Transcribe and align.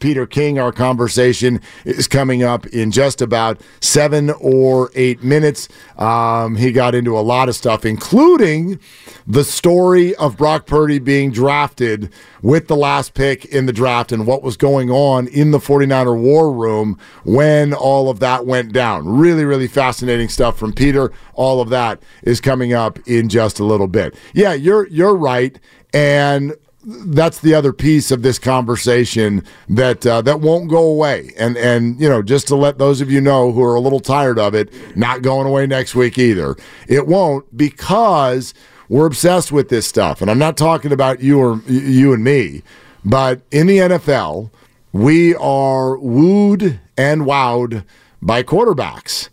Peter 0.00 0.26
King. 0.26 0.58
Our 0.58 0.72
conversation 0.72 1.60
is 1.84 2.08
coming 2.08 2.42
up 2.42 2.66
in 2.66 2.90
just 2.90 3.22
about 3.22 3.60
seven 3.80 4.30
or 4.40 4.90
eight 4.94 5.22
minutes. 5.22 5.68
Um, 5.98 6.56
he 6.56 6.72
got 6.72 6.94
into 6.94 7.18
a 7.18 7.20
lot 7.20 7.48
of 7.48 7.54
stuff, 7.54 7.84
including 7.84 8.80
the 9.26 9.44
story 9.44 10.14
of 10.16 10.36
Brock 10.36 10.66
Purdy 10.66 10.98
being 10.98 11.30
drafted 11.30 12.12
with 12.42 12.68
the 12.68 12.76
last 12.76 13.14
pick 13.14 13.44
in 13.44 13.66
the 13.66 13.72
draft 13.72 14.12
and 14.12 14.26
what 14.26 14.42
was 14.42 14.56
going 14.56 14.90
on 14.90 15.28
in 15.28 15.50
the 15.50 15.58
49er 15.58 16.18
war 16.18 16.52
room 16.52 16.98
when 17.24 17.72
all 17.72 18.08
of 18.10 18.20
that 18.20 18.46
went 18.46 18.72
down. 18.72 19.06
Really, 19.06 19.44
really 19.44 19.68
fascinating 19.68 20.28
stuff 20.28 20.58
from 20.58 20.72
Peter. 20.72 21.12
All 21.34 21.60
of 21.60 21.68
that 21.68 22.02
is 22.22 22.40
coming 22.40 22.72
up 22.72 22.98
in 23.06 23.28
just 23.28 23.60
a 23.60 23.64
little 23.64 23.88
bit. 23.88 24.14
Yeah, 24.34 24.54
you're 24.54 24.86
you're 24.88 25.16
right. 25.16 25.58
And 25.92 26.54
that's 26.84 27.40
the 27.40 27.54
other 27.54 27.72
piece 27.72 28.10
of 28.10 28.22
this 28.22 28.38
conversation 28.38 29.44
that 29.68 30.06
uh, 30.06 30.22
that 30.22 30.40
won't 30.40 30.70
go 30.70 30.82
away. 30.82 31.32
And 31.36 31.56
and 31.56 32.00
you 32.00 32.08
know, 32.08 32.22
just 32.22 32.48
to 32.48 32.56
let 32.56 32.78
those 32.78 33.00
of 33.00 33.10
you 33.10 33.20
know 33.20 33.52
who 33.52 33.62
are 33.62 33.74
a 33.74 33.80
little 33.80 34.00
tired 34.00 34.38
of 34.38 34.54
it, 34.54 34.72
not 34.96 35.22
going 35.22 35.46
away 35.46 35.66
next 35.66 35.94
week 35.94 36.18
either. 36.18 36.56
It 36.88 37.06
won't 37.06 37.56
because 37.56 38.54
we're 38.88 39.06
obsessed 39.06 39.52
with 39.52 39.68
this 39.68 39.86
stuff. 39.86 40.20
And 40.20 40.30
I'm 40.30 40.38
not 40.38 40.56
talking 40.56 40.92
about 40.92 41.20
you 41.20 41.38
or 41.38 41.60
you 41.66 42.12
and 42.12 42.24
me, 42.24 42.62
but 43.04 43.42
in 43.50 43.66
the 43.66 43.78
NFL, 43.78 44.50
we 44.92 45.34
are 45.36 45.98
wooed 45.98 46.80
and 46.96 47.22
wowed 47.22 47.84
by 48.20 48.42
quarterbacks. 48.42 49.28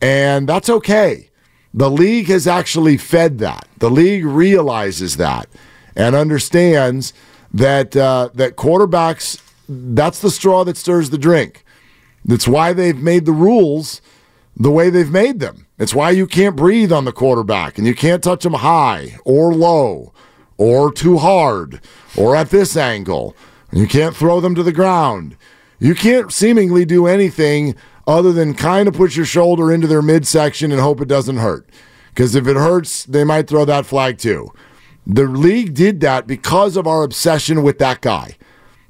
And 0.00 0.48
that's 0.48 0.68
okay. 0.68 1.30
The 1.72 1.90
league 1.90 2.26
has 2.28 2.46
actually 2.46 2.96
fed 2.96 3.38
that. 3.38 3.68
The 3.78 3.90
league 3.90 4.24
realizes 4.24 5.16
that 5.16 5.48
and 5.98 6.14
understands 6.16 7.12
that 7.52 7.94
uh, 7.94 8.30
that 8.34 8.56
quarterbacks 8.56 9.42
that's 9.68 10.20
the 10.20 10.30
straw 10.30 10.64
that 10.64 10.78
stirs 10.78 11.10
the 11.10 11.18
drink. 11.18 11.64
That's 12.24 12.48
why 12.48 12.72
they've 12.72 12.96
made 12.96 13.26
the 13.26 13.32
rules 13.32 14.00
the 14.56 14.70
way 14.70 14.88
they've 14.88 15.10
made 15.10 15.40
them. 15.40 15.66
It's 15.78 15.94
why 15.94 16.10
you 16.10 16.26
can't 16.26 16.56
breathe 16.56 16.90
on 16.90 17.04
the 17.04 17.12
quarterback 17.12 17.76
and 17.76 17.86
you 17.86 17.94
can't 17.94 18.24
touch 18.24 18.44
them 18.44 18.54
high 18.54 19.18
or 19.24 19.54
low 19.54 20.12
or 20.56 20.90
too 20.90 21.18
hard 21.18 21.80
or 22.16 22.34
at 22.34 22.50
this 22.50 22.76
angle. 22.76 23.36
You 23.72 23.86
can't 23.86 24.16
throw 24.16 24.40
them 24.40 24.54
to 24.54 24.62
the 24.62 24.72
ground. 24.72 25.36
You 25.78 25.94
can't 25.94 26.32
seemingly 26.32 26.84
do 26.84 27.06
anything 27.06 27.76
other 28.06 28.32
than 28.32 28.54
kind 28.54 28.88
of 28.88 28.94
put 28.94 29.14
your 29.14 29.26
shoulder 29.26 29.70
into 29.70 29.86
their 29.86 30.02
midsection 30.02 30.72
and 30.72 30.80
hope 30.80 31.00
it 31.00 31.08
doesn't 31.08 31.36
hurt. 31.36 31.68
Because 32.08 32.34
if 32.34 32.48
it 32.48 32.56
hurts, 32.56 33.04
they 33.04 33.22
might 33.22 33.46
throw 33.46 33.64
that 33.66 33.86
flag 33.86 34.18
too. 34.18 34.52
The 35.08 35.24
league 35.24 35.72
did 35.72 36.00
that 36.00 36.26
because 36.26 36.76
of 36.76 36.86
our 36.86 37.02
obsession 37.02 37.62
with 37.62 37.78
that 37.78 38.02
guy, 38.02 38.36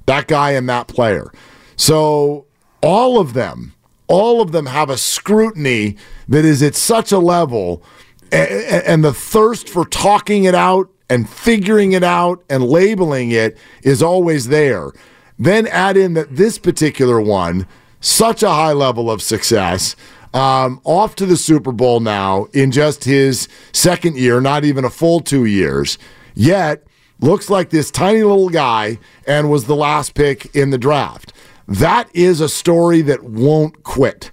that 0.07 0.27
guy 0.27 0.51
and 0.51 0.69
that 0.69 0.89
player. 0.89 1.33
So 1.77 2.47
all 2.83 3.21
of 3.21 3.35
them, 3.35 3.75
all 4.09 4.41
of 4.41 4.51
them 4.51 4.67
have 4.67 4.91
a 4.91 4.99
scrutiny 4.99 5.97
that 6.29 6.45
is 6.45 6.61
at 6.61 6.75
such 6.75 7.13
a 7.13 7.21
level, 7.21 7.85
and 8.33 9.05
the 9.05 9.15
thirst 9.15 9.69
for 9.69 9.85
talking 9.85 10.43
it 10.43 10.57
out 10.57 10.91
and 11.09 11.31
figuring 11.31 11.93
it 11.93 12.03
out 12.03 12.45
and 12.51 12.65
labeling 12.65 13.31
it 13.31 13.57
is 13.83 14.03
always 14.03 14.49
there. 14.49 14.91
Then 15.39 15.69
add 15.69 15.97
in 15.97 16.15
that 16.15 16.35
this 16.35 16.59
particular 16.59 17.21
one, 17.21 17.67
such 18.01 18.43
a 18.43 18.51
high 18.51 18.73
level 18.73 19.11
of 19.11 19.23
success. 19.23 19.95
Um, 20.35 20.81
off 20.85 21.17
to 21.17 21.27
the 21.27 21.37
Super 21.37 21.73
Bowl 21.73 22.01
now 22.01 22.49
in 22.53 22.71
just 22.71 23.05
his 23.05 23.49
second 23.73 24.17
year, 24.17 24.41
not 24.41 24.65
even 24.65 24.85
a 24.85 24.91
full 24.91 25.21
two 25.21 25.47
years. 25.47 25.99
Yet, 26.35 26.87
looks 27.21 27.51
like 27.51 27.71
this 27.71 27.91
tiny 27.91 28.23
little 28.23 28.49
guy 28.49 28.99
and 29.27 29.51
was 29.51 29.65
the 29.65 29.77
last 29.77 30.15
pick 30.15 30.55
in 30.55 30.71
the 30.71 30.79
draft. 30.79 31.33
That 31.67 32.09
is 32.15 32.41
a 32.41 32.49
story 32.49 33.03
that 33.03 33.25
won't 33.25 33.83
quit. 33.83 34.31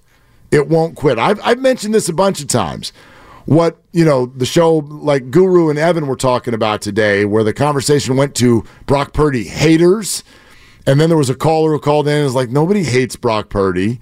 It 0.50 0.68
won't 0.68 0.96
quit. 0.96 1.18
I've, 1.18 1.40
I've 1.42 1.58
mentioned 1.58 1.94
this 1.94 2.08
a 2.08 2.12
bunch 2.12 2.40
of 2.40 2.48
times. 2.48 2.92
What, 3.44 3.80
you 3.92 4.04
know, 4.04 4.26
the 4.26 4.46
show 4.46 4.76
like 4.76 5.30
Guru 5.30 5.70
and 5.70 5.78
Evan 5.78 6.06
were 6.06 6.16
talking 6.16 6.54
about 6.54 6.82
today, 6.82 7.24
where 7.24 7.44
the 7.44 7.52
conversation 7.52 8.16
went 8.16 8.34
to 8.36 8.64
Brock 8.86 9.12
Purdy 9.12 9.44
haters. 9.44 10.24
And 10.86 11.00
then 11.00 11.08
there 11.08 11.18
was 11.18 11.30
a 11.30 11.34
caller 11.34 11.72
who 11.72 11.78
called 11.78 12.08
in 12.08 12.14
and 12.14 12.24
was 12.24 12.34
like, 12.34 12.50
nobody 12.50 12.84
hates 12.84 13.16
Brock 13.16 13.48
Purdy. 13.48 14.00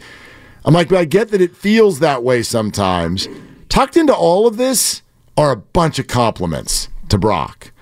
I'm 0.65 0.75
like, 0.75 0.89
but 0.89 0.99
I 0.99 1.05
get 1.05 1.29
that 1.29 1.41
it 1.41 1.55
feels 1.55 1.99
that 1.99 2.23
way 2.23 2.43
sometimes. 2.43 3.29
Tucked 3.69 3.97
into 3.97 4.15
all 4.15 4.47
of 4.47 4.57
this 4.57 5.03
are 5.37 5.51
a 5.51 5.57
bunch 5.57 5.99
of 5.99 6.07
compliments 6.07 6.89
to 7.09 7.19
Brock. 7.19 7.73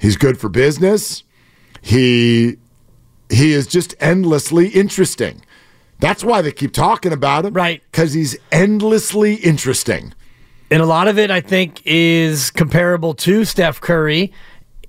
He's 0.00 0.16
good 0.16 0.38
for 0.38 0.48
business. 0.48 1.24
He 1.80 2.58
he 3.28 3.52
is 3.52 3.66
just 3.66 3.94
endlessly 3.98 4.68
interesting. 4.68 5.42
That's 6.00 6.22
why 6.22 6.42
they 6.42 6.52
keep 6.52 6.72
talking 6.72 7.12
about 7.12 7.44
him. 7.44 7.54
Right. 7.54 7.82
Because 7.90 8.12
he's 8.12 8.36
endlessly 8.50 9.36
interesting. 9.36 10.12
And 10.70 10.82
a 10.82 10.86
lot 10.86 11.06
of 11.06 11.18
it, 11.18 11.30
I 11.30 11.40
think, 11.40 11.82
is 11.84 12.50
comparable 12.50 13.14
to 13.14 13.44
Steph 13.44 13.80
Curry 13.80 14.32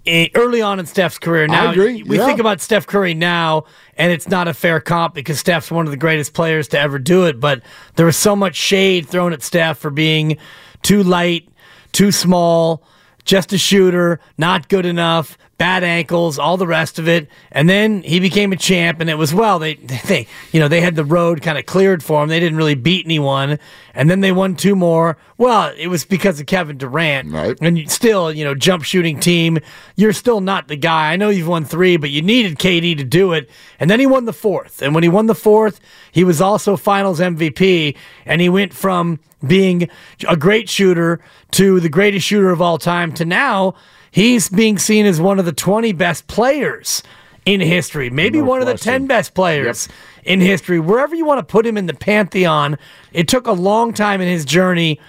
early 0.08 0.62
on 0.62 0.80
in 0.80 0.86
Steph's 0.86 1.18
career. 1.18 1.48
Now, 1.48 1.72
we 1.74 2.04
Yeah. 2.06 2.26
think 2.26 2.40
about 2.40 2.62
Steph 2.62 2.86
Curry 2.88 3.14
now, 3.14 3.66
and 3.98 4.12
it's 4.12 4.28
not 4.28 4.48
a 4.48 4.54
fair 4.54 4.80
comp 4.80 5.14
because 5.14 5.40
Steph's 5.40 5.72
one 5.72 5.86
of 5.86 5.92
the 5.92 5.98
greatest 5.98 6.34
players 6.34 6.68
to 6.70 6.80
ever 6.80 7.00
do 7.00 7.26
it. 7.26 7.40
But 7.40 7.62
there 7.96 8.06
was 8.06 8.18
so 8.18 8.36
much 8.36 8.56
shade 8.56 9.08
thrown 9.08 9.34
at 9.34 9.42
Steph 9.42 9.78
for 9.78 9.90
being 9.90 10.38
too 10.82 11.04
light, 11.04 11.48
too 11.94 12.12
small, 12.12 12.84
just 13.26 13.54
a 13.54 13.58
shooter, 13.58 14.20
not 14.38 14.70
good 14.70 14.86
enough, 14.86 15.38
bad 15.58 15.84
ankles, 15.84 16.38
all 16.38 16.58
the 16.58 16.68
rest 16.68 17.00
of 17.00 17.08
it. 17.08 17.30
And 17.52 17.70
then 17.70 18.02
he 18.04 18.20
became 18.20 18.52
a 18.52 18.58
champ, 18.58 19.00
and 19.00 19.10
it 19.10 19.16
was 19.16 19.34
well. 19.34 19.60
They 19.60 19.76
they 20.08 20.28
you 20.52 20.60
know 20.60 20.68
they 20.68 20.82
had 20.82 20.96
the 20.96 21.06
road 21.06 21.42
kind 21.42 21.58
of 21.58 21.66
cleared 21.66 22.04
for 22.04 22.22
him. 22.22 22.30
They 22.30 22.40
didn't 22.40 22.58
really 22.58 22.76
beat 22.76 23.06
anyone, 23.06 23.60
and 23.94 24.10
then 24.10 24.22
they 24.22 24.32
won 24.32 24.56
two 24.56 24.76
more. 24.76 25.18
Well, 25.38 25.74
it 25.78 25.88
was 25.88 26.06
because 26.06 26.40
of 26.40 26.46
Kevin 26.46 26.78
Durant, 26.78 27.32
Right. 27.32 27.58
And 27.60 27.90
still, 27.90 28.32
you 28.32 28.44
know, 28.44 28.56
jump 28.56 28.84
shooting 28.84 29.20
team. 29.20 29.58
You're 29.96 30.14
still 30.14 30.42
not 30.42 30.68
the 30.68 30.76
guy. 30.76 31.12
I 31.12 31.16
know 31.16 31.30
you've 31.30 31.48
won 31.48 31.66
three, 31.66 31.98
but 31.98 32.10
you 32.12 32.22
needed 32.22 32.60
KD 32.60 32.98
to 32.98 33.04
do 33.04 33.34
it. 33.34 33.50
And 33.80 33.90
then 33.90 34.00
he 34.00 34.06
won 34.06 34.26
the 34.26 34.34
fourth. 34.34 34.82
And 34.82 34.94
when 34.94 35.04
he 35.04 35.10
won 35.10 35.26
the 35.26 35.36
fourth, 35.36 35.80
he 36.12 36.24
was 36.24 36.42
also 36.42 36.78
Finals 36.78 37.20
MVP, 37.20 37.96
and 38.26 38.42
he 38.42 38.50
went 38.50 38.74
from 38.74 39.20
being 39.46 39.90
a 40.28 40.36
great 40.38 40.70
shooter 40.70 41.20
to 41.52 41.80
the 41.80 41.90
greatest 41.90 42.26
shooter 42.26 42.50
of 42.50 42.62
all 42.62 42.78
time 42.78 43.12
to 43.14 43.26
now 43.26 43.74
he's 44.12 44.50
being 44.50 44.78
seen 44.78 45.06
as 45.06 45.20
one 45.20 45.40
of 45.40 45.46
the 45.46 45.52
20 45.52 45.92
best 45.94 46.28
players 46.28 47.04
in 47.46 47.60
history, 47.60 48.10
maybe 48.10 48.40
No 48.40 48.46
one 48.46 48.62
of 48.62 48.68
the 48.68 48.78
10 48.78 49.06
best 49.06 49.34
players 49.34 49.90
in 50.24 50.40
history. 50.40 50.80
Wherever 50.80 51.14
you 51.14 51.26
want 51.26 51.40
to 51.40 51.44
put 51.44 51.66
him 51.66 51.78
in 51.78 51.88
the 51.88 51.94
pantheon, 51.94 52.78
it 53.12 53.28
took 53.28 53.48
a 53.48 53.52
long 53.52 53.94
time 53.94 54.22
in 54.22 54.30
his 54.30 54.46
journey 54.46 55.00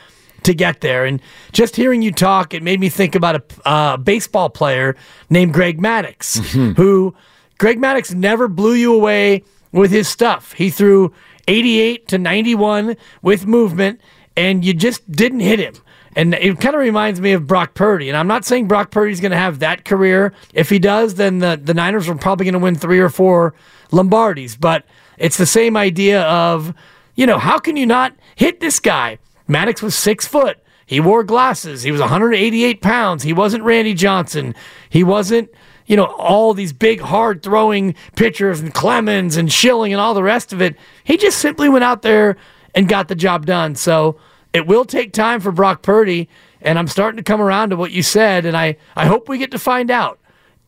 to 0.42 0.52
get 0.52 0.80
there. 0.80 1.04
And 1.04 1.20
just 1.52 1.76
hearing 1.76 2.02
you 2.02 2.10
talk, 2.10 2.52
it 2.52 2.62
made 2.62 2.80
me 2.80 2.88
think 2.88 3.14
about 3.14 3.36
a 3.36 3.68
uh, 3.68 3.96
baseball 3.98 4.50
player 4.50 4.96
named 5.30 5.54
Greg 5.54 5.80
Maddux, 5.80 6.74
who 6.76 7.14
Greg 7.58 7.78
Maddux 7.78 8.14
never 8.14 8.48
blew 8.48 8.74
you 8.74 8.94
away 8.94 9.44
with 9.72 9.90
his 9.90 10.08
stuff. 10.08 10.52
He 10.52 10.70
threw 10.70 11.12
88 11.46 12.08
to 12.08 12.18
91 12.18 12.96
with 13.22 13.46
movement, 13.46 14.00
and 14.36 14.64
you 14.64 14.74
just 14.74 15.10
didn't 15.10 15.40
hit 15.40 15.58
him. 15.58 15.74
And 16.16 16.34
it 16.34 16.60
kind 16.60 16.74
of 16.74 16.80
reminds 16.80 17.20
me 17.20 17.32
of 17.32 17.46
Brock 17.46 17.74
Purdy. 17.74 18.08
And 18.08 18.16
I'm 18.16 18.28
not 18.28 18.44
saying 18.44 18.68
Brock 18.68 18.90
Purdy's 18.90 19.20
going 19.20 19.32
to 19.32 19.36
have 19.36 19.58
that 19.58 19.84
career. 19.84 20.32
If 20.52 20.70
he 20.70 20.78
does, 20.78 21.16
then 21.16 21.40
the, 21.40 21.60
the 21.60 21.74
Niners 21.74 22.08
are 22.08 22.14
probably 22.14 22.44
going 22.44 22.54
to 22.54 22.60
win 22.60 22.76
three 22.76 23.00
or 23.00 23.08
four 23.08 23.54
Lombardis. 23.90 24.58
But 24.58 24.84
it's 25.18 25.36
the 25.36 25.46
same 25.46 25.76
idea 25.76 26.22
of, 26.22 26.72
you 27.16 27.26
know, 27.26 27.38
how 27.38 27.58
can 27.58 27.76
you 27.76 27.86
not 27.86 28.14
hit 28.36 28.60
this 28.60 28.78
guy? 28.78 29.18
Maddux 29.48 29.82
was 29.82 29.94
six 29.94 30.26
foot. 30.26 30.58
He 30.86 31.00
wore 31.00 31.24
glasses. 31.24 31.82
He 31.82 31.90
was 31.90 32.00
188 32.00 32.80
pounds. 32.80 33.22
He 33.22 33.32
wasn't 33.32 33.64
Randy 33.64 33.94
Johnson. 33.94 34.54
He 34.88 35.02
wasn't, 35.02 35.48
you 35.86 35.96
know, 35.96 36.04
all 36.04 36.54
these 36.54 36.72
big 36.72 37.00
hard 37.00 37.42
throwing 37.42 37.94
pitchers 38.16 38.60
and 38.60 38.72
Clemens 38.72 39.36
and 39.36 39.50
Schilling 39.52 39.92
and 39.92 40.00
all 40.00 40.14
the 40.14 40.22
rest 40.22 40.52
of 40.52 40.60
it. 40.60 40.76
He 41.02 41.16
just 41.16 41.38
simply 41.38 41.68
went 41.68 41.84
out 41.84 42.02
there 42.02 42.36
and 42.74 42.88
got 42.88 43.08
the 43.08 43.14
job 43.14 43.46
done. 43.46 43.74
So 43.74 44.18
it 44.52 44.66
will 44.66 44.84
take 44.84 45.12
time 45.12 45.40
for 45.40 45.52
Brock 45.52 45.82
Purdy. 45.82 46.28
And 46.60 46.78
I'm 46.78 46.88
starting 46.88 47.16
to 47.18 47.22
come 47.22 47.40
around 47.40 47.70
to 47.70 47.76
what 47.76 47.90
you 47.92 48.02
said. 48.02 48.46
And 48.46 48.56
I, 48.56 48.76
I 48.96 49.06
hope 49.06 49.28
we 49.28 49.36
get 49.38 49.50
to 49.50 49.58
find 49.58 49.90
out 49.90 50.18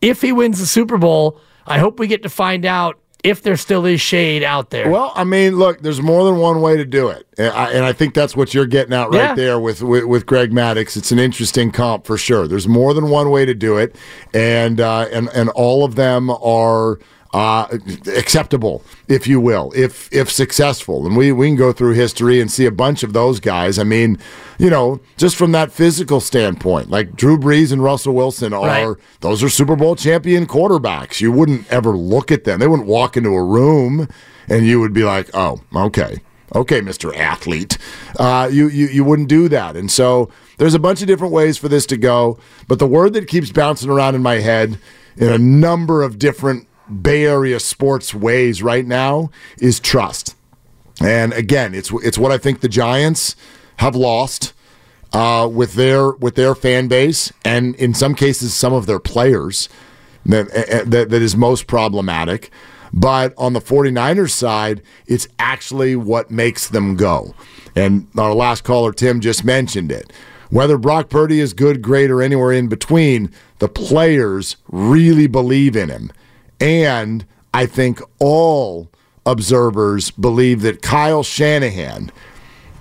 if 0.01 0.21
he 0.21 0.31
wins 0.31 0.59
the 0.59 0.65
Super 0.67 0.97
Bowl. 0.97 1.39
I 1.65 1.79
hope 1.79 1.99
we 1.99 2.07
get 2.07 2.21
to 2.23 2.29
find 2.29 2.65
out 2.65 2.99
if 3.23 3.41
there 3.41 3.57
still 3.57 3.85
is 3.87 3.99
shade 3.99 4.43
out 4.43 4.69
there. 4.69 4.89
Well, 4.91 5.11
I 5.15 5.23
mean, 5.23 5.55
look, 5.55 5.81
there's 5.81 6.01
more 6.01 6.23
than 6.23 6.37
one 6.37 6.61
way 6.61 6.77
to 6.77 6.85
do 6.85 7.09
it, 7.09 7.25
and 7.37 7.47
I, 7.49 7.71
and 7.71 7.83
I 7.83 7.91
think 7.91 8.13
that's 8.13 8.37
what 8.37 8.53
you're 8.53 8.67
getting 8.67 8.93
at 8.93 9.09
right 9.09 9.15
Yeah. 9.15 9.33
there 9.35 9.59
with, 9.59 9.81
with 9.81 10.05
with 10.05 10.25
Greg 10.27 10.51
Maddux. 10.51 10.95
It's 10.95 11.11
an 11.11 11.17
interesting 11.17 11.71
comp 11.71 12.05
for 12.05 12.15
sure. 12.17 12.47
There's 12.47 12.67
more 12.67 12.93
than 12.93 13.09
one 13.09 13.31
way 13.31 13.43
to 13.43 13.55
do 13.55 13.75
it, 13.77 13.95
and 14.35 14.79
uh, 14.79 15.07
and 15.11 15.29
and 15.29 15.49
all 15.49 15.83
of 15.83 15.95
them 15.95 16.29
are. 16.29 16.99
Uh, 17.37 17.77
acceptable, 18.15 18.83
if 19.07 19.27
you 19.27 19.39
will, 19.39 19.71
if 19.75 20.11
if 20.11 20.31
successful, 20.31 21.05
and 21.05 21.15
we 21.15 21.31
we 21.31 21.47
can 21.49 21.55
go 21.55 21.71
through 21.71 21.93
history 21.93 22.41
and 22.41 22.51
see 22.51 22.65
a 22.65 22.71
bunch 22.71 23.03
of 23.03 23.13
those 23.13 23.39
guys. 23.39 23.77
I 23.77 23.83
mean, 23.83 24.17
you 24.57 24.71
know, 24.71 24.99
just 25.17 25.35
from 25.35 25.51
that 25.51 25.71
physical 25.71 26.19
standpoint, 26.19 26.89
like 26.89 27.15
Drew 27.15 27.37
Brees 27.37 27.71
and 27.71 27.83
Russell 27.83 28.15
Wilson 28.15 28.53
are 28.53 28.65
Right. 28.65 28.97
those 29.19 29.43
are 29.43 29.49
Super 29.49 29.75
Bowl 29.75 29.95
champion 29.95 30.47
quarterbacks. 30.47 31.21
You 31.21 31.31
wouldn't 31.31 31.71
ever 31.71 31.91
look 31.95 32.31
at 32.31 32.43
them. 32.43 32.59
They 32.59 32.67
wouldn't 32.67 32.87
walk 32.87 33.15
into 33.15 33.29
a 33.29 33.43
room 33.43 34.07
and 34.49 34.65
you 34.65 34.79
would 34.79 34.93
be 34.93 35.03
like, 35.03 35.29
oh, 35.35 35.61
okay. 35.75 36.17
Okay, 36.55 36.81
Mr. 36.81 37.15
Athlete. 37.15 37.77
Uh, 38.17 38.49
you, 38.51 38.67
you, 38.69 38.87
you 38.87 39.03
wouldn't 39.03 39.27
do 39.27 39.47
that. 39.49 39.75
And 39.75 39.91
so 39.91 40.29
there's 40.57 40.73
a 40.73 40.79
bunch 40.79 41.01
of 41.01 41.07
different 41.07 41.33
ways 41.33 41.57
for 41.57 41.67
this 41.67 41.85
to 41.87 41.97
go. 41.97 42.39
But 42.67 42.79
the 42.79 42.87
word 42.87 43.13
that 43.13 43.27
keeps 43.27 43.51
bouncing 43.51 43.89
around 43.91 44.15
in 44.15 44.23
my 44.23 44.35
head 44.35 44.79
in 45.17 45.27
a 45.29 45.37
number 45.37 46.01
of 46.03 46.17
different 46.17 46.65
Bay 47.01 47.25
Area 47.25 47.59
sports 47.59 48.13
ways 48.13 48.61
right 48.61 48.85
now 48.85 49.29
is 49.59 49.79
trust. 49.79 50.35
And 51.01 51.33
again, 51.33 51.75
it's 51.75 51.91
it's 52.03 52.17
what 52.17 52.31
I 52.31 52.37
think 52.37 52.61
the 52.61 52.69
Giants 52.69 53.35
have 53.77 53.95
lost 53.95 54.53
uh, 55.13 55.47
with 55.51 55.73
their 55.73 56.11
with 56.11 56.35
their 56.35 56.55
fan 56.55 56.87
base, 56.87 57.31
and 57.45 57.75
in 57.75 57.93
some 57.93 58.15
cases, 58.15 58.53
some 58.53 58.73
of 58.73 58.85
their 58.85 58.99
players 58.99 59.69
that, 60.25 60.47
uh, 60.49 60.83
that 60.85 61.09
that 61.09 61.21
is 61.21 61.35
most 61.35 61.67
problematic. 61.67 62.51
But 62.93 63.33
on 63.37 63.53
the 63.53 63.59
49ers 63.59 64.31
side, 64.31 64.81
it's 65.07 65.27
actually 65.39 65.95
what 65.95 66.31
makes 66.31 66.69
them 66.69 66.95
go. 66.95 67.35
And 67.75 68.07
our 68.17 68.33
last 68.33 68.63
caller, 68.63 68.93
Tim, 68.93 69.19
just 69.19 69.43
mentioned 69.43 69.91
it. 69.91 70.11
Whether 70.49 70.77
Brock 70.77 71.09
Purdy 71.09 71.41
is 71.41 71.53
good, 71.53 71.81
great, 71.81 72.09
or 72.09 72.21
anywhere 72.21 72.53
in 72.53 72.69
between, 72.69 73.31
the 73.59 73.67
players 73.67 74.55
really 74.69 75.27
believe 75.27 75.75
in 75.75 75.89
him. 75.89 76.11
And 76.59 77.25
I 77.53 77.65
think 77.65 78.01
all 78.19 78.89
observers 79.25 80.11
believe 80.11 80.61
that 80.61 80.81
Kyle 80.81 81.23
Shanahan, 81.23 82.11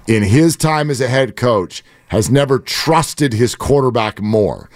in 0.06 0.22
his 0.22 0.56
time 0.56 0.90
as 0.90 1.00
a 1.00 1.08
head 1.08 1.36
coach, 1.36 1.82
has 2.08 2.30
never 2.30 2.58
trusted 2.58 3.32
his 3.32 3.54
quarterback 3.54 4.20
more. 4.20 4.70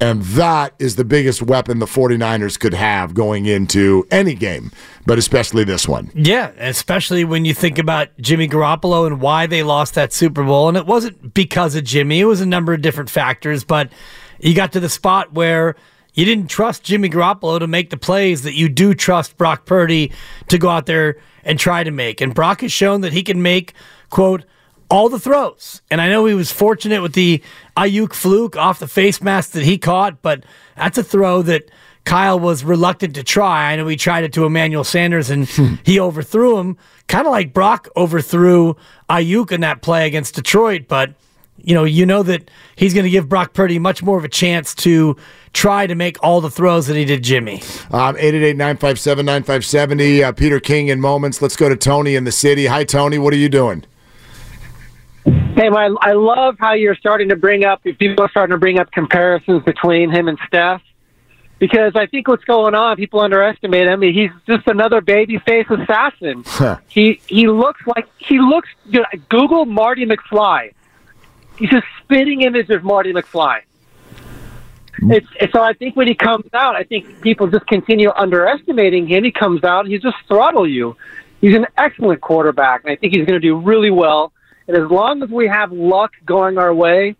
And 0.00 0.22
that 0.22 0.74
is 0.78 0.96
the 0.96 1.04
biggest 1.04 1.40
weapon 1.40 1.78
the 1.78 1.86
49ers 1.86 2.58
could 2.58 2.74
have 2.74 3.14
going 3.14 3.46
into 3.46 4.06
any 4.10 4.34
game, 4.34 4.72
but 5.06 5.18
especially 5.18 5.64
this 5.64 5.88
one. 5.88 6.10
Yeah, 6.14 6.50
especially 6.58 7.24
when 7.24 7.44
you 7.44 7.54
think 7.54 7.78
about 7.78 8.08
Jimmy 8.20 8.48
Garoppolo 8.48 9.06
and 9.06 9.20
why 9.20 9.46
they 9.46 9.62
lost 9.62 9.94
that 9.94 10.12
Super 10.12 10.42
Bowl. 10.42 10.68
And 10.68 10.76
it 10.76 10.84
wasn't 10.84 11.32
because 11.32 11.74
of 11.76 11.84
Jimmy, 11.84 12.20
it 12.20 12.24
was 12.24 12.40
a 12.40 12.46
number 12.46 12.74
of 12.74 12.82
different 12.82 13.08
factors. 13.08 13.64
But 13.64 13.90
you 14.40 14.54
got 14.54 14.72
to 14.72 14.80
the 14.80 14.88
spot 14.88 15.32
where 15.32 15.76
you 16.14 16.24
didn't 16.24 16.48
trust 16.48 16.84
Jimmy 16.84 17.10
Garoppolo 17.10 17.58
to 17.58 17.66
make 17.66 17.90
the 17.90 17.96
plays 17.96 18.42
that 18.42 18.54
you 18.54 18.68
do 18.68 18.94
trust 18.94 19.36
Brock 19.36 19.66
Purdy 19.66 20.12
to 20.48 20.58
go 20.58 20.68
out 20.68 20.86
there 20.86 21.16
and 21.42 21.58
try 21.58 21.84
to 21.84 21.90
make. 21.90 22.20
And 22.20 22.34
Brock 22.34 22.62
has 22.62 22.72
shown 22.72 23.02
that 23.02 23.12
he 23.12 23.22
can 23.22 23.42
make, 23.42 23.74
quote, 24.10 24.44
all 24.88 25.08
the 25.08 25.18
throws. 25.18 25.82
And 25.90 26.00
I 26.00 26.08
know 26.08 26.24
he 26.26 26.34
was 26.34 26.52
fortunate 26.52 27.02
with 27.02 27.14
the 27.14 27.42
Aiyuk 27.76 28.12
fluke 28.12 28.56
off 28.56 28.78
the 28.78 28.86
face 28.86 29.20
mask 29.20 29.50
that 29.52 29.64
he 29.64 29.76
caught, 29.76 30.22
but 30.22 30.44
that's 30.76 30.98
a 30.98 31.02
throw 31.02 31.42
that 31.42 31.70
Kyle 32.04 32.38
was 32.38 32.62
reluctant 32.64 33.14
to 33.14 33.24
try. 33.24 33.72
I 33.72 33.76
know 33.76 33.86
he 33.88 33.96
tried 33.96 34.24
it 34.24 34.32
to 34.34 34.44
Emmanuel 34.44 34.84
Sanders 34.84 35.30
and 35.30 35.48
hmm. 35.48 35.74
he 35.84 35.98
overthrew 35.98 36.58
him, 36.58 36.76
kind 37.08 37.26
of 37.26 37.32
like 37.32 37.54
Brock 37.54 37.88
overthrew 37.96 38.76
Aiyuk 39.08 39.52
in 39.52 39.62
that 39.62 39.82
play 39.82 40.06
against 40.06 40.34
Detroit. 40.34 40.84
But 40.86 41.14
you 41.58 41.74
know, 41.74 41.84
you 41.84 42.06
know 42.06 42.22
that 42.22 42.50
he's 42.76 42.94
going 42.94 43.04
to 43.04 43.10
give 43.10 43.28
Brock 43.28 43.52
Purdy 43.54 43.78
much 43.78 44.02
more 44.02 44.18
of 44.18 44.24
a 44.24 44.28
chance 44.28 44.74
to 44.76 45.16
try 45.52 45.86
to 45.86 45.94
make 45.94 46.16
all 46.22 46.40
the 46.40 46.50
throws 46.50 46.86
that 46.88 46.96
he 46.96 47.04
did 47.04 47.22
Jimmy. 47.22 47.62
Um, 47.90 48.16
888-957-9570. 48.16 50.24
Uh, 50.24 50.32
Peter 50.32 50.60
King 50.60 50.88
in 50.88 51.00
moments. 51.00 51.40
Let's 51.40 51.56
go 51.56 51.68
to 51.68 51.76
Tony 51.76 52.16
in 52.16 52.24
the 52.24 52.32
city. 52.32 52.66
Hi, 52.66 52.84
Tony. 52.84 53.18
What 53.18 53.32
are 53.32 53.38
you 53.38 53.48
doing? 53.48 53.84
Hey, 55.24 55.68
I, 55.68 55.88
I 56.00 56.12
love 56.12 56.56
how 56.58 56.74
you're 56.74 56.96
starting 56.96 57.30
to 57.30 57.36
bring 57.36 57.64
up, 57.64 57.82
people 57.82 58.24
are 58.24 58.30
starting 58.30 58.52
to 58.52 58.58
bring 58.58 58.78
up 58.78 58.90
comparisons 58.90 59.62
between 59.62 60.10
him 60.10 60.28
and 60.28 60.38
Steph. 60.46 60.82
Because 61.60 61.92
I 61.94 62.06
think 62.06 62.26
what's 62.26 62.44
going 62.44 62.74
on, 62.74 62.96
people 62.96 63.20
underestimate 63.20 63.86
him. 63.86 64.02
He's 64.02 64.32
just 64.46 64.66
another 64.66 65.00
babyface 65.00 65.70
assassin. 65.70 66.44
he 66.88 67.20
he 67.28 67.46
looks 67.46 67.80
like 67.86 68.08
he 68.18 68.40
looks. 68.40 68.68
You 68.86 69.00
know, 69.00 69.06
Google 69.28 69.64
Marty 69.64 70.04
McFly. 70.04 70.72
He's 71.56 71.72
a 71.72 71.82
spitting 72.02 72.42
image 72.42 72.70
of 72.70 72.82
Marty 72.82 73.12
McFly. 73.12 73.60
It's, 75.02 75.26
it's 75.40 75.52
so 75.52 75.60
I 75.60 75.72
think 75.72 75.96
when 75.96 76.06
he 76.06 76.14
comes 76.14 76.46
out, 76.54 76.76
I 76.76 76.84
think 76.84 77.20
people 77.20 77.48
just 77.48 77.66
continue 77.66 78.10
underestimating 78.10 79.06
him. 79.06 79.24
He 79.24 79.32
comes 79.32 79.64
out, 79.64 79.86
he 79.86 79.98
just 79.98 80.16
throttle 80.28 80.68
you. 80.68 80.96
He's 81.40 81.54
an 81.54 81.66
excellent 81.76 82.20
quarterback, 82.20 82.84
and 82.84 82.92
I 82.92 82.96
think 82.96 83.14
he's 83.14 83.26
going 83.26 83.40
to 83.40 83.46
do 83.46 83.58
really 83.58 83.90
well. 83.90 84.32
And 84.66 84.76
as 84.76 84.90
long 84.90 85.22
as 85.22 85.28
we 85.28 85.46
have 85.46 85.72
luck 85.72 86.12
going 86.24 86.58
our 86.58 86.72
way, 86.72 87.16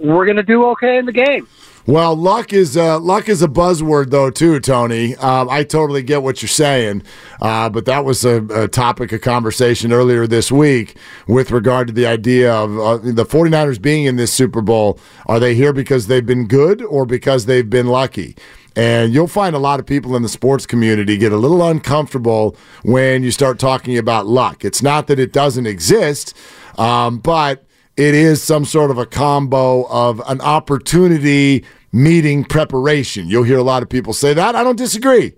we're 0.00 0.24
going 0.24 0.36
to 0.36 0.42
do 0.42 0.66
okay 0.66 0.98
in 0.98 1.06
the 1.06 1.12
game. 1.12 1.48
Well, 1.88 2.16
luck 2.16 2.52
is 2.52 2.76
uh, 2.76 2.98
luck 2.98 3.28
is 3.28 3.42
a 3.42 3.48
buzzword 3.48 4.10
though 4.10 4.28
too, 4.28 4.58
Tony. 4.58 5.14
Um, 5.16 5.48
I 5.48 5.62
totally 5.62 6.02
get 6.02 6.24
what 6.24 6.42
you're 6.42 6.48
saying, 6.48 7.04
uh, 7.40 7.68
but 7.68 7.84
that 7.84 8.04
was 8.04 8.24
a, 8.24 8.42
a 8.46 8.66
topic 8.66 9.12
of 9.12 9.20
conversation 9.20 9.92
earlier 9.92 10.26
this 10.26 10.50
week 10.50 10.96
with 11.28 11.52
regard 11.52 11.86
to 11.86 11.92
the 11.92 12.04
idea 12.04 12.52
of 12.52 12.76
uh, 12.76 12.96
the 12.96 13.24
49ers 13.24 13.80
being 13.80 14.04
in 14.04 14.16
this 14.16 14.32
Super 14.32 14.62
Bowl. 14.62 14.98
Are 15.26 15.38
they 15.38 15.54
here 15.54 15.72
because 15.72 16.08
they've 16.08 16.26
been 16.26 16.48
good 16.48 16.82
or 16.82 17.06
because 17.06 17.46
they've 17.46 17.70
been 17.70 17.86
lucky? 17.86 18.36
And 18.74 19.14
you'll 19.14 19.28
find 19.28 19.54
a 19.54 19.60
lot 19.60 19.78
of 19.78 19.86
people 19.86 20.16
in 20.16 20.22
the 20.22 20.28
sports 20.28 20.66
community 20.66 21.16
get 21.16 21.30
a 21.30 21.36
little 21.36 21.64
uncomfortable 21.64 22.56
when 22.82 23.22
you 23.22 23.30
start 23.30 23.60
talking 23.60 23.96
about 23.96 24.26
luck. 24.26 24.64
It's 24.64 24.82
not 24.82 25.06
that 25.06 25.20
it 25.20 25.32
doesn't 25.32 25.66
exist, 25.66 26.36
um, 26.78 27.18
but 27.18 27.64
it 27.96 28.14
is 28.14 28.42
some 28.42 28.64
sort 28.64 28.90
of 28.90 28.98
a 28.98 29.06
combo 29.06 29.86
of 29.88 30.20
an 30.26 30.40
opportunity 30.40 31.64
meeting 31.92 32.44
preparation. 32.44 33.28
You'll 33.28 33.44
hear 33.44 33.58
a 33.58 33.62
lot 33.62 33.82
of 33.82 33.88
people 33.88 34.12
say 34.12 34.34
that. 34.34 34.54
I 34.54 34.62
don't 34.62 34.76
disagree. 34.76 35.32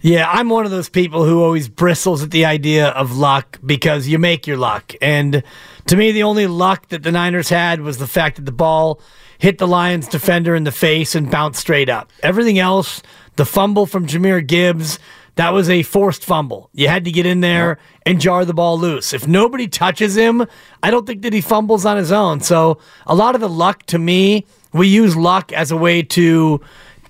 Yeah, 0.00 0.28
I'm 0.28 0.48
one 0.48 0.64
of 0.64 0.72
those 0.72 0.88
people 0.88 1.24
who 1.24 1.44
always 1.44 1.68
bristles 1.68 2.24
at 2.24 2.32
the 2.32 2.44
idea 2.44 2.88
of 2.88 3.16
luck 3.16 3.60
because 3.64 4.08
you 4.08 4.18
make 4.18 4.48
your 4.48 4.56
luck. 4.56 4.92
And 5.00 5.44
to 5.86 5.96
me, 5.96 6.10
the 6.10 6.24
only 6.24 6.48
luck 6.48 6.88
that 6.88 7.04
the 7.04 7.12
Niners 7.12 7.48
had 7.48 7.80
was 7.82 7.98
the 7.98 8.08
fact 8.08 8.36
that 8.36 8.44
the 8.44 8.50
ball 8.50 9.00
hit 9.38 9.58
the 9.58 9.68
Lions 9.68 10.08
defender 10.08 10.56
in 10.56 10.64
the 10.64 10.72
face 10.72 11.14
and 11.14 11.30
bounced 11.30 11.60
straight 11.60 11.88
up. 11.88 12.12
Everything 12.24 12.58
else, 12.58 13.00
the 13.36 13.46
fumble 13.46 13.86
from 13.86 14.08
Jahmyr 14.08 14.44
Gibbs, 14.44 14.98
that 15.36 15.50
was 15.50 15.70
a 15.70 15.82
forced 15.82 16.24
fumble. 16.24 16.68
You 16.72 16.88
had 16.88 17.04
to 17.04 17.10
get 17.10 17.26
in 17.26 17.40
there 17.40 17.78
and 18.04 18.20
jar 18.20 18.44
the 18.44 18.54
ball 18.54 18.78
loose. 18.78 19.12
If 19.12 19.26
nobody 19.26 19.66
touches 19.66 20.16
him, 20.16 20.46
I 20.82 20.90
don't 20.90 21.06
think 21.06 21.22
that 21.22 21.32
he 21.32 21.40
fumbles 21.40 21.86
on 21.86 21.96
his 21.96 22.12
own. 22.12 22.40
So 22.40 22.78
a 23.06 23.14
lot 23.14 23.34
of 23.34 23.40
the 23.40 23.48
luck 23.48 23.84
to 23.86 23.98
me, 23.98 24.44
we 24.72 24.88
use 24.88 25.16
luck 25.16 25.52
as 25.52 25.70
a 25.70 25.76
way 25.76 26.02
to 26.02 26.60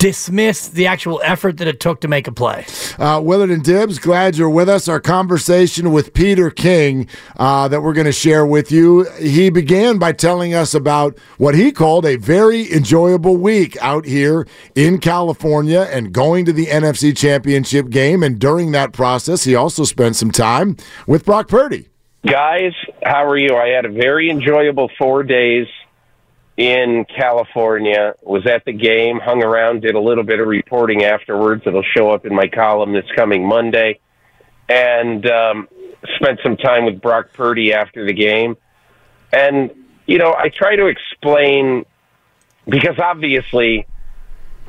dismiss 0.02 0.66
the 0.66 0.84
actual 0.84 1.20
effort 1.22 1.58
that 1.58 1.68
it 1.68 1.78
took 1.78 2.00
to 2.00 2.08
make 2.08 2.26
a 2.26 2.32
play. 2.32 2.66
Uh, 2.98 3.20
Willard 3.22 3.50
and 3.50 3.62
Dibs, 3.62 4.00
glad 4.00 4.36
you're 4.36 4.50
with 4.50 4.68
us. 4.68 4.88
Our 4.88 4.98
conversation 4.98 5.92
with 5.92 6.12
Peter 6.12 6.50
King 6.50 7.06
uh, 7.36 7.68
that 7.68 7.82
we're 7.82 7.92
going 7.92 8.06
to 8.06 8.12
share 8.12 8.44
with 8.44 8.72
you. 8.72 9.04
He 9.20 9.48
began 9.48 9.98
by 9.98 10.10
telling 10.10 10.54
us 10.54 10.74
about 10.74 11.16
what 11.38 11.54
he 11.54 11.70
called 11.70 12.04
a 12.04 12.16
very 12.16 12.72
enjoyable 12.72 13.36
week 13.36 13.76
out 13.80 14.04
here 14.04 14.44
in 14.74 14.98
California 14.98 15.82
and 15.92 16.12
going 16.12 16.46
to 16.46 16.52
the 16.52 16.66
NFC 16.66 17.16
Championship 17.16 17.88
game. 17.88 18.24
And 18.24 18.40
during 18.40 18.72
that 18.72 18.92
process, 18.92 19.44
he 19.44 19.54
also 19.54 19.84
spent 19.84 20.16
some 20.16 20.32
time 20.32 20.76
with 21.06 21.24
Brock 21.24 21.46
Purdy. 21.46 21.90
Guys, 22.26 22.72
how 23.04 23.24
are 23.24 23.38
you? 23.38 23.54
I 23.54 23.68
had 23.68 23.84
a 23.84 23.92
very 23.92 24.30
enjoyable 24.30 24.90
four 24.98 25.22
days 25.22 25.68
in 26.56 27.06
California. 27.16 28.14
Was 28.22 28.46
at 28.46 28.64
the 28.64 28.72
game, 28.72 29.18
hung 29.18 29.42
around, 29.42 29.82
did 29.82 29.94
a 29.94 30.00
little 30.00 30.24
bit 30.24 30.40
of 30.40 30.46
reporting 30.46 31.04
afterwards. 31.04 31.62
It'll 31.66 31.82
show 31.82 32.10
up 32.10 32.26
in 32.26 32.34
my 32.34 32.48
column 32.48 32.92
this 32.92 33.06
coming 33.16 33.46
Monday, 33.46 34.00
and 34.68 35.26
um, 35.26 35.68
spent 36.16 36.40
some 36.42 36.56
time 36.56 36.84
with 36.84 37.00
Brock 37.00 37.32
Purdy 37.32 37.72
after 37.72 38.06
the 38.06 38.12
game. 38.12 38.56
And 39.32 39.70
you 40.06 40.18
know, 40.18 40.34
I 40.34 40.48
try 40.48 40.76
to 40.76 40.86
explain 40.86 41.84
because 42.66 42.98
obviously 42.98 43.86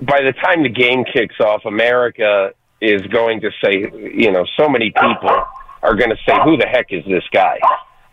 by 0.01 0.21
the 0.21 0.33
time 0.33 0.63
the 0.63 0.69
game 0.69 1.05
kicks 1.05 1.39
off, 1.39 1.65
America 1.65 2.53
is 2.81 3.01
going 3.03 3.41
to 3.41 3.51
say, 3.63 3.91
you 4.13 4.31
know, 4.31 4.45
so 4.57 4.67
many 4.67 4.91
people 4.91 5.45
are 5.81 5.95
going 5.95 6.09
to 6.09 6.17
say, 6.27 6.33
"Who 6.43 6.57
the 6.57 6.65
heck 6.65 6.91
is 6.91 7.03
this 7.05 7.23
guy?" 7.31 7.59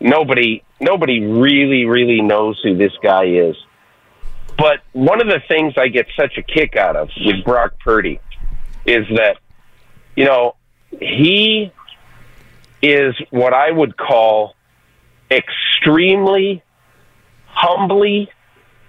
Nobody, 0.01 0.63
nobody 0.81 1.21
really, 1.21 1.85
really 1.85 2.23
knows 2.23 2.59
who 2.63 2.77
this 2.77 2.93
guy 3.03 3.27
is. 3.27 3.57
But 4.57 4.81
one 4.93 5.21
of 5.21 5.27
the 5.27 5.41
things 5.47 5.75
I 5.77 5.89
get 5.89 6.07
such 6.19 6.37
a 6.39 6.43
kick 6.43 6.77
out 6.77 6.97
of 6.97 7.11
with 7.25 7.45
Brock 7.45 7.75
Purdy 7.81 8.21
is 8.87 9.07
that, 9.17 9.39
you 10.17 10.25
know, 10.25 10.57
he 11.01 11.73
is 12.83 13.15
what 13.31 13.53
I 13.53 13.71
would 13.71 13.97
call 13.97 14.55
extremely 15.31 16.63
humbly 17.47 18.31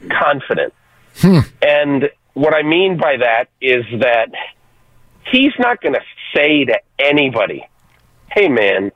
confident. 0.09 0.73
Hmm. 1.17 1.39
And 1.61 2.09
what 2.33 2.53
I 2.53 2.63
mean 2.63 2.97
by 2.97 3.17
that 3.17 3.49
is 3.59 3.85
that 3.99 4.31
he's 5.31 5.53
not 5.59 5.81
going 5.81 5.93
to 5.93 6.01
say 6.33 6.65
to 6.65 6.79
anybody, 6.99 7.67
hey, 8.31 8.47
man, 8.47 8.91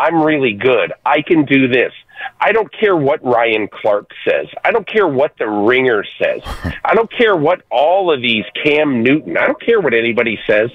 I'm 0.00 0.22
really 0.22 0.54
good. 0.54 0.94
I 1.04 1.20
can 1.20 1.44
do 1.44 1.68
this. 1.68 1.92
I 2.40 2.52
don't 2.52 2.72
care 2.72 2.96
what 2.96 3.22
Ryan 3.22 3.68
Clark 3.68 4.10
says. 4.26 4.46
I 4.64 4.72
don't 4.72 4.86
care 4.86 5.06
what 5.06 5.36
the 5.38 5.46
ringer 5.46 6.04
says. 6.18 6.40
I 6.84 6.94
don't 6.94 7.12
care 7.12 7.36
what 7.36 7.62
all 7.70 8.10
of 8.12 8.22
these 8.22 8.44
Cam 8.64 9.02
Newton, 9.02 9.36
I 9.36 9.46
don't 9.46 9.60
care 9.60 9.78
what 9.78 9.92
anybody 9.92 10.38
says. 10.46 10.70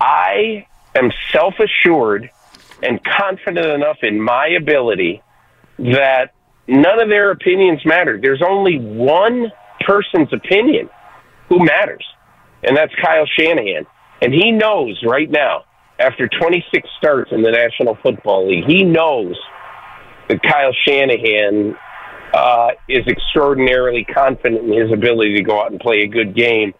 I 0.00 0.66
am 0.94 1.10
self 1.32 1.54
assured 1.58 2.30
and 2.80 3.00
confident 3.02 3.66
enough 3.66 3.98
in 4.02 4.20
my 4.20 4.46
ability 4.46 5.20
that 5.78 6.32
none 6.68 7.00
of 7.00 7.08
their 7.08 7.32
opinions 7.32 7.84
matter. 7.84 8.20
There's 8.20 8.42
only 8.42 8.78
one 8.78 9.50
person's 9.80 10.32
opinion 10.32 10.88
who 11.48 11.64
matters, 11.64 12.06
and 12.62 12.76
that's 12.76 12.94
Kyle 13.02 13.26
Shanahan. 13.26 13.86
And 14.22 14.32
he 14.32 14.52
knows 14.52 15.02
right 15.04 15.28
now, 15.28 15.64
after 16.00 16.28
26 16.28 16.88
starts 16.98 17.30
in 17.30 17.42
the 17.42 17.50
National 17.50 17.96
Football 18.02 18.48
League, 18.48 18.64
he 18.66 18.82
knows 18.82 19.36
that 20.28 20.42
Kyle 20.42 20.72
Shanahan 20.86 21.76
uh, 22.32 22.68
is 22.88 23.06
extraordinarily 23.06 24.04
confident 24.04 24.64
in 24.64 24.80
his 24.80 24.92
ability 24.92 25.34
to 25.34 25.42
go 25.42 25.60
out 25.60 25.70
and 25.70 25.80
play 25.80 26.02
a 26.02 26.06
good 26.06 26.34
game 26.34 26.72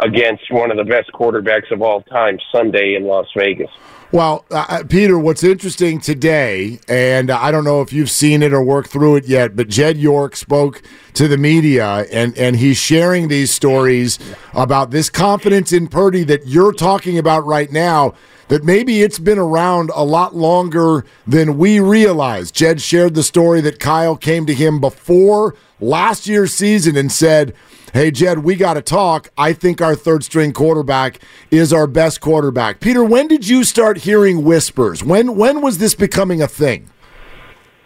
against 0.00 0.50
one 0.50 0.70
of 0.70 0.76
the 0.76 0.84
best 0.84 1.10
quarterbacks 1.12 1.70
of 1.70 1.80
all 1.80 2.02
time 2.02 2.38
Sunday 2.52 2.96
in 2.96 3.04
Las 3.04 3.26
Vegas. 3.36 3.70
Well, 4.12 4.44
uh, 4.50 4.66
uh, 4.68 4.84
Peter, 4.88 5.18
what's 5.18 5.42
interesting 5.42 6.00
today, 6.00 6.78
and 6.88 7.30
I 7.30 7.50
don't 7.50 7.64
know 7.64 7.82
if 7.82 7.92
you've 7.92 8.10
seen 8.10 8.42
it 8.42 8.52
or 8.52 8.62
worked 8.62 8.88
through 8.88 9.16
it 9.16 9.26
yet, 9.26 9.56
but 9.56 9.68
Jed 9.68 9.96
York 9.96 10.36
spoke 10.36 10.80
to 11.14 11.26
the 11.26 11.36
media, 11.36 12.06
and, 12.12 12.36
and 12.38 12.56
he's 12.56 12.76
sharing 12.76 13.28
these 13.28 13.52
stories 13.52 14.18
about 14.54 14.90
this 14.90 15.10
confidence 15.10 15.72
in 15.72 15.88
Purdy 15.88 16.22
that 16.24 16.46
you're 16.46 16.72
talking 16.72 17.18
about 17.18 17.44
right 17.46 17.70
now. 17.72 18.14
That 18.48 18.64
maybe 18.64 19.02
it's 19.02 19.18
been 19.18 19.38
around 19.38 19.90
a 19.94 20.04
lot 20.04 20.34
longer 20.34 21.04
than 21.26 21.58
we 21.58 21.80
realize. 21.80 22.50
Jed 22.50 22.80
shared 22.80 23.14
the 23.14 23.22
story 23.22 23.60
that 23.62 23.80
Kyle 23.80 24.16
came 24.16 24.46
to 24.46 24.54
him 24.54 24.80
before 24.80 25.56
last 25.80 26.26
year's 26.26 26.54
season 26.54 26.96
and 26.96 27.10
said, 27.10 27.54
Hey, 27.92 28.10
Jed, 28.10 28.40
we 28.40 28.56
got 28.56 28.74
to 28.74 28.82
talk. 28.82 29.30
I 29.38 29.52
think 29.54 29.80
our 29.80 29.94
third 29.94 30.22
string 30.22 30.52
quarterback 30.52 31.18
is 31.50 31.72
our 31.72 31.86
best 31.86 32.20
quarterback. 32.20 32.78
Peter, 32.78 33.02
when 33.02 33.26
did 33.26 33.48
you 33.48 33.64
start 33.64 33.98
hearing 33.98 34.44
whispers? 34.44 35.02
When 35.02 35.36
when 35.36 35.62
was 35.62 35.78
this 35.78 35.94
becoming 35.94 36.42
a 36.42 36.46
thing? 36.46 36.90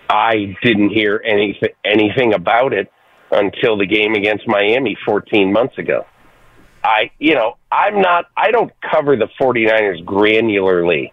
I 0.09 0.57
didn't 0.65 0.91
hear 0.91 1.23
anything 1.25 1.69
anything 1.85 2.35
about 2.35 2.73
it 2.73 2.91
until 3.31 3.79
the 3.79 3.87
game 3.87 4.15
against 4.15 4.49
Miami 4.49 4.97
14 5.07 5.53
months 5.53 5.79
ago. 5.79 6.05
I, 6.83 7.11
you 7.19 7.35
know, 7.35 7.57
I'm 7.71 8.01
not 8.01 8.27
I 8.37 8.51
don't 8.51 8.73
cover 8.81 9.17
the 9.17 9.29
49ers 9.41 10.05
granularly. 10.05 11.13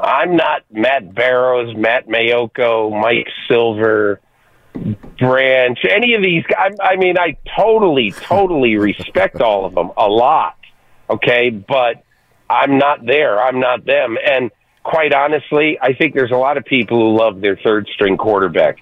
I'm 0.00 0.36
not 0.36 0.62
Matt 0.70 1.14
Barrows, 1.14 1.76
Matt 1.76 2.08
Maiocco, 2.08 2.90
Mike 2.98 3.28
Silver, 3.46 4.20
Branch, 5.18 5.78
any 5.88 6.14
of 6.14 6.22
these 6.22 6.44
guys. 6.44 6.72
I 6.82 6.96
mean, 6.96 7.18
I 7.18 7.36
totally, 7.56 8.10
totally 8.10 8.76
respect 8.76 9.40
all 9.40 9.64
of 9.64 9.74
them 9.74 9.90
a 9.96 10.08
lot. 10.08 10.56
Okay, 11.10 11.50
but 11.50 12.02
I'm 12.48 12.78
not 12.78 13.04
there. 13.04 13.40
I'm 13.40 13.60
not 13.60 13.84
them. 13.84 14.16
And 14.24 14.50
quite 14.82 15.12
honestly, 15.12 15.78
I 15.80 15.92
think 15.92 16.14
there's 16.14 16.30
a 16.32 16.36
lot 16.36 16.56
of 16.56 16.64
people 16.64 16.98
who 16.98 17.18
love 17.18 17.40
their 17.40 17.56
third 17.56 17.88
string 17.92 18.16
quarterback 18.16 18.78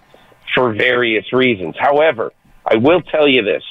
for 0.55 0.73
various 0.73 1.33
reasons. 1.33 1.75
However, 1.79 2.33
I 2.65 2.77
will 2.77 3.03
tell 3.03 3.29
you 3.29 3.43
this. 3.43 3.63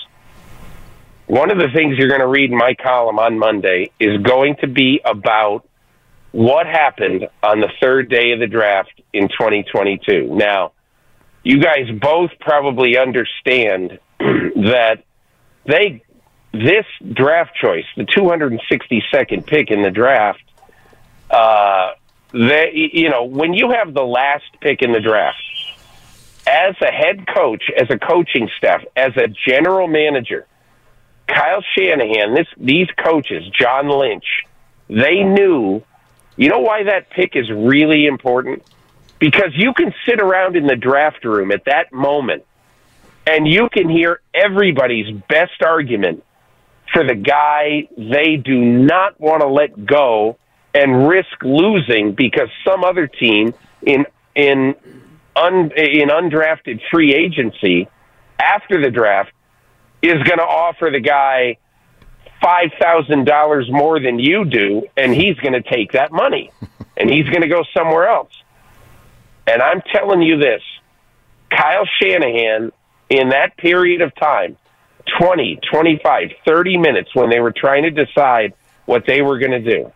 One 1.29 1.51
of 1.51 1.59
the 1.59 1.67
things 1.71 1.95
you're 1.99 2.07
going 2.07 2.21
to 2.21 2.27
read 2.27 2.49
in 2.49 2.57
my 2.57 2.73
column 2.73 3.19
on 3.19 3.37
Monday 3.37 3.91
is 3.99 4.19
going 4.23 4.55
to 4.61 4.67
be 4.67 4.99
about 5.05 5.63
what 6.31 6.65
happened 6.65 7.27
on 7.43 7.59
the 7.59 7.69
third 7.79 8.09
day 8.09 8.31
of 8.31 8.39
the 8.39 8.47
draft 8.47 8.99
in 9.13 9.27
2022. 9.27 10.35
Now, 10.35 10.71
you 11.43 11.61
guys 11.61 11.87
both 12.01 12.31
probably 12.39 12.97
understand 12.97 13.99
that 14.19 15.03
they 15.67 16.01
this 16.51 16.87
draft 17.13 17.53
choice, 17.53 17.85
the 17.95 18.05
262nd 18.05 19.45
pick 19.45 19.69
in 19.69 19.83
the 19.83 19.91
draft, 19.91 20.41
uh, 21.29 21.91
they 22.31 22.71
you 22.73 23.11
know 23.11 23.25
when 23.25 23.53
you 23.53 23.69
have 23.69 23.93
the 23.93 24.01
last 24.01 24.45
pick 24.61 24.81
in 24.81 24.93
the 24.93 24.99
draft, 24.99 25.37
as 26.47 26.73
a 26.81 26.91
head 26.91 27.27
coach, 27.27 27.65
as 27.79 27.87
a 27.91 27.99
coaching 27.99 28.49
staff, 28.57 28.83
as 28.95 29.15
a 29.15 29.27
general 29.27 29.87
manager, 29.87 30.47
Kyle 31.29 31.63
Shanahan, 31.77 32.33
this 32.33 32.47
these 32.57 32.87
coaches, 33.03 33.43
John 33.57 33.89
Lynch, 33.89 34.25
they 34.87 35.23
knew. 35.23 35.83
You 36.35 36.49
know 36.49 36.59
why 36.59 36.83
that 36.83 37.09
pick 37.09 37.35
is 37.35 37.51
really 37.51 38.05
important? 38.05 38.63
because 39.19 39.51
you 39.53 39.73
can 39.73 39.93
sit 40.07 40.19
around 40.19 40.55
in 40.55 40.65
the 40.65 40.75
draft 40.75 41.23
room 41.25 41.51
at 41.51 41.65
that 41.65 41.91
moment 41.91 42.45
and 43.27 43.47
you 43.47 43.69
can 43.69 43.89
hear 43.89 44.21
everybody's 44.33 45.13
best 45.29 45.61
argument 45.63 46.23
for 46.91 47.03
the 47.03 47.15
guy 47.15 47.87
they 47.97 48.37
do 48.37 48.57
not 48.57 49.19
want 49.19 49.41
to 49.41 49.47
let 49.47 49.85
go 49.85 50.37
and 50.73 51.07
risk 51.07 51.43
losing 51.43 52.13
because 52.13 52.49
some 52.65 52.83
other 52.83 53.07
team 53.07 53.53
in 53.81 54.05
in 54.35 54.73
un, 55.35 55.71
in 55.75 56.09
undrafted 56.09 56.79
free 56.89 57.13
agency 57.13 57.87
after 58.39 58.81
the 58.81 58.89
draft 58.89 59.31
is 60.01 60.23
going 60.23 60.37
to 60.37 60.43
offer 60.43 60.89
the 60.91 60.99
guy 60.99 61.57
five 62.41 62.69
thousand 62.79 63.25
dollars 63.25 63.67
more 63.69 63.99
than 63.99 64.19
you 64.19 64.45
do, 64.45 64.83
and 64.95 65.13
he's 65.13 65.35
going 65.37 65.53
to 65.53 65.61
take 65.61 65.91
that 65.93 66.11
money, 66.11 66.51
and 66.97 67.09
he's 67.09 67.25
going 67.25 67.41
to 67.41 67.47
go 67.47 67.63
somewhere 67.75 68.07
else. 68.07 68.31
And 69.47 69.61
I'm 69.61 69.81
telling 69.93 70.21
you 70.21 70.37
this 70.37 70.61
Kyle 71.49 71.87
Shanahan, 72.01 72.71
in 73.09 73.29
that 73.29 73.57
period 73.57 74.01
of 74.01 74.15
time, 74.15 74.57
20, 75.19 75.59
25, 75.71 76.29
30 76.45 76.77
minutes 76.77 77.15
when 77.15 77.29
they 77.29 77.39
were 77.39 77.53
trying 77.55 77.83
to 77.83 77.91
decide 77.91 78.53
what 78.85 79.05
they 79.07 79.21
were 79.21 79.39
going 79.39 79.51
to 79.51 79.59
do, 79.59 79.91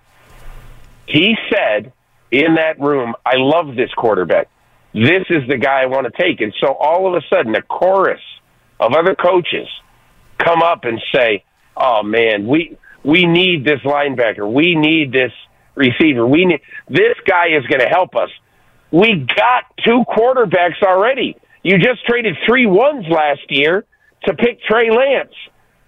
he 1.07 1.35
said 1.51 1.93
in 2.31 2.55
that 2.55 2.79
room, 2.79 3.13
I 3.25 3.35
love 3.35 3.75
this 3.75 3.91
quarterback. 3.93 4.47
This 4.93 5.25
is 5.29 5.47
the 5.47 5.57
guy 5.57 5.81
I 5.81 5.85
want 5.85 6.07
to 6.11 6.21
take. 6.21 6.41
And 6.41 6.53
so 6.59 6.73
all 6.73 7.07
of 7.07 7.13
a 7.21 7.25
sudden, 7.27 7.55
a 7.55 7.61
chorus 7.61 8.21
of 8.79 8.93
other 8.93 9.15
coaches 9.15 9.67
come 10.43 10.61
up 10.61 10.85
and 10.85 11.01
say, 11.13 11.43
"Oh 11.75 12.03
man, 12.03 12.47
we 12.47 12.77
we 13.03 13.25
need 13.25 13.65
this 13.65 13.81
linebacker. 13.81 14.51
We 14.51 14.75
need 14.75 15.11
this 15.11 15.31
receiver. 15.75 16.25
We 16.25 16.45
need 16.45 16.61
this 16.89 17.15
guy 17.25 17.47
is 17.49 17.65
going 17.67 17.81
to 17.81 17.89
help 17.89 18.15
us." 18.15 18.29
We 18.91 19.25
got 19.35 19.65
two 19.83 20.03
quarterbacks 20.07 20.83
already. 20.83 21.35
You 21.63 21.79
just 21.79 22.05
traded 22.05 22.37
three 22.45 22.67
ones 22.67 23.07
last 23.09 23.41
year 23.49 23.85
to 24.25 24.33
pick 24.35 24.61
Trey 24.63 24.91
Lance. 24.91 25.33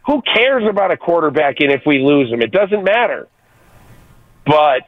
Who 0.08 0.22
cares 0.22 0.64
about 0.68 0.92
a 0.92 0.98
quarterback 0.98 1.60
and 1.60 1.72
if 1.72 1.84
we 1.86 2.00
lose 2.00 2.32
him? 2.32 2.42
It 2.42 2.52
doesn't 2.52 2.84
matter. 2.84 3.28
But 4.46 4.88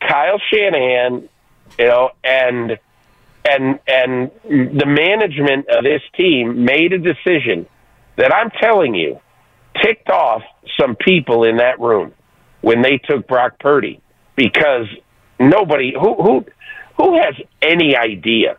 Kyle 0.00 0.40
Shanahan, 0.52 1.28
you 1.78 1.84
know, 1.84 2.10
and 2.22 2.78
and 3.48 3.78
and 3.86 4.30
the 4.44 4.86
management 4.86 5.68
of 5.68 5.84
this 5.84 6.02
team 6.16 6.64
made 6.64 6.92
a 6.92 6.98
decision 6.98 7.66
that 8.18 8.34
I'm 8.34 8.50
telling 8.50 8.94
you 8.94 9.20
ticked 9.82 10.10
off 10.10 10.42
some 10.78 10.96
people 10.96 11.44
in 11.44 11.56
that 11.56 11.80
room 11.80 12.12
when 12.60 12.82
they 12.82 12.98
took 12.98 13.26
Brock 13.26 13.58
Purdy 13.58 14.02
because 14.36 14.86
nobody 15.40 15.94
who 15.98 16.14
who 16.14 16.44
who 16.96 17.16
has 17.16 17.34
any 17.62 17.96
idea 17.96 18.58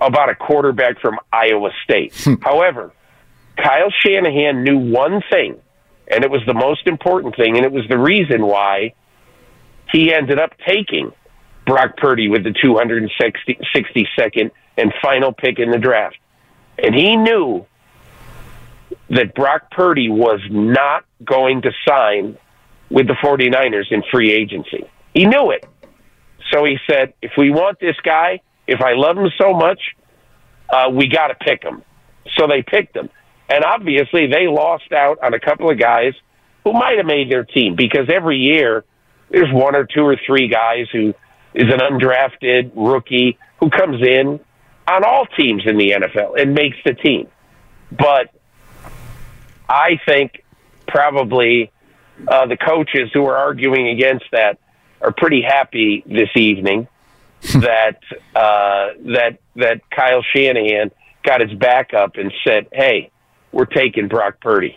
about 0.00 0.30
a 0.30 0.34
quarterback 0.34 0.98
from 1.00 1.18
Iowa 1.32 1.70
State? 1.84 2.14
Hmm. 2.14 2.34
However, 2.40 2.92
Kyle 3.56 3.92
Shanahan 4.04 4.62
knew 4.62 4.78
one 4.78 5.22
thing, 5.30 5.56
and 6.08 6.24
it 6.24 6.30
was 6.30 6.42
the 6.46 6.54
most 6.54 6.86
important 6.86 7.36
thing, 7.36 7.56
and 7.56 7.66
it 7.66 7.72
was 7.72 7.86
the 7.88 7.98
reason 7.98 8.46
why 8.46 8.94
he 9.92 10.14
ended 10.14 10.38
up 10.38 10.52
taking 10.66 11.12
Brock 11.66 11.96
Purdy 11.96 12.28
with 12.28 12.44
the 12.44 12.50
262nd 12.50 14.50
and 14.76 14.94
final 15.02 15.32
pick 15.32 15.58
in 15.58 15.70
the 15.70 15.78
draft. 15.78 16.16
And 16.82 16.94
he 16.94 17.16
knew 17.16 17.66
that 19.10 19.34
Brock 19.34 19.70
Purdy 19.70 20.08
was 20.08 20.40
not 20.50 21.04
going 21.24 21.62
to 21.62 21.70
sign 21.86 22.36
with 22.90 23.06
the 23.06 23.14
49ers 23.14 23.90
in 23.90 24.02
free 24.10 24.32
agency. 24.32 24.84
He 25.14 25.26
knew 25.26 25.50
it. 25.50 25.64
So 26.52 26.64
he 26.64 26.78
said, 26.88 27.14
if 27.22 27.32
we 27.36 27.50
want 27.50 27.78
this 27.80 27.96
guy, 28.02 28.40
if 28.66 28.80
I 28.80 28.92
love 28.94 29.16
him 29.16 29.30
so 29.38 29.52
much, 29.52 29.80
uh, 30.68 30.90
we 30.92 31.08
got 31.08 31.28
to 31.28 31.34
pick 31.34 31.62
him. 31.62 31.82
So 32.36 32.46
they 32.46 32.62
picked 32.62 32.96
him. 32.96 33.08
And 33.48 33.64
obviously, 33.64 34.28
they 34.28 34.46
lost 34.46 34.92
out 34.92 35.18
on 35.22 35.34
a 35.34 35.40
couple 35.40 35.70
of 35.70 35.78
guys 35.78 36.14
who 36.64 36.72
might 36.72 36.98
have 36.98 37.06
made 37.06 37.30
their 37.30 37.44
team 37.44 37.74
because 37.76 38.08
every 38.12 38.38
year 38.38 38.84
there's 39.30 39.52
one 39.52 39.74
or 39.74 39.84
two 39.84 40.02
or 40.02 40.16
three 40.24 40.48
guys 40.48 40.86
who 40.92 41.14
is 41.54 41.64
an 41.72 41.80
undrafted 41.80 42.72
rookie 42.76 43.38
who 43.58 43.70
comes 43.70 44.00
in 44.06 44.38
on 44.86 45.04
all 45.04 45.26
teams 45.36 45.62
in 45.66 45.78
the 45.78 45.90
NFL 45.90 46.40
and 46.40 46.54
makes 46.54 46.76
the 46.84 46.94
team. 46.94 47.28
But 47.90 48.30
I 49.70 50.00
think 50.04 50.42
probably 50.88 51.70
uh, 52.26 52.46
the 52.46 52.56
coaches 52.56 53.08
who 53.14 53.24
are 53.26 53.36
arguing 53.36 53.86
against 53.88 54.24
that 54.32 54.58
are 55.00 55.12
pretty 55.12 55.42
happy 55.42 56.02
this 56.04 56.28
evening 56.34 56.88
that 57.54 58.00
uh, 58.34 58.88
that 59.14 59.38
that 59.54 59.80
Kyle 59.90 60.22
Shanahan 60.34 60.90
got 61.22 61.40
his 61.40 61.52
back 61.56 61.94
up 61.94 62.16
and 62.16 62.32
said, 62.44 62.66
"Hey, 62.72 63.10
we're 63.52 63.64
taking 63.64 64.08
Brock 64.08 64.40
Purdy." 64.40 64.76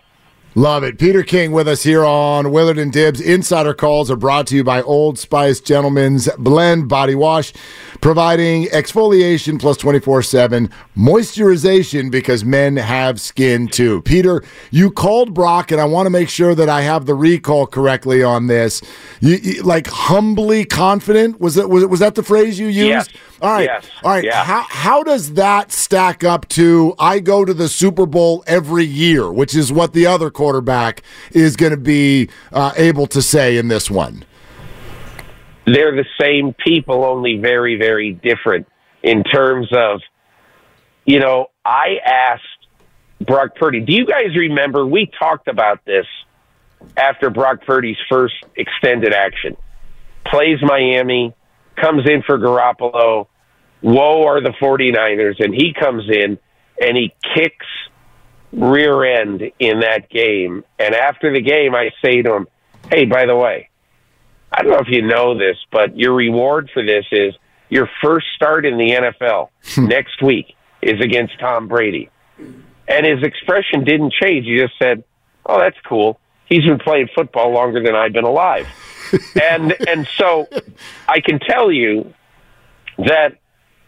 Love 0.56 0.84
it. 0.84 1.00
Peter 1.00 1.24
King 1.24 1.52
with 1.52 1.68
us 1.68 1.82
here 1.82 2.06
on 2.06 2.52
Willard 2.52 2.78
and 2.78 2.94
Dibs. 2.94 3.20
Insider 3.20 3.74
calls 3.74 4.12
are 4.12 4.16
brought 4.16 4.46
to 4.48 4.56
you 4.56 4.64
by 4.64 4.84
Old 4.84 5.18
Spice 5.18 5.60
Gentleman's 5.60 6.30
Blend 6.38 6.88
Body 6.88 7.16
Wash, 7.16 7.54
providing 8.02 8.66
exfoliation 8.66 9.60
plus 9.60 9.78
24 9.78 10.22
7 10.22 10.70
moisturization 10.96 12.12
because 12.12 12.46
men 12.46 12.76
have 12.78 13.20
skin 13.20 13.68
too. 13.68 14.04
Peter, 14.04 14.44
you 14.70 14.92
called 14.92 15.34
Brock, 15.34 15.72
and 15.72 15.82
I 15.82 15.86
want 15.86 16.06
to 16.06 16.12
make 16.12 16.30
sure 16.30 16.54
that 16.54 16.70
I 16.70 16.82
have 16.82 17.08
the 17.08 17.16
recall 17.16 17.66
correctly 17.66 18.22
on 18.22 18.46
this. 18.46 18.84
You, 19.22 19.38
you, 19.38 19.64
like 19.64 19.88
humbly 19.88 20.66
confident? 20.66 21.40
Was 21.40 21.58
it, 21.58 21.68
was 21.68 21.84
was 21.88 22.00
that 22.00 22.14
the 22.14 22.22
phrase 22.22 22.60
you 22.60 22.68
used? 22.68 23.10
All 23.44 23.52
right. 23.52 23.66
Yes. 23.66 23.86
All 24.04 24.12
right. 24.12 24.24
Yeah. 24.24 24.46
How, 24.46 24.66
how 24.70 25.04
does 25.04 25.34
that 25.34 25.74
stack 25.74 26.24
up 26.24 26.48
to 26.50 26.96
I 26.98 27.20
go 27.20 27.44
to 27.44 27.54
the 27.54 27.68
Super 27.68 28.06
Bowl 28.06 28.42
every 28.48 28.86
year, 28.86 29.30
which 29.30 29.54
is 29.54 29.70
what 29.70 29.92
the 29.92 30.06
other 30.06 30.32
quarterback 30.32 31.04
is 31.34 31.58
going 31.58 31.72
to 31.72 31.78
be 31.78 32.30
uh, 32.54 32.72
able 32.78 33.06
to 33.08 33.22
say 33.22 33.58
in 33.58 33.68
this 33.68 33.92
one? 33.92 34.24
They're 35.66 35.94
the 35.94 36.06
same 36.20 36.54
people, 36.54 37.04
only 37.04 37.38
very, 37.38 37.76
very 37.76 38.14
different 38.14 38.66
in 39.02 39.26
terms 39.26 39.68
of, 39.74 40.00
you 41.04 41.20
know, 41.20 41.48
I 41.66 41.98
asked 42.06 42.44
Brock 43.20 43.56
Purdy, 43.56 43.82
do 43.82 43.94
you 43.94 44.06
guys 44.06 44.36
remember 44.38 44.86
we 44.86 45.12
talked 45.20 45.50
about 45.50 45.84
this 45.84 46.06
after 46.96 47.30
Brock 47.30 47.66
Purdy's 47.66 47.98
first 48.10 48.36
extended 48.56 49.14
action? 49.14 49.58
Plays 50.26 50.60
Miami, 50.62 51.34
comes 51.76 52.10
in 52.10 52.24
for 52.24 52.38
Garoppolo. 52.38 53.28
Woe 53.84 54.26
are 54.26 54.42
the 54.42 54.54
49ers. 54.62 55.44
And 55.44 55.54
he 55.54 55.74
comes 55.74 56.10
in 56.10 56.40
and 56.82 56.98
he 56.98 57.14
kicks 57.36 57.68
rear 58.52 59.04
end 59.04 59.44
in 59.60 59.82
that 59.82 60.10
game. 60.10 60.64
And 60.80 60.96
after 60.96 61.32
the 61.32 61.42
game, 61.42 61.76
I 61.76 61.92
say 62.04 62.22
to 62.22 62.34
him, 62.34 62.48
hey, 62.90 63.06
by 63.06 63.26
the 63.26 63.36
way, 63.36 63.70
I 64.52 64.62
don't 64.62 64.72
know 64.72 64.80
if 64.80 64.90
you 64.90 65.02
know 65.02 65.38
this, 65.38 65.58
but 65.72 65.98
your 65.98 66.14
reward 66.14 66.70
for 66.74 66.84
this 66.84 67.06
is 67.12 67.34
your 67.70 67.90
first 68.04 68.28
start 68.36 68.66
in 68.66 68.78
the 68.78 68.92
NFL 68.92 69.50
hmm. 69.74 69.86
next 69.88 70.22
week 70.22 70.56
is 70.82 71.02
against 71.02 71.40
Tom 71.40 71.68
Brady. 71.68 72.10
And 72.88 73.06
his 73.06 73.24
expression 73.24 73.84
didn't 73.84 74.14
change. 74.14 74.46
He 74.46 74.58
just 74.58 74.74
said, 74.78 75.04
oh, 75.46 75.60
that's 75.60 75.78
cool. 75.88 76.20
He's 76.46 76.64
been 76.64 76.80
playing 76.80 77.10
football 77.16 77.52
longer 77.52 77.82
than 77.82 77.96
I've 77.96 78.14
been 78.14 78.26
alive. 78.26 78.68
and 79.42 79.74
and 79.88 80.08
so 80.18 80.48
I 81.08 81.20
can 81.20 81.40
tell 81.40 81.72
you 81.72 82.14
that 82.98 83.38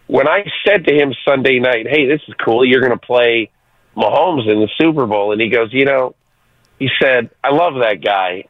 when 0.07 0.27
I 0.27 0.45
said 0.65 0.85
to 0.85 0.93
him 0.93 1.13
Sunday 1.27 1.59
night, 1.59 1.87
"Hey, 1.87 2.05
this 2.07 2.21
is 2.27 2.33
cool. 2.43 2.65
You're 2.65 2.81
going 2.81 2.97
to 2.97 3.05
play 3.05 3.49
Mahomes 3.95 4.49
in 4.49 4.59
the 4.59 4.69
Super 4.77 5.05
Bowl," 5.05 5.31
and 5.31 5.41
he 5.41 5.49
goes, 5.49 5.73
"You 5.73 5.85
know," 5.85 6.15
he 6.79 6.89
said, 7.01 7.29
"I 7.43 7.49
love 7.49 7.75
that 7.75 8.01
guy. 8.03 8.45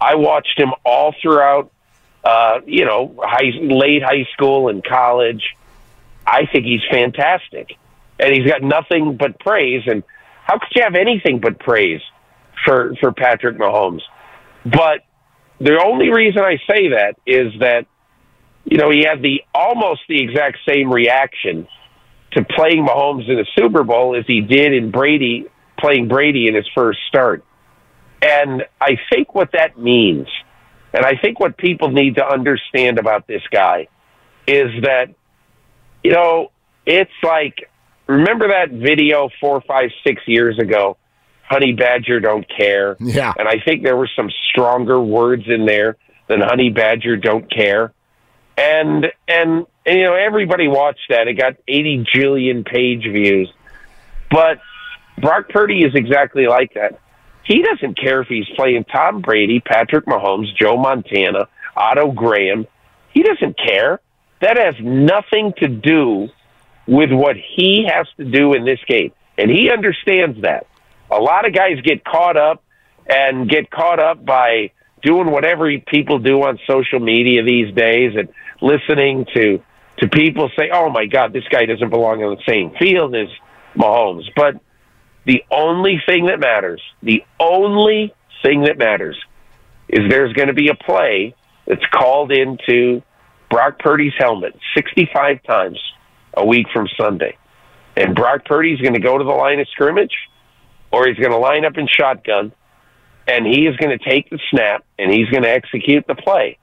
I 0.00 0.14
watched 0.14 0.58
him 0.58 0.72
all 0.84 1.14
throughout, 1.20 1.70
uh, 2.24 2.60
you 2.66 2.84
know, 2.84 3.14
high, 3.22 3.50
late 3.60 4.02
high 4.02 4.26
school 4.32 4.68
and 4.68 4.84
college. 4.84 5.56
I 6.26 6.46
think 6.46 6.64
he's 6.64 6.82
fantastic, 6.90 7.76
and 8.18 8.34
he's 8.34 8.46
got 8.46 8.62
nothing 8.62 9.16
but 9.16 9.38
praise. 9.40 9.82
And 9.86 10.02
how 10.44 10.58
could 10.58 10.68
you 10.74 10.82
have 10.82 10.94
anything 10.94 11.40
but 11.40 11.58
praise 11.58 12.00
for 12.64 12.94
for 13.00 13.12
Patrick 13.12 13.58
Mahomes? 13.58 14.02
But 14.64 15.04
the 15.60 15.80
only 15.84 16.10
reason 16.10 16.42
I 16.42 16.58
say 16.68 16.88
that 16.88 17.16
is 17.26 17.52
that 17.60 17.86
you 18.70 18.78
know 18.78 18.90
he 18.90 19.04
had 19.04 19.22
the 19.22 19.42
almost 19.54 20.00
the 20.08 20.20
exact 20.20 20.58
same 20.68 20.92
reaction 20.92 21.66
to 22.32 22.44
playing 22.44 22.86
Mahomes 22.86 23.28
in 23.28 23.36
the 23.36 23.46
Super 23.56 23.82
Bowl 23.82 24.16
as 24.16 24.24
he 24.26 24.40
did 24.40 24.72
in 24.74 24.90
Brady 24.90 25.46
playing 25.78 26.08
Brady 26.08 26.48
in 26.48 26.54
his 26.54 26.66
first 26.74 26.98
start. 27.08 27.44
And 28.20 28.64
I 28.80 28.98
think 29.10 29.34
what 29.34 29.52
that 29.52 29.78
means, 29.78 30.26
and 30.92 31.04
I 31.04 31.16
think 31.16 31.38
what 31.38 31.56
people 31.56 31.90
need 31.90 32.16
to 32.16 32.26
understand 32.26 32.98
about 32.98 33.26
this 33.26 33.42
guy 33.50 33.88
is 34.46 34.82
that, 34.82 35.14
you 36.02 36.12
know, 36.12 36.50
it's 36.84 37.10
like, 37.22 37.70
remember 38.06 38.48
that 38.48 38.70
video 38.70 39.28
four, 39.40 39.60
five, 39.60 39.90
six 40.04 40.22
years 40.26 40.58
ago? 40.58 40.96
Honey 41.48 41.72
Badger 41.72 42.20
don't 42.20 42.46
care. 42.48 42.96
Yeah. 43.00 43.32
And 43.38 43.48
I 43.48 43.54
think 43.64 43.82
there 43.82 43.96
were 43.96 44.10
some 44.14 44.30
stronger 44.50 45.00
words 45.00 45.44
in 45.46 45.64
there 45.64 45.96
than 46.28 46.40
Honey 46.40 46.70
Badger 46.70 47.16
don't 47.16 47.50
care. 47.50 47.92
And, 48.58 49.06
and, 49.28 49.66
you 49.86 50.02
know, 50.02 50.14
everybody 50.14 50.66
watched 50.66 51.10
that. 51.10 51.28
It 51.28 51.34
got 51.34 51.54
80 51.68 52.06
jillion 52.12 52.66
page 52.66 53.04
views. 53.04 53.52
But 54.32 54.58
Brock 55.20 55.48
Purdy 55.48 55.84
is 55.84 55.94
exactly 55.94 56.46
like 56.46 56.74
that. 56.74 56.98
He 57.44 57.62
doesn't 57.62 57.96
care 57.96 58.20
if 58.20 58.28
he's 58.28 58.48
playing 58.56 58.84
Tom 58.84 59.20
Brady, 59.20 59.60
Patrick 59.60 60.06
Mahomes, 60.06 60.54
Joe 60.60 60.76
Montana, 60.76 61.48
Otto 61.76 62.10
Graham. 62.10 62.66
He 63.14 63.22
doesn't 63.22 63.56
care. 63.56 64.00
That 64.40 64.58
has 64.58 64.74
nothing 64.80 65.52
to 65.58 65.68
do 65.68 66.28
with 66.86 67.12
what 67.12 67.36
he 67.36 67.88
has 67.88 68.08
to 68.16 68.24
do 68.24 68.54
in 68.54 68.64
this 68.64 68.80
game. 68.88 69.12
And 69.38 69.50
he 69.50 69.70
understands 69.70 70.42
that. 70.42 70.66
A 71.12 71.18
lot 71.18 71.46
of 71.46 71.54
guys 71.54 71.80
get 71.82 72.04
caught 72.04 72.36
up 72.36 72.62
and 73.08 73.48
get 73.48 73.70
caught 73.70 74.00
up 74.00 74.24
by 74.24 74.72
doing 75.02 75.30
whatever 75.30 75.70
people 75.86 76.18
do 76.18 76.42
on 76.42 76.58
social 76.66 77.00
media 77.00 77.42
these 77.42 77.74
days 77.74 78.12
and 78.16 78.28
listening 78.60 79.26
to 79.34 79.62
to 79.98 80.08
people 80.08 80.50
say, 80.56 80.70
"Oh 80.72 80.90
my 80.90 81.06
God, 81.06 81.32
this 81.32 81.44
guy 81.50 81.66
doesn't 81.66 81.90
belong 81.90 82.22
on 82.22 82.36
the 82.36 82.42
same 82.52 82.70
field 82.78 83.14
as 83.14 83.28
Mahomes." 83.76 84.24
But 84.36 84.56
the 85.24 85.42
only 85.50 86.00
thing 86.06 86.26
that 86.26 86.40
matters, 86.40 86.82
the 87.02 87.24
only 87.40 88.14
thing 88.42 88.62
that 88.62 88.78
matters, 88.78 89.16
is 89.88 90.08
there's 90.08 90.32
going 90.32 90.48
to 90.48 90.54
be 90.54 90.68
a 90.68 90.74
play 90.74 91.34
that's 91.66 91.84
called 91.92 92.32
into 92.32 93.02
Brock 93.50 93.78
Purdy's 93.78 94.12
helmet 94.18 94.54
65 94.74 95.42
times 95.42 95.78
a 96.34 96.46
week 96.46 96.66
from 96.72 96.86
Sunday, 96.98 97.36
and 97.96 98.14
Brock 98.14 98.44
Purdy's 98.44 98.80
going 98.80 98.94
to 98.94 99.00
go 99.00 99.18
to 99.18 99.24
the 99.24 99.30
line 99.30 99.60
of 99.60 99.68
scrimmage, 99.68 100.14
or 100.92 101.06
he's 101.06 101.16
going 101.16 101.32
to 101.32 101.38
line 101.38 101.64
up 101.64 101.76
in 101.76 101.88
shotgun, 101.88 102.52
and 103.28 103.46
he 103.46 103.66
is 103.66 103.76
going 103.76 103.96
to 103.96 104.04
take 104.04 104.30
the 104.30 104.38
snap 104.50 104.84
and 104.98 105.12
he's 105.12 105.28
going 105.28 105.42
to 105.42 105.50
execute 105.50 106.06
the 106.06 106.14
play, 106.14 106.58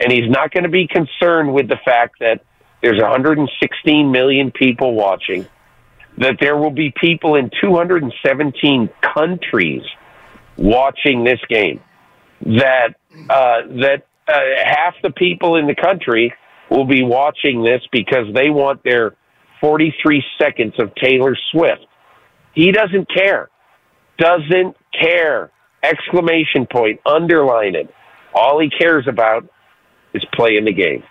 and 0.00 0.10
he's 0.10 0.28
not 0.28 0.50
going 0.50 0.64
to 0.64 0.70
be 0.70 0.88
concerned 0.88 1.52
with 1.52 1.68
the 1.68 1.78
fact 1.84 2.16
that 2.20 2.42
there's 2.82 3.00
116 3.00 4.10
million 4.10 4.50
people 4.50 4.94
watching, 4.94 5.46
that 6.18 6.38
there 6.40 6.56
will 6.56 6.70
be 6.70 6.92
people 6.98 7.36
in 7.36 7.50
217 7.60 8.88
countries 9.14 9.82
watching 10.56 11.24
this 11.24 11.40
game, 11.48 11.80
that 12.40 12.94
uh, 13.28 13.62
that 13.82 14.06
uh, 14.28 14.32
half 14.64 14.94
the 15.02 15.10
people 15.10 15.56
in 15.56 15.66
the 15.66 15.74
country 15.74 16.32
will 16.70 16.86
be 16.86 17.02
watching 17.02 17.62
this 17.62 17.82
because 17.92 18.32
they 18.34 18.50
want 18.50 18.82
their 18.82 19.14
43 19.60 20.22
seconds 20.38 20.74
of 20.78 20.94
Taylor 20.94 21.36
Swift. 21.52 21.86
He 22.54 22.72
doesn't 22.72 23.08
care. 23.12 23.48
Doesn't 24.18 24.76
care. 24.98 25.50
Exclamation 25.90 26.66
point. 26.66 27.00
Underline 27.06 27.74
it. 27.74 27.92
All 28.34 28.58
he 28.58 28.68
cares 28.68 29.06
about 29.06 29.48
is 30.14 30.24
playing 30.34 30.64
the 30.64 30.72
game. 30.72 31.02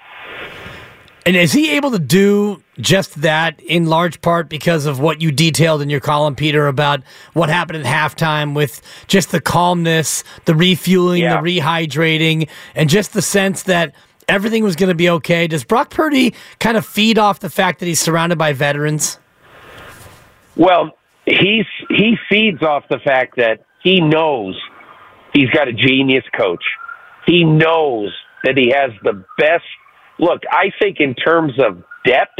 And 1.25 1.35
is 1.35 1.53
he 1.53 1.71
able 1.71 1.89
to 1.89 1.97
do 1.99 2.61
just 2.79 3.21
that 3.21 3.59
in 3.61 3.88
large 3.88 4.21
part 4.21 4.47
because 4.47 4.85
of 4.85 4.99
what 4.99 5.21
you 5.21 5.31
detailed 5.31 5.81
in 5.81 5.89
your 5.89 5.99
column, 5.99 6.35
Peter, 6.35 6.67
about 6.67 7.01
what 7.33 7.49
happened 7.49 7.83
at 7.83 7.85
halftime 7.85 8.53
with 8.53 8.79
just 9.07 9.31
the 9.31 9.41
calmness, 9.41 10.23
the 10.45 10.53
refueling, 10.53 11.23
Yeah. 11.23 11.41
the 11.41 11.47
rehydrating, 11.59 12.47
and 12.75 12.89
just 12.91 13.13
the 13.13 13.23
sense 13.23 13.63
that 13.63 13.95
everything 14.27 14.63
was 14.63 14.75
going 14.75 14.89
to 14.89 14.95
be 14.95 15.09
okay? 15.09 15.47
Does 15.47 15.63
Brock 15.63 15.89
Purdy 15.89 16.35
kind 16.59 16.77
of 16.77 16.85
feed 16.85 17.17
off 17.17 17.39
the 17.39 17.49
fact 17.49 17.79
that 17.79 17.88
he's 17.88 17.99
surrounded 17.99 18.38
by 18.38 18.53
veterans? 18.53 19.17
Well, 20.55 20.95
he's 21.25 21.65
he 21.89 22.17
feeds 22.29 22.61
off 22.61 22.83
the 22.88 22.99
fact 22.99 23.38
that 23.38 23.61
he 23.85 24.01
knows 24.01 24.59
he's 25.31 25.49
got 25.51 25.67
a 25.67 25.73
genius 25.73 26.25
coach. 26.35 26.63
He 27.27 27.43
knows 27.43 28.11
that 28.43 28.57
he 28.57 28.73
has 28.75 28.91
the 29.03 29.23
best. 29.37 29.63
Look, 30.19 30.41
I 30.51 30.71
think 30.81 30.97
in 30.99 31.13
terms 31.13 31.53
of 31.59 31.83
depth, 32.03 32.39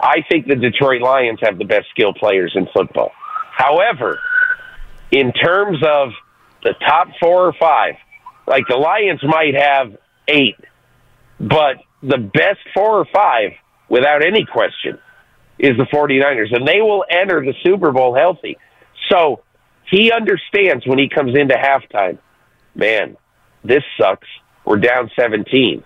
I 0.00 0.24
think 0.30 0.46
the 0.46 0.54
Detroit 0.54 1.02
Lions 1.02 1.40
have 1.42 1.58
the 1.58 1.64
best 1.64 1.86
skill 1.90 2.14
players 2.14 2.52
in 2.54 2.68
football. 2.72 3.10
However, 3.52 4.20
in 5.10 5.32
terms 5.32 5.78
of 5.84 6.10
the 6.62 6.74
top 6.86 7.08
four 7.20 7.46
or 7.46 7.52
five, 7.58 7.94
like 8.46 8.64
the 8.68 8.76
Lions 8.76 9.20
might 9.24 9.54
have 9.56 9.96
eight, 10.28 10.56
but 11.40 11.78
the 12.00 12.18
best 12.18 12.60
four 12.74 13.00
or 13.00 13.06
five, 13.12 13.50
without 13.88 14.24
any 14.24 14.44
question, 14.44 14.98
is 15.58 15.76
the 15.76 15.86
49ers, 15.92 16.54
and 16.54 16.66
they 16.66 16.80
will 16.80 17.04
enter 17.10 17.44
the 17.44 17.54
Super 17.64 17.90
Bowl 17.90 18.14
healthy. 18.14 18.56
So 19.10 19.42
he 19.90 20.12
understands 20.12 20.86
when 20.86 20.98
he 20.98 21.08
comes 21.08 21.36
into 21.36 21.54
halftime, 21.54 22.18
man, 22.74 23.16
this 23.64 23.82
sucks. 23.98 24.28
We're 24.64 24.78
down 24.78 25.10
17. 25.18 25.84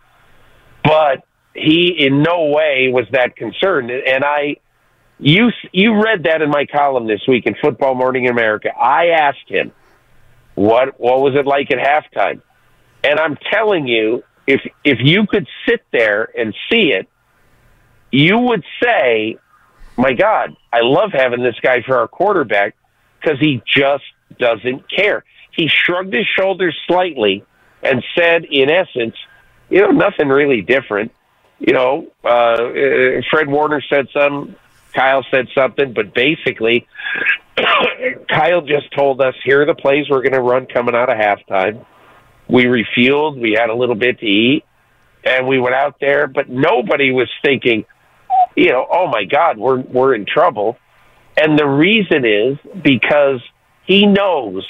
But 0.83 1.25
he 1.55 1.95
in 1.99 2.23
no 2.23 2.51
way 2.51 2.91
was 2.93 3.07
that 3.13 3.35
concerned. 3.37 3.91
And 3.91 4.25
I, 4.25 4.57
you, 5.19 5.51
you 5.73 6.03
read 6.03 6.25
that 6.25 6.43
in 6.43 6.51
my 6.51 6.67
column 6.67 7.07
this 7.07 7.23
week 7.27 7.47
in 7.47 7.55
Football 7.63 7.95
Morning 7.95 8.29
America. 8.29 8.69
I 8.77 9.09
asked 9.09 9.49
him, 9.49 9.73
what, 10.55 11.01
what 11.01 11.21
was 11.21 11.35
it 11.35 11.47
like 11.47 11.71
at 11.71 11.79
halftime? 11.79 12.43
And 13.03 13.19
I'm 13.19 13.39
telling 13.51 13.87
you, 13.87 14.23
if, 14.47 14.61
if 14.85 14.99
you 15.03 15.27
could 15.27 15.49
sit 15.67 15.83
there 15.93 16.29
and 16.39 16.55
see 16.71 16.93
it, 16.93 17.09
you 18.13 18.39
would 18.39 18.65
say, 18.83 19.39
my 19.97 20.13
God, 20.13 20.57
I 20.73 20.81
love 20.83 21.11
having 21.13 21.43
this 21.43 21.57
guy 21.63 21.83
for 21.83 21.99
our 21.99 22.09
quarterback 22.09 22.77
because 23.25 23.41
he 23.41 23.63
just 23.67 24.05
doesn't 24.39 24.91
care. 24.91 25.25
He 25.51 25.69
shrugged 25.69 26.13
his 26.13 26.27
shoulders 26.27 26.77
slightly 26.87 27.45
and 27.83 28.03
said, 28.17 28.45
in 28.45 28.71
essence, 28.71 29.17
you 29.71 29.81
know, 29.81 29.91
nothing 29.91 30.29
really 30.29 30.63
different. 30.63 31.13
You 31.59 31.73
know, 31.73 32.13
uh, 32.25 32.57
Fred 33.31 33.49
Warner 33.49 33.83
said 33.89 34.09
some, 34.13 34.57
Kyle 34.93 35.25
said 35.31 35.49
something, 35.55 35.93
but 35.93 36.15
basically, 36.15 36.87
Kyle 38.29 38.63
just 38.63 38.93
told 38.93 39.21
us 39.21 39.35
here 39.45 39.63
are 39.63 39.67
the 39.67 39.75
plays 39.75 40.09
we're 40.11 40.23
going 40.23 40.33
to 40.33 40.41
run 40.41 40.67
coming 40.67 40.95
out 40.95 41.11
of 41.11 41.17
halftime. 41.17 41.85
We 42.49 42.65
refueled, 42.65 43.41
we 43.41 43.53
had 43.53 43.71
a 43.71 43.75
little 43.75 43.95
bit 43.95 44.19
to 44.19 44.27
eat, 44.27 44.65
and 45.25 45.47
we 45.47 45.59
went 45.59 45.75
out 45.75 45.97
there, 46.01 46.27
but 46.27 46.49
nobody 46.49 47.11
was 47.11 47.31
thinking, 47.43 47.87
you 48.57 48.71
know, 48.71 48.87
oh 48.91 49.07
my 49.07 49.25
God, 49.25 49.57
we're 49.57 49.81
we're 49.81 50.15
in 50.15 50.27
trouble. 50.27 50.77
And 51.37 51.59
the 51.59 51.67
reason 51.67 52.25
is 52.25 52.59
because 52.83 53.41
he 53.87 54.07
knows. 54.07 54.67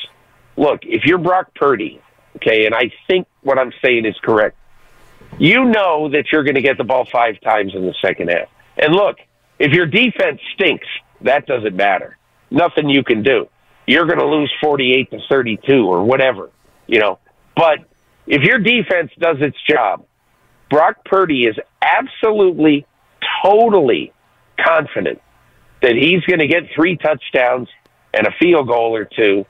Look, 0.56 0.80
if 0.84 1.04
you're 1.04 1.18
Brock 1.18 1.54
Purdy, 1.54 2.00
okay, 2.36 2.66
and 2.66 2.74
I 2.74 2.92
think 3.06 3.26
what 3.42 3.58
I'm 3.58 3.72
saying 3.82 4.06
is 4.06 4.16
correct. 4.22 4.56
You 5.38 5.64
know 5.64 6.08
that 6.10 6.30
you're 6.30 6.44
going 6.44 6.54
to 6.54 6.62
get 6.62 6.78
the 6.78 6.84
ball 6.84 7.06
five 7.10 7.40
times 7.40 7.74
in 7.74 7.84
the 7.84 7.94
second 8.00 8.28
half. 8.30 8.48
And 8.76 8.94
look, 8.94 9.16
if 9.58 9.72
your 9.72 9.86
defense 9.86 10.40
stinks, 10.54 10.86
that 11.22 11.46
doesn't 11.46 11.74
matter. 11.74 12.16
Nothing 12.50 12.88
you 12.88 13.02
can 13.02 13.22
do. 13.22 13.48
You're 13.86 14.06
going 14.06 14.18
to 14.18 14.26
lose 14.26 14.52
48 14.62 15.10
to 15.10 15.18
32 15.28 15.86
or 15.86 16.04
whatever, 16.04 16.50
you 16.86 17.00
know. 17.00 17.18
But 17.56 17.80
if 18.26 18.42
your 18.42 18.58
defense 18.58 19.10
does 19.18 19.36
its 19.40 19.56
job, 19.68 20.06
Brock 20.70 21.04
Purdy 21.04 21.46
is 21.46 21.56
absolutely 21.82 22.86
totally 23.42 24.12
confident 24.58 25.20
that 25.84 25.96
he's 25.96 26.22
going 26.22 26.38
to 26.38 26.46
get 26.46 26.62
three 26.74 26.96
touchdowns 26.96 27.68
and 28.14 28.26
a 28.26 28.30
field 28.40 28.68
goal 28.68 28.96
or 28.96 29.04
two, 29.04 29.44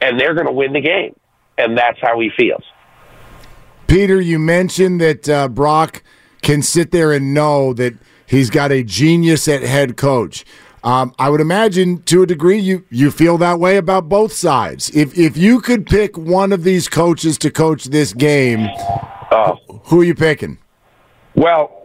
and 0.00 0.18
they're 0.18 0.34
going 0.34 0.46
to 0.46 0.52
win 0.52 0.72
the 0.72 0.80
game. 0.80 1.14
And 1.56 1.78
that's 1.78 1.98
how 2.00 2.18
he 2.18 2.30
feels. 2.36 2.64
Peter, 3.86 4.20
you 4.20 4.40
mentioned 4.40 5.00
that 5.00 5.28
uh, 5.28 5.48
Brock 5.48 6.02
can 6.42 6.62
sit 6.62 6.90
there 6.90 7.12
and 7.12 7.32
know 7.32 7.72
that 7.74 7.94
he's 8.26 8.50
got 8.50 8.72
a 8.72 8.82
genius 8.82 9.46
at 9.46 9.62
head 9.62 9.96
coach. 9.96 10.44
Um, 10.82 11.14
I 11.16 11.30
would 11.30 11.40
imagine 11.40 12.02
to 12.02 12.22
a 12.22 12.26
degree 12.26 12.58
you, 12.58 12.84
you 12.90 13.12
feel 13.12 13.38
that 13.38 13.60
way 13.60 13.76
about 13.76 14.08
both 14.08 14.32
sides. 14.32 14.90
If 14.90 15.16
if 15.16 15.36
you 15.36 15.60
could 15.60 15.86
pick 15.86 16.16
one 16.18 16.52
of 16.52 16.64
these 16.64 16.88
coaches 16.88 17.38
to 17.38 17.50
coach 17.50 17.84
this 17.84 18.12
game, 18.12 18.68
uh, 19.30 19.54
who 19.84 20.00
are 20.00 20.04
you 20.04 20.14
picking? 20.14 20.58
Well, 21.34 21.77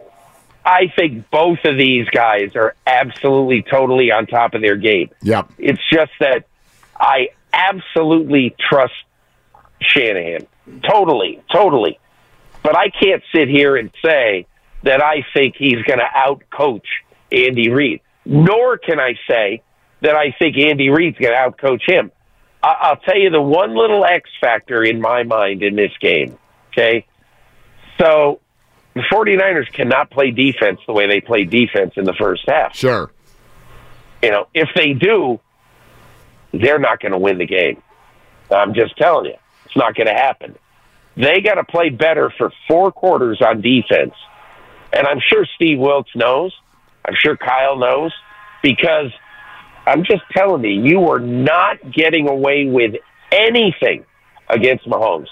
I 0.64 0.92
think 0.96 1.30
both 1.30 1.58
of 1.64 1.76
these 1.76 2.08
guys 2.08 2.56
are 2.56 2.74
absolutely 2.86 3.62
totally 3.62 4.10
on 4.10 4.26
top 4.26 4.54
of 4.54 4.62
their 4.62 4.76
game. 4.76 5.10
Yep. 5.22 5.52
It's 5.58 5.80
just 5.92 6.12
that 6.20 6.46
I 6.98 7.28
absolutely 7.52 8.54
trust 8.58 8.94
Shanahan. 9.80 10.46
Totally, 10.88 11.42
totally. 11.52 11.98
But 12.62 12.76
I 12.76 12.88
can't 12.88 13.22
sit 13.34 13.48
here 13.48 13.76
and 13.76 13.90
say 14.02 14.46
that 14.84 15.02
I 15.02 15.24
think 15.34 15.56
he's 15.56 15.82
going 15.82 15.98
to 15.98 16.08
outcoach 16.16 16.86
Andy 17.30 17.68
Reid. 17.68 18.00
Nor 18.24 18.78
can 18.78 18.98
I 18.98 19.18
say 19.28 19.62
that 20.00 20.16
I 20.16 20.34
think 20.38 20.56
Andy 20.56 20.88
Reid's 20.88 21.18
going 21.18 21.34
to 21.34 21.38
outcoach 21.38 21.82
him. 21.86 22.10
I- 22.62 22.90
will 22.90 22.96
tell 23.04 23.18
you 23.18 23.28
the 23.28 23.42
one 23.42 23.76
little 23.76 24.04
X 24.06 24.30
factor 24.40 24.82
in 24.82 25.00
my 25.00 25.24
mind 25.24 25.62
in 25.62 25.76
this 25.76 25.92
game. 26.00 26.38
Okay. 26.72 27.04
So 28.00 28.40
the 28.94 29.02
49ers 29.12 29.72
cannot 29.72 30.10
play 30.10 30.30
defense 30.30 30.80
the 30.86 30.92
way 30.92 31.06
they 31.06 31.20
play 31.20 31.44
defense 31.44 31.94
in 31.96 32.04
the 32.04 32.14
first 32.14 32.44
half. 32.48 32.76
Sure. 32.76 33.10
You 34.22 34.30
know, 34.30 34.46
if 34.54 34.68
they 34.74 34.92
do, 34.92 35.40
they're 36.52 36.78
not 36.78 37.00
going 37.00 37.12
to 37.12 37.18
win 37.18 37.38
the 37.38 37.46
game. 37.46 37.82
I'm 38.50 38.74
just 38.74 38.96
telling 38.96 39.26
you, 39.26 39.36
it's 39.66 39.76
not 39.76 39.94
going 39.94 40.06
to 40.06 40.14
happen. 40.14 40.56
They 41.16 41.40
got 41.40 41.54
to 41.54 41.64
play 41.64 41.90
better 41.90 42.32
for 42.36 42.52
four 42.68 42.92
quarters 42.92 43.40
on 43.42 43.60
defense. 43.60 44.14
And 44.92 45.06
I'm 45.06 45.20
sure 45.20 45.46
Steve 45.56 45.78
Wilks 45.78 46.10
knows. 46.14 46.54
I'm 47.04 47.14
sure 47.18 47.36
Kyle 47.36 47.76
knows 47.76 48.12
because 48.62 49.12
I'm 49.86 50.04
just 50.04 50.22
telling 50.32 50.64
you, 50.64 50.82
you 50.82 51.10
are 51.10 51.18
not 51.18 51.78
getting 51.92 52.28
away 52.28 52.66
with 52.66 52.94
anything 53.30 54.04
against 54.48 54.86
Mahomes. 54.86 55.28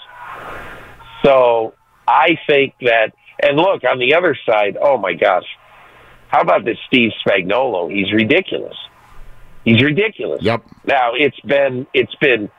So 1.25 1.75
I 2.07 2.38
think 2.46 2.75
that 2.81 3.12
and 3.42 3.57
look, 3.57 3.83
on 3.85 3.98
the 3.98 4.14
other 4.14 4.37
side, 4.46 4.76
oh 4.81 4.96
my 4.98 5.14
gosh, 5.14 5.46
how 6.28 6.40
about 6.40 6.64
this 6.64 6.78
Steve 6.87 7.11
Spagnuolo? 7.26 7.92
He's 7.92 8.12
ridiculous. 8.12 8.76
He's 9.64 9.83
ridiculous. 9.83 10.42
Yep. 10.42 10.64
Now 10.87 11.12
it's 11.14 11.38
been 11.40 11.87
it's 11.92 12.14
been 12.16 12.50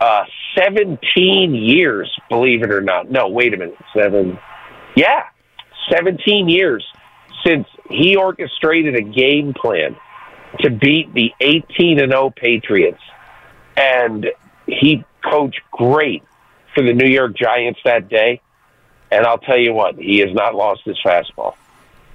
uh, 0.00 0.24
17 0.56 1.54
years, 1.54 2.10
believe 2.28 2.62
it 2.62 2.70
or 2.70 2.80
not. 2.80 3.10
No, 3.10 3.28
wait 3.28 3.54
a 3.54 3.56
minute, 3.56 3.76
seven. 3.96 4.38
Yeah, 4.94 5.24
17 5.90 6.48
years 6.48 6.84
since 7.44 7.66
he 7.90 8.16
orchestrated 8.16 8.94
a 8.94 9.02
game 9.02 9.54
plan 9.54 9.96
to 10.60 10.70
beat 10.70 11.12
the 11.14 11.32
18 11.40 12.00
and 12.00 12.12
0 12.12 12.32
Patriots, 12.36 13.00
and 13.76 14.26
he 14.66 15.04
coached 15.24 15.60
great 15.72 16.22
for 16.74 16.82
the 16.82 16.92
New 16.92 17.08
York 17.08 17.36
Giants 17.36 17.80
that 17.84 18.08
day. 18.08 18.40
And 19.10 19.24
I'll 19.26 19.38
tell 19.38 19.58
you 19.58 19.72
what, 19.72 19.96
he 19.96 20.18
has 20.18 20.32
not 20.34 20.54
lost 20.54 20.82
his 20.84 20.98
fastball. 21.04 21.54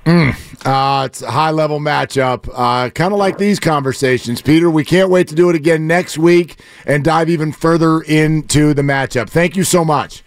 Mm, 0.05 0.33
uh, 0.65 1.05
it's 1.05 1.21
a 1.21 1.31
high 1.31 1.51
level 1.51 1.79
matchup, 1.79 2.49
uh, 2.53 2.89
kind 2.89 3.13
of 3.13 3.19
like 3.19 3.37
these 3.37 3.59
conversations. 3.59 4.41
Peter, 4.41 4.69
we 4.69 4.83
can't 4.83 5.09
wait 5.09 5.29
to 5.29 5.35
do 5.35 5.49
it 5.49 5.55
again 5.55 5.87
next 5.87 6.17
week 6.17 6.59
and 6.85 7.05
dive 7.05 7.29
even 7.29 7.53
further 7.53 8.01
into 8.01 8.73
the 8.73 8.81
matchup. 8.81 9.29
Thank 9.29 9.55
you 9.55 9.63
so 9.63 9.85
much. 9.85 10.21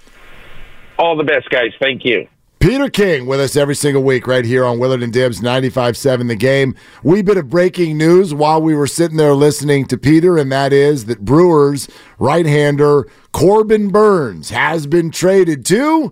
All 0.99 1.15
the 1.15 1.25
best, 1.25 1.51
guys. 1.51 1.73
Thank 1.79 2.07
you. 2.07 2.27
Peter 2.59 2.89
King 2.89 3.27
with 3.27 3.39
us 3.39 3.55
every 3.55 3.75
single 3.75 4.03
week 4.03 4.27
right 4.27 4.45
here 4.45 4.65
on 4.65 4.79
Willard 4.79 5.03
and 5.03 5.13
Dibs 5.13 5.41
95.7 5.43 6.27
The 6.27 6.37
Game. 6.37 6.75
Wee 7.03 7.21
bit 7.21 7.37
of 7.37 7.51
breaking 7.51 7.99
news 7.99 8.33
while 8.33 8.63
we 8.63 8.75
were 8.75 8.87
sitting 8.87 9.19
there 9.19 9.35
listening 9.35 9.85
to 9.87 9.99
Peter, 9.99 10.39
and 10.39 10.51
that 10.51 10.73
is 10.73 11.05
that 11.05 11.23
Brewers 11.23 11.87
right-hander 12.19 13.07
Corbin 13.33 13.91
Burnes 13.91 14.51
has 14.51 14.87
been 14.87 15.11
traded 15.11 15.67
to 15.67 16.11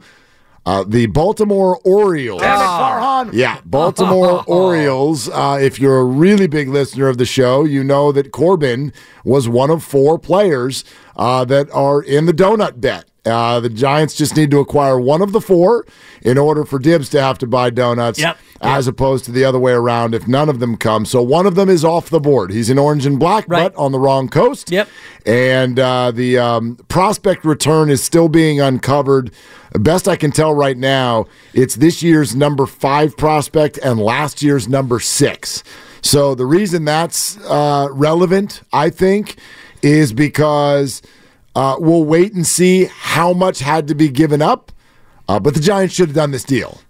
uh, 0.67 0.85
the 0.87 1.07
Baltimore 1.07 1.79
Orioles. 1.85 2.43
Oh. 2.43 3.31
Yeah, 3.33 3.61
Baltimore 3.65 4.43
Orioles. 4.47 5.29
Uh, 5.29 5.59
if 5.61 5.79
you're 5.79 5.99
a 5.99 6.05
really 6.05 6.47
big 6.47 6.69
listener 6.69 7.09
of 7.09 7.19
the 7.19 7.27
show, 7.27 7.65
you 7.65 7.85
know 7.85 8.13
that 8.13 8.33
Corbin 8.33 8.93
was 9.25 9.49
one 9.49 9.71
of 9.71 9.83
four 9.83 10.19
players 10.19 10.85
uh, 11.17 11.45
that 11.47 11.71
are 11.73 12.03
in 12.03 12.27
the 12.27 12.33
donut 12.33 12.81
bet. 12.81 13.05
Uh, 13.27 13.59
the 13.59 13.71
Giants 13.71 14.15
just 14.15 14.37
need 14.37 14.51
to 14.51 14.59
acquire 14.59 15.01
one 15.01 15.23
of 15.23 15.33
the 15.33 15.41
four 15.41 15.87
in 16.23 16.37
order 16.37 16.65
for 16.65 16.79
Dibs 16.79 17.09
to 17.11 17.23
have 17.23 17.39
to 17.39 17.47
buy 17.47 17.71
donuts, 17.71 18.19
yep. 18.19 18.37
As 18.65 18.89
opposed 18.89 19.25
to 19.27 19.33
the 19.33 19.45
other 19.45 19.59
way 19.59 19.73
around 19.73 20.15
if 20.15 20.27
none 20.27 20.49
of 20.49 20.59
them 20.59 20.77
come. 20.77 21.05
So 21.05 21.23
one 21.23 21.47
of 21.47 21.55
them 21.55 21.69
is 21.69 21.85
off 21.85 22.11
the 22.11 22.21
board. 22.21 22.51
He's 22.51 22.71
in 22.71 22.79
orange 22.79 23.05
and 23.07 23.19
black, 23.19 23.45
right. 23.47 23.73
but 23.73 23.79
on 23.79 23.93
the 23.93 23.99
wrong 23.99 24.29
coast. 24.29 24.71
Yep. 24.71 24.89
And 25.27 25.79
uh, 25.79 26.11
the 26.11 26.39
um, 26.39 26.77
prospect 26.89 27.45
return 27.45 27.91
is 27.91 28.03
still 28.03 28.29
being 28.29 28.61
uncovered. 28.61 29.33
Best 29.75 30.09
I 30.09 30.17
can 30.17 30.31
tell 30.31 30.55
right 30.55 30.77
now, 30.77 31.27
it's 31.53 31.75
this 31.77 32.03
year's 32.03 32.35
number 32.35 32.67
five 32.67 33.17
prospect 33.17 33.79
and 33.79 34.01
last 34.01 34.43
year's 34.43 34.69
number 34.69 35.01
six. 35.01 35.63
So 36.01 36.35
the 36.35 36.47
reason 36.47 36.85
that's 36.85 37.39
uh, 37.45 37.89
relevant, 37.91 38.63
I 38.73 38.91
think, 38.91 39.37
is 39.83 40.13
because 40.13 41.03
uh, 41.55 41.77
we'll 41.79 42.05
wait 42.05 42.35
and 42.35 42.47
see 42.47 42.85
how 42.85 43.33
much 43.33 43.61
had 43.61 43.89
to 43.89 43.95
be 43.95 44.09
given 44.09 44.41
up. 44.41 44.73
Uh, 45.29 45.41
but 45.41 45.55
the 45.55 45.61
Giants 45.61 45.95
should 45.95 46.09
have 46.09 46.15
done 46.15 46.31
this 46.31 46.45
deal. 46.45 46.81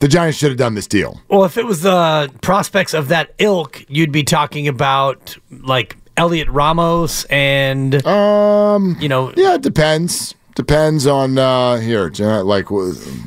The 0.00 0.08
Giants 0.08 0.38
should 0.38 0.50
have 0.50 0.58
done 0.58 0.74
this 0.74 0.86
deal. 0.86 1.20
Well, 1.28 1.44
if 1.44 1.56
it 1.56 1.66
was 1.66 1.80
the 1.82 2.30
prospects 2.40 2.94
of 2.94 3.08
that 3.08 3.34
ilk, 3.38 3.84
you'd 3.88 4.12
be 4.12 4.22
talking 4.22 4.68
about 4.68 5.36
like 5.50 5.96
Heliot 6.16 6.48
Ramos 6.50 7.24
and 7.24 8.04
Um, 8.06 8.96
you 9.00 9.08
know 9.08 9.32
yeah, 9.36 9.54
it 9.54 9.62
depends. 9.62 10.34
Depends 10.58 11.06
on 11.06 11.38
uh, 11.38 11.76
here, 11.76 12.10
like 12.18 12.66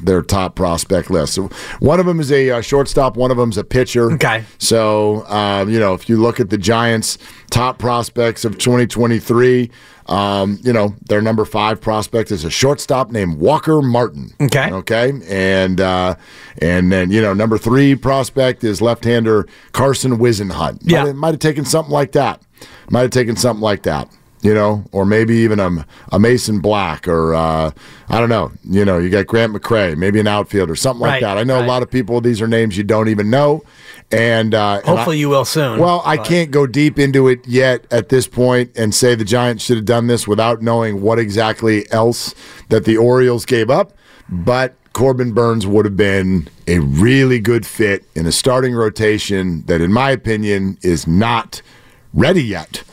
their 0.03 0.21
top 0.21 0.53
prospect 0.53 1.09
list. 1.09 1.35
So 1.35 1.47
one 1.79 1.97
of 2.01 2.05
them 2.05 2.19
is 2.19 2.29
a 2.29 2.49
uh, 2.49 2.61
shortstop. 2.61 3.15
One 3.15 3.31
of 3.31 3.37
them's 3.37 3.57
a 3.57 3.63
pitcher. 3.63 4.11
Okay. 4.11 4.43
So 4.57 5.25
um, 5.27 5.69
you 5.69 5.79
know, 5.79 5.93
if 5.93 6.09
you 6.09 6.17
look 6.17 6.41
at 6.41 6.49
the 6.49 6.57
Giants' 6.57 7.17
top 7.49 7.79
prospects 7.79 8.43
of 8.43 8.57
2023, 8.57 9.71
um, 10.07 10.59
you 10.61 10.73
know 10.73 10.93
their 11.07 11.21
number 11.21 11.45
five 11.45 11.79
prospect 11.79 12.31
is 12.31 12.43
a 12.43 12.49
shortstop 12.49 13.11
named 13.11 13.37
Walker 13.37 13.81
Martin. 13.81 14.33
Okay. 14.41 14.69
Okay. 14.69 15.13
And 15.29 15.79
uh, 15.79 16.15
and 16.61 16.91
then 16.91 17.11
you 17.11 17.21
know 17.21 17.33
number 17.33 17.57
three 17.57 17.95
prospect 17.95 18.65
is 18.65 18.81
left-hander 18.81 19.47
Carson 19.71 20.17
Whisenhunt. 20.17 20.79
Yeah. 20.81 21.03
Might 21.03 21.07
have, 21.07 21.15
might 21.15 21.29
have 21.29 21.39
taken 21.39 21.63
something 21.63 21.93
like 21.93 22.11
that. 22.11 22.41
Might 22.89 23.03
have 23.03 23.11
taken 23.11 23.37
something 23.37 23.63
like 23.63 23.83
that 23.83 24.13
you 24.41 24.53
know, 24.53 24.83
or 24.91 25.05
maybe 25.05 25.35
even 25.35 25.59
a, 25.59 25.85
a 26.11 26.19
Mason 26.19 26.59
Black, 26.59 27.07
or 27.07 27.33
uh, 27.35 27.71
I 28.09 28.19
don't 28.19 28.29
know. 28.29 28.51
You 28.63 28.85
know, 28.85 28.97
you 28.97 29.09
got 29.09 29.27
Grant 29.27 29.53
McCray, 29.53 29.95
maybe 29.95 30.19
an 30.19 30.27
outfielder, 30.27 30.75
something 30.75 31.01
like 31.01 31.21
that. 31.21 31.37
I 31.37 31.43
know 31.43 31.55
right. 31.55 31.65
a 31.65 31.67
lot 31.67 31.83
of 31.83 31.91
people; 31.91 32.21
these 32.21 32.41
are 32.41 32.47
names 32.47 32.77
you 32.77 32.83
don't 32.83 33.07
even 33.07 33.29
know, 33.29 33.63
and 34.11 34.55
uh, 34.55 34.77
and 34.77 34.85
hopefully 34.85 35.17
I- 35.17 35.19
you 35.19 35.29
will 35.29 35.45
soon. 35.45 35.79
well, 35.79 36.01
I 36.05 36.17
can't 36.17 36.51
go 36.51 36.65
deep 36.65 36.97
into 36.97 37.27
it 37.27 37.47
yet 37.47 37.85
at 37.91 38.09
this 38.09 38.27
point 38.27 38.71
and 38.75 38.93
say 38.93 39.15
the 39.15 39.25
Giants 39.25 39.63
should 39.63 39.77
have 39.77 39.85
done 39.85 40.07
this 40.07 40.27
without 40.27 40.61
knowing 40.61 41.01
what 41.01 41.19
exactly 41.19 41.89
else 41.91 42.33
that 42.69 42.85
the 42.85 42.97
Orioles 42.97 43.45
gave 43.45 43.69
up. 43.69 43.93
But 44.29 44.75
Corbin 44.93 45.33
Burnes 45.33 45.67
would 45.67 45.85
have 45.85 45.97
been 45.97 46.47
a 46.67 46.79
really 46.79 47.39
good 47.39 47.65
fit 47.65 48.03
in 48.15 48.25
a 48.25 48.31
starting 48.31 48.73
rotation 48.73 49.63
that, 49.67 49.81
in 49.81 49.91
my 49.91 50.11
opinion, 50.11 50.77
is 50.81 51.05
not 51.05 51.61
ready 52.13 52.43
yet. 52.43 52.83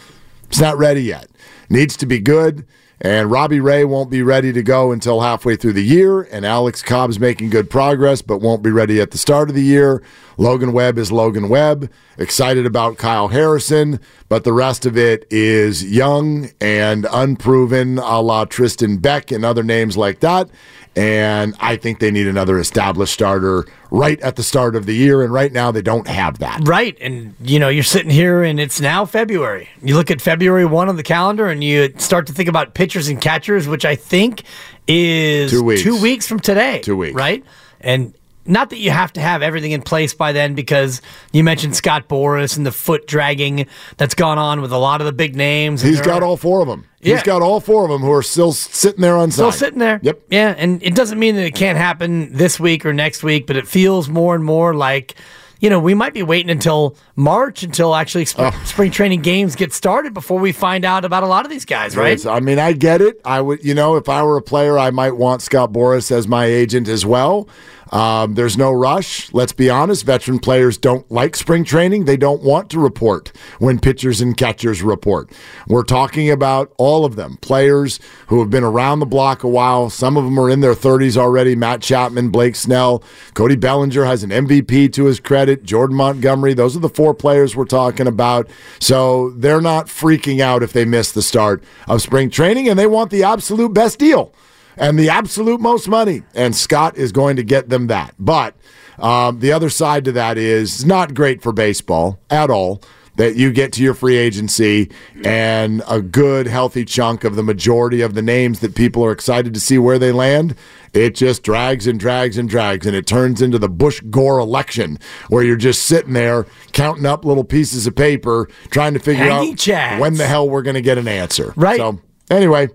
It's 0.49 0.61
not 0.61 0.79
ready 0.79 1.03
yet. 1.03 1.29
Needs 1.69 1.97
to 1.99 2.07
be 2.07 2.19
good. 2.21 2.67
And 3.01 3.31
Robbie 3.31 3.61
Ray 3.61 3.85
won't 3.85 4.11
be 4.11 4.23
ready 4.23 4.53
to 4.53 4.63
go 4.63 4.91
until 4.91 5.21
halfway 5.21 5.55
through 5.55 5.75
the 5.75 5.85
year. 5.85 6.23
And 6.23 6.45
Alex 6.45 6.83
Cobb's 6.83 7.21
making 7.21 7.51
good 7.51 7.71
progress, 7.71 8.23
but 8.23 8.39
won't 8.39 8.63
be 8.63 8.73
ready 8.73 9.01
at 9.01 9.13
the 9.13 9.19
start 9.19 9.49
of 9.49 9.55
the 9.55 9.63
year. 9.63 10.03
Logan 10.37 10.73
Webb 10.73 10.99
is 10.99 11.13
Logan 11.13 11.49
Webb. 11.49 11.91
Excited 12.17 12.67
about 12.67 12.99
Kyle 12.99 13.29
Harrison, 13.29 14.01
but 14.29 14.43
the 14.43 14.53
rest 14.53 14.85
of 14.85 14.97
it 14.97 15.27
is 15.31 15.85
young 15.85 16.51
and 16.61 17.07
unproven, 17.13 17.99
a 17.99 18.21
la 18.21 18.45
Tristan 18.45 18.99
Beck 18.99 19.31
and 19.31 19.45
other 19.45 19.63
names 19.63 19.97
like 19.97 20.19
that. 20.21 20.49
And 20.97 21.55
I 21.61 21.77
think 21.77 22.01
they 22.01 22.11
need 22.11 22.27
another 22.27 22.59
established 22.59 23.13
starter 23.15 23.65
right 23.91 24.21
at 24.21 24.37
the 24.37 24.43
start 24.43 24.75
of 24.75 24.87
the 24.87 24.95
year. 24.95 25.23
And 25.23 25.33
right 25.33 25.53
now, 25.53 25.71
they 25.71 25.83
don't 25.83 26.07
have 26.09 26.39
that. 26.41 26.61
Right. 26.67 26.97
And, 27.01 27.35
you 27.41 27.59
know, 27.59 27.69
you're 27.69 27.83
sitting 27.85 28.11
here 28.11 28.43
and 28.43 28.59
it's 28.59 28.81
now 28.81 29.05
February. 29.05 29.69
You 29.83 29.95
look 29.95 30.11
at 30.11 30.21
February 30.21 30.65
1 30.67 30.89
on 30.89 30.97
the 30.97 31.03
calendar 31.03 31.47
and 31.49 31.63
you 31.63 31.93
start 31.99 32.27
to 32.27 32.33
think 32.33 32.49
about 32.49 32.75
pitchers 32.75 33.09
and 33.09 33.21
catchers, 33.21 33.69
which 33.69 33.85
I 33.85 33.95
think 33.95 34.43
is 34.89 35.51
Two 35.51 35.63
weeks. 35.63 35.83
two 35.83 36.01
weeks 36.01 36.27
from 36.27 36.41
today. 36.41 36.81
Two 36.81 36.97
weeks. 36.97 37.15
Right. 37.15 37.45
And 37.81 38.13
not 38.49 38.71
that 38.71 38.79
you 38.79 38.91
have 38.91 39.13
to 39.13 39.21
have 39.21 39.43
everything 39.43 39.73
in 39.73 39.83
place 39.83 40.15
by 40.15 40.33
then 40.33 40.55
because 40.55 41.03
you 41.33 41.45
mentioned 41.45 41.77
Scott 41.77 42.09
Boras 42.09 42.57
and 42.57 42.67
the 42.67 42.73
foot 42.73 43.07
dragging 43.07 43.67
that's 43.97 44.15
gone 44.15 44.39
on 44.39 44.61
with 44.61 44.73
a 44.73 44.79
lot 44.79 45.01
of 45.01 45.05
the 45.05 45.13
big 45.13 45.37
names. 45.37 45.83
He's 45.83 46.01
got 46.01 46.23
are- 46.23 46.27
all 46.27 46.37
four 46.37 46.61
of 46.63 46.69
them. 46.69 46.87
Yeah. 47.01 47.15
He's 47.15 47.23
got 47.23 47.43
all 47.43 47.61
four 47.61 47.85
of 47.85 47.91
them 47.91 48.01
who 48.01 48.11
are 48.11 48.25
still 48.25 48.53
sitting 48.53 49.03
there 49.03 49.17
unsigned. 49.17 49.33
Still 49.33 49.53
sitting 49.53 49.79
there. 49.79 50.01
Yep. 50.03 50.21
Yeah, 50.31 50.55
and 50.59 50.83
it 50.83 50.97
doesn't 50.97 51.19
mean 51.19 51.37
that 51.37 51.45
it 51.45 51.55
can't 51.55 51.79
happen 51.79 52.33
this 52.33 52.59
week 52.59 52.85
or 52.85 52.93
next 52.93 53.23
week, 53.23 53.47
but 53.47 53.57
it 53.57 53.69
feels 53.69 54.09
more 54.09 54.35
and 54.35 54.43
more 54.43 54.75
like, 54.75 55.15
you 55.61 55.71
know, 55.71 55.79
we 55.79 55.95
might 55.95 56.13
be 56.15 56.25
waiting 56.25 56.51
until 56.51 56.97
March 57.15 57.63
until 57.63 57.95
actually 57.95 58.25
sp- 58.27 58.51
oh. 58.51 58.63
spring 58.65 58.91
training 58.91 59.23
games 59.23 59.55
get 59.55 59.73
started 59.73 60.13
before 60.15 60.41
we 60.41 60.51
find 60.51 60.85
out 60.85 61.05
about 61.05 61.23
a 61.23 61.27
lot 61.27 61.45
of 61.45 61.51
these 61.51 61.65
guys, 61.65 61.97
right? 61.97 62.25
I 62.27 62.41
mean, 62.41 62.59
I 62.59 62.73
get 62.73 63.01
it. 63.01 63.21
I 63.25 63.41
would, 63.41 63.65
you 63.65 63.75
know, 63.75 63.95
if 63.97 64.09
I 64.09 64.23
were 64.25 64.37
a 64.37 64.43
player, 64.43 64.77
I 64.77 64.91
might 64.91 65.17
want 65.17 65.43
Scott 65.43 65.73
Boras 65.73 66.11
as 66.11 66.27
my 66.27 66.47
agent 66.47 66.89
as 66.89 67.07
well. 67.07 67.49
Um, 67.93 68.35
there's 68.35 68.57
no 68.59 68.73
rush. 68.73 69.33
Let's 69.33 69.53
be 69.53 69.71
honest. 69.71 70.05
Veteran 70.05 70.39
players 70.39 70.77
don't 70.77 71.11
like 71.11 71.37
spring 71.37 71.65
training. 71.65 72.05
They 72.05 72.17
don't 72.17 72.43
want 72.43 72.71
to 72.71 72.79
report 72.81 73.33
when 73.59 73.79
pitchers 73.79 74.21
and 74.21 74.37
catchers 74.37 74.83
report. 74.83 75.31
We're 75.67 75.85
talking 75.85 76.31
about 76.31 76.73
all 76.77 77.05
of 77.05 77.17
them 77.17 77.39
players 77.41 77.99
who 78.29 78.41
have 78.41 78.51
been 78.51 78.65
around 78.65 79.01
the 79.01 79.07
block 79.07 79.43
a 79.43 79.49
while. 79.49 79.91
Some 79.91 80.17
of 80.17 80.25
them 80.25 80.39
are 80.39 80.51
in 80.51 80.61
their 80.61 80.75
30s 80.75 81.17
already. 81.17 81.55
Matt 81.55 81.81
Chapman, 81.81 82.31
Blake 82.31 82.57
Snell, 82.57 83.03
Cody 83.35 83.57
Bellinger 83.57 84.05
has 84.05 84.23
an 84.23 84.31
MVP 84.31 84.93
to 84.93 85.05
his 85.05 85.21
credit. 85.21 85.63
Jordan 85.63 85.97
Montgomery. 85.97 86.55
Those 86.55 86.77
are 86.77 86.81
the 86.81 86.89
four 86.89 87.15
players 87.15 87.57
we're 87.57 87.65
talking 87.65 88.07
about. 88.07 88.49
So 88.81 89.31
they're 89.31 89.61
not 89.61 89.87
freaking 89.87 90.41
out 90.41 90.63
if 90.63 90.73
they 90.73 90.85
miss 90.85 91.13
the 91.13 91.23
start 91.23 91.63
of 91.87 92.03
spring 92.03 92.31
training, 92.31 92.69
and 92.69 92.79
they 92.79 92.87
want 92.87 93.11
the 93.11 93.23
absolute 93.23 93.73
best 93.73 93.99
deal 93.99 94.33
and 94.79 94.99
the 94.99 95.09
absolute 95.09 95.61
most 95.61 95.89
money. 95.89 96.23
And 96.35 96.55
Scott 96.55 96.97
is 96.97 97.13
going 97.13 97.37
to 97.37 97.43
get 97.43 97.69
them 97.69 97.87
that. 97.89 98.15
But 98.19 98.55
um, 98.99 99.41
the 99.41 99.53
other 99.53 99.71
side 99.71 100.05
to 100.07 100.13
that 100.13 100.39
is 100.39 100.85
not 100.85 101.15
great 101.15 101.43
for 101.43 101.53
baseball 101.53 102.19
at 102.31 102.51
all 102.51 102.83
that 103.19 103.35
you 103.35 103.53
get 103.53 103.73
to 103.73 103.83
your 103.83 103.95
free 103.95 104.17
agency 104.17 104.89
and 105.25 105.83
a 105.89 106.01
good, 106.01 106.47
healthy 106.47 106.85
chunk 106.85 107.25
of 107.25 107.35
the 107.35 107.43
majority 107.43 108.01
of 108.01 108.15
the 108.15 108.23
names 108.23 108.61
that 108.61 108.77
people 108.77 109.05
are 109.05 109.11
excited 109.11 109.53
to 109.53 109.61
see 109.61 109.77
where 109.77 109.99
they 109.99 110.13
land. 110.13 110.55
It 110.95 111.17
just 111.17 111.43
drags 111.43 111.89
and 111.89 111.99
drags 111.99 112.39
and 112.39 112.49
drags, 112.49 112.87
and 112.87 112.95
it 112.95 113.07
turns 113.09 113.43
into 113.43 113.59
the 113.59 113.69
Bush 113.69 114.01
Gore 114.09 114.39
election 114.39 115.01
where 115.29 115.43
you're 115.43 115.57
just 115.57 115.83
sitting 115.83 116.13
there 116.13 116.47
counting 116.73 117.07
up 117.07 117.25
little 117.25 117.45
pieces 117.45 117.89
of 117.89 117.97
paper, 117.97 118.49
trying 118.71 118.95
to 118.95 119.01
figure 119.01 119.25
Hanging 119.25 119.53
out 119.53 119.57
chads. 119.57 119.99
when 119.99 120.15
the 120.15 120.27
hell 120.27 120.49
we're 120.49 120.63
going 120.63 120.75
to 120.75 120.81
get 120.81 120.97
an 120.97 121.09
answer. 121.09 121.53
Right. 121.57 121.77
So, 121.77 122.01
anyway, 122.31 122.69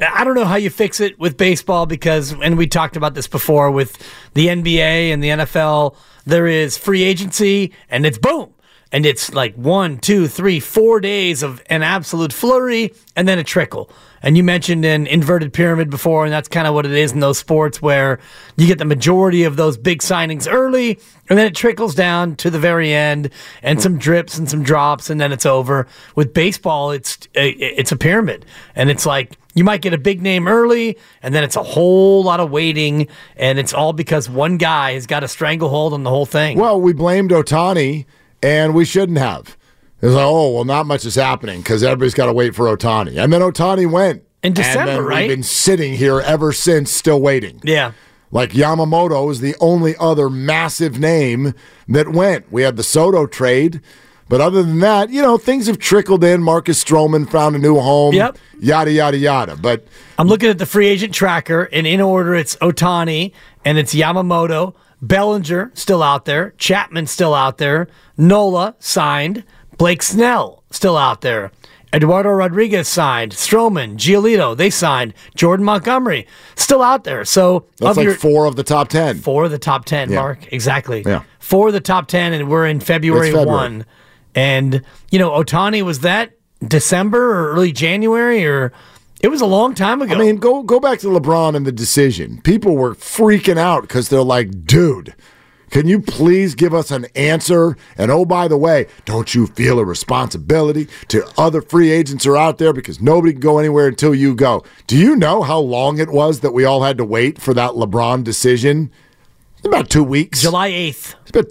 I 0.00 0.24
don't 0.24 0.34
know 0.34 0.44
how 0.44 0.56
you 0.56 0.70
fix 0.70 1.00
it 1.00 1.18
with 1.18 1.36
baseball 1.36 1.86
because, 1.86 2.32
and 2.32 2.56
we 2.56 2.66
talked 2.66 2.96
about 2.96 3.14
this 3.14 3.26
before 3.26 3.70
with 3.70 3.98
the 4.34 4.46
NBA 4.46 5.12
and 5.12 5.22
the 5.22 5.28
NFL, 5.28 5.96
there 6.24 6.46
is 6.46 6.78
free 6.78 7.02
agency 7.02 7.72
and 7.90 8.06
it's 8.06 8.18
boom. 8.18 8.54
And 8.94 9.06
it's 9.06 9.32
like 9.32 9.54
one, 9.54 9.98
two, 9.98 10.28
three, 10.28 10.60
four 10.60 11.00
days 11.00 11.42
of 11.42 11.62
an 11.66 11.82
absolute 11.82 12.32
flurry 12.32 12.92
and 13.16 13.26
then 13.26 13.38
a 13.38 13.44
trickle. 13.44 13.90
And 14.22 14.36
you 14.36 14.44
mentioned 14.44 14.84
an 14.84 15.06
inverted 15.06 15.52
pyramid 15.52 15.88
before, 15.88 16.24
and 16.24 16.32
that's 16.32 16.48
kind 16.48 16.66
of 16.66 16.74
what 16.74 16.84
it 16.84 16.92
is 16.92 17.12
in 17.12 17.20
those 17.20 17.38
sports 17.38 17.80
where 17.80 18.20
you 18.56 18.66
get 18.66 18.78
the 18.78 18.84
majority 18.84 19.44
of 19.44 19.56
those 19.56 19.78
big 19.78 20.00
signings 20.00 20.46
early, 20.48 21.00
and 21.28 21.38
then 21.38 21.46
it 21.46 21.56
trickles 21.56 21.94
down 21.94 22.36
to 22.36 22.50
the 22.50 22.58
very 22.58 22.92
end, 22.92 23.30
and 23.62 23.82
some 23.82 23.98
drips 23.98 24.38
and 24.38 24.48
some 24.48 24.62
drops, 24.62 25.10
and 25.10 25.20
then 25.20 25.32
it's 25.32 25.46
over. 25.46 25.88
With 26.14 26.34
baseball, 26.34 26.92
it's 26.92 27.18
it's 27.34 27.90
a 27.90 27.96
pyramid, 27.96 28.44
and 28.76 28.90
it's 28.90 29.06
like 29.06 29.36
you 29.54 29.64
might 29.64 29.82
get 29.82 29.92
a 29.92 29.98
big 29.98 30.22
name 30.22 30.48
early, 30.48 30.98
and 31.22 31.34
then 31.34 31.44
it's 31.44 31.56
a 31.56 31.62
whole 31.62 32.22
lot 32.24 32.40
of 32.40 32.50
waiting, 32.50 33.08
and 33.36 33.58
it's 33.58 33.72
all 33.74 33.92
because 33.92 34.28
one 34.28 34.56
guy 34.56 34.92
has 34.92 35.06
got 35.06 35.22
a 35.24 35.28
stranglehold 35.28 35.92
on 35.92 36.02
the 36.02 36.10
whole 36.10 36.26
thing. 36.26 36.58
Well, 36.58 36.80
we 36.80 36.92
blamed 36.92 37.30
Ohtani, 37.30 38.06
and 38.42 38.74
we 38.74 38.84
shouldn't 38.84 39.18
have. 39.18 39.56
It's 40.00 40.14
like, 40.14 40.24
oh, 40.24 40.50
well, 40.52 40.64
not 40.64 40.86
much 40.86 41.04
is 41.04 41.14
happening 41.14 41.60
because 41.60 41.82
everybody's 41.84 42.14
got 42.14 42.26
to 42.26 42.32
wait 42.32 42.54
for 42.54 42.64
Ohtani. 42.76 43.22
And 43.22 43.32
then 43.32 43.40
Ohtani 43.40 43.90
went. 43.90 44.24
In 44.42 44.52
December, 44.54 45.00
right? 45.02 45.28
We've 45.28 45.36
been 45.36 45.44
sitting 45.44 45.94
here 45.94 46.20
ever 46.20 46.52
since, 46.52 46.90
still 46.90 47.20
waiting. 47.20 47.60
yeah. 47.62 47.92
Like 48.32 48.52
Yamamoto 48.52 49.30
is 49.30 49.40
the 49.40 49.54
only 49.60 49.94
other 50.00 50.30
massive 50.30 50.98
name 50.98 51.52
that 51.86 52.08
went. 52.08 52.50
We 52.50 52.62
had 52.62 52.76
the 52.76 52.82
Soto 52.82 53.26
trade, 53.26 53.82
but 54.32 54.40
other 54.40 54.62
than 54.62 54.78
that, 54.78 55.10
you 55.10 55.20
know, 55.20 55.36
things 55.36 55.66
have 55.66 55.76
trickled 55.76 56.24
in. 56.24 56.42
Marcus 56.42 56.82
Stroman 56.82 57.28
found 57.28 57.54
a 57.54 57.58
new 57.58 57.78
home. 57.78 58.14
Yep. 58.14 58.38
Yada, 58.60 58.90
yada, 58.90 59.18
yada. 59.18 59.56
But 59.56 59.86
I'm 60.18 60.26
looking 60.26 60.48
at 60.48 60.56
the 60.56 60.64
free 60.64 60.86
agent 60.86 61.12
tracker, 61.12 61.64
and 61.64 61.86
in 61.86 62.00
order, 62.00 62.34
it's 62.34 62.56
Ohtani, 62.56 63.32
and 63.62 63.76
it's 63.76 63.94
Yamamoto, 63.94 64.74
Bellinger 65.02 65.70
still 65.74 66.02
out 66.02 66.24
there, 66.24 66.54
Chapman 66.56 67.08
still 67.08 67.34
out 67.34 67.58
there, 67.58 67.88
Nola 68.16 68.74
signed, 68.78 69.44
Blake 69.76 70.02
Snell 70.02 70.64
still 70.70 70.96
out 70.96 71.20
there, 71.20 71.52
Eduardo 71.92 72.30
Rodriguez 72.30 72.88
signed, 72.88 73.32
Stroman, 73.32 73.96
Giolito 73.96 74.56
they 74.56 74.70
signed, 74.70 75.12
Jordan 75.34 75.66
Montgomery 75.66 76.26
still 76.56 76.80
out 76.80 77.04
there. 77.04 77.26
So 77.26 77.66
that's 77.76 77.98
like 77.98 78.04
your 78.04 78.14
four 78.14 78.46
of 78.46 78.56
the 78.56 78.64
top 78.64 78.88
10. 78.88 79.18
four 79.18 79.44
of 79.44 79.50
the 79.50 79.58
top 79.58 79.84
ten, 79.84 80.10
Mark 80.14 80.50
exactly. 80.50 81.02
Yeah. 81.04 81.24
four 81.38 81.66
of 81.66 81.74
the 81.74 81.80
top 81.80 82.08
ten, 82.08 82.32
and 82.32 82.48
we're 82.48 82.66
in 82.66 82.80
February, 82.80 83.30
February. 83.30 83.46
one. 83.46 83.84
And 84.34 84.82
you 85.10 85.18
know, 85.18 85.30
Ohtani 85.30 85.82
was 85.82 86.00
that 86.00 86.32
December 86.66 87.32
or 87.32 87.52
early 87.52 87.72
January 87.72 88.46
or. 88.46 88.72
It 89.20 89.28
was 89.30 89.40
a 89.40 89.46
long 89.46 89.76
time 89.76 90.02
ago. 90.02 90.16
I 90.16 90.18
mean, 90.18 90.36
go 90.36 90.64
go 90.64 90.80
back 90.80 90.98
to 91.00 91.06
LeBron 91.06 91.54
and 91.54 91.64
the 91.64 91.70
decision. 91.70 92.40
People 92.42 92.76
were 92.76 92.96
freaking 92.96 93.56
out 93.56 93.82
because 93.82 94.08
they're 94.08 94.20
like, 94.20 94.64
dude, 94.66 95.14
Can 95.72 95.88
you 95.88 96.00
please 96.02 96.54
give 96.54 96.74
us 96.74 96.90
an 96.90 97.06
answer? 97.16 97.78
And 97.96 98.10
oh, 98.10 98.26
by 98.26 98.46
the 98.46 98.58
way, 98.58 98.88
don't 99.06 99.34
you 99.34 99.46
feel 99.46 99.78
a 99.78 99.84
responsibility 99.86 100.86
to 101.08 101.24
other 101.38 101.62
free 101.62 101.90
agents 101.90 102.24
who 102.24 102.32
are 102.32 102.36
out 102.36 102.58
there 102.58 102.74
because 102.74 103.00
nobody 103.00 103.32
can 103.32 103.40
go 103.40 103.58
anywhere 103.58 103.88
until 103.88 104.14
you 104.14 104.34
go? 104.34 104.64
Do 104.86 104.98
you 104.98 105.16
know 105.16 105.40
how 105.42 105.58
long 105.58 105.98
it 105.98 106.10
was 106.10 106.40
that 106.40 106.52
we 106.52 106.66
all 106.66 106.82
had 106.82 106.98
to 106.98 107.06
wait 107.06 107.40
for 107.40 107.54
that 107.54 107.70
LeBron 107.70 108.22
decision? 108.22 108.90
About 109.64 109.88
two 109.88 110.04
weeks. 110.04 110.42
July 110.42 110.70
8th. 110.70 111.14
But, 111.32 111.46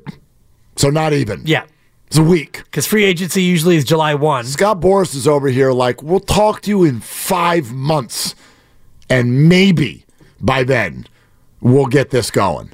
so 0.76 0.92
not 0.92 1.14
even. 1.14 1.42
Yeah. 1.44 1.64
It's 2.12 2.18
a 2.18 2.24
week. 2.24 2.64
Because 2.66 2.86
free 2.86 3.06
agency 3.06 3.42
usually 3.42 3.78
is 3.78 3.86
July 3.86 4.16
1. 4.16 4.44
Scott 4.44 4.82
Boras 4.82 5.16
is 5.16 5.30
over 5.30 5.48
here 5.48 5.72
like, 5.72 6.04
we'll 6.04 6.20
talk 6.20 6.60
to 6.64 6.70
you 6.70 6.84
in 6.84 7.00
five 7.00 7.72
months. 7.72 8.36
And 9.10 9.48
maybe 9.48 10.04
by 10.42 10.66
then 10.66 11.08
we'll 11.62 11.86
get 11.86 12.10
this 12.10 12.30
going. 12.30 12.72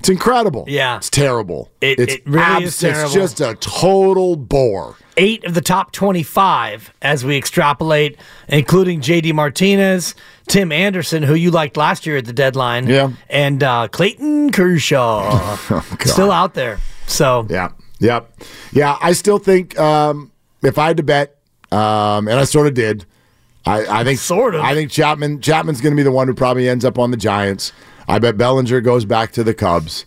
It's 0.00 0.08
incredible. 0.08 0.64
Yeah. 0.66 0.96
It's 0.96 1.10
terrible. 1.10 1.70
It- 1.80 2.00
it's 2.00 2.14
it 2.14 2.22
really 2.26 2.64
is 2.64 2.76
terrible. 2.76 3.04
It's 3.04 3.14
just 3.14 3.40
a 3.40 3.54
total 3.60 4.34
bore. 4.34 4.96
Eight 5.16 5.44
of 5.44 5.54
the 5.54 5.60
top 5.60 5.92
25 5.92 6.92
as 7.02 7.24
we 7.24 7.36
extrapolate, 7.36 8.16
including 8.48 9.00
JD 9.00 9.32
Martinez, 9.32 10.16
Tim 10.48 10.72
Anderson, 10.72 11.22
who 11.22 11.34
you 11.34 11.52
liked 11.52 11.76
last 11.76 12.04
year 12.04 12.16
at 12.16 12.24
the 12.24 12.32
deadline, 12.32 12.88
Yeah. 12.88 13.10
and 13.30 13.62
uh, 13.62 13.86
Clayton 13.92 14.50
Kershaw. 14.50 15.54
Still 16.00 16.32
out 16.32 16.54
there. 16.54 16.80
So, 17.06 17.46
Yeah. 17.48 17.68
Yep. 18.02 18.30
Yeah. 18.72 18.96
I 19.00 19.12
still 19.12 19.38
think 19.38 19.78
um, 19.78 20.30
if 20.62 20.78
I 20.78 20.88
had 20.88 20.96
to 20.98 21.02
bet, 21.02 21.38
um, 21.70 22.28
and 22.28 22.38
I 22.38 22.44
sort 22.44 22.66
of 22.66 22.74
did, 22.74 23.06
I, 23.64 24.00
I 24.00 24.04
think 24.04 24.18
Sort 24.18 24.54
of. 24.54 24.60
I 24.60 24.74
think 24.74 24.90
Chapman 24.90 25.40
Chapman's 25.40 25.80
going 25.80 25.92
to 25.92 25.96
be 25.96 26.02
the 26.02 26.10
one 26.12 26.26
who 26.28 26.34
probably 26.34 26.68
ends 26.68 26.84
up 26.84 26.98
on 26.98 27.10
the 27.12 27.16
Giants. 27.16 27.72
I 28.08 28.18
bet 28.18 28.36
Bellinger 28.36 28.80
goes 28.80 29.04
back 29.04 29.32
to 29.32 29.44
the 29.44 29.54
Cubs. 29.54 30.04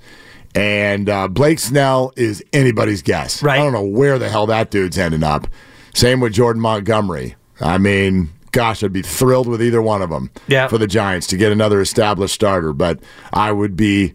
And 0.53 1.10
uh, 1.10 1.27
Blake 1.27 1.60
Snell 1.60 2.13
is 2.15 2.43
anybody's 2.53 3.01
guess. 3.01 3.41
Right. 3.43 3.60
I 3.60 3.63
don't 3.63 3.73
know 3.73 3.84
where 3.84 4.17
the 4.19 4.29
hell 4.29 4.45
that 4.47 4.71
dude's 4.71 4.97
ending 4.97 5.23
up. 5.23 5.47
Same 5.93 6.19
with 6.21 6.34
Jordan 6.34 6.62
Montgomery. 6.62 7.36
I 7.60 7.77
mean, 7.77 8.29
gosh, 8.51 8.81
I'd 8.84 8.93
be 8.93 9.01
thrilled 9.01 9.47
with 9.47 9.62
either 9.62 9.81
one 9.81 10.01
of 10.01 10.10
them 10.10 10.31
Yeah. 10.47 10.67
for 10.67 10.77
the 10.77 10.88
Giants 10.88 11.27
to 11.27 11.38
get 11.38 11.51
another 11.51 11.81
established 11.81 12.36
starter. 12.36 12.71
But 12.73 12.99
I 13.34 13.51
would 13.51 13.75
be 13.75 14.13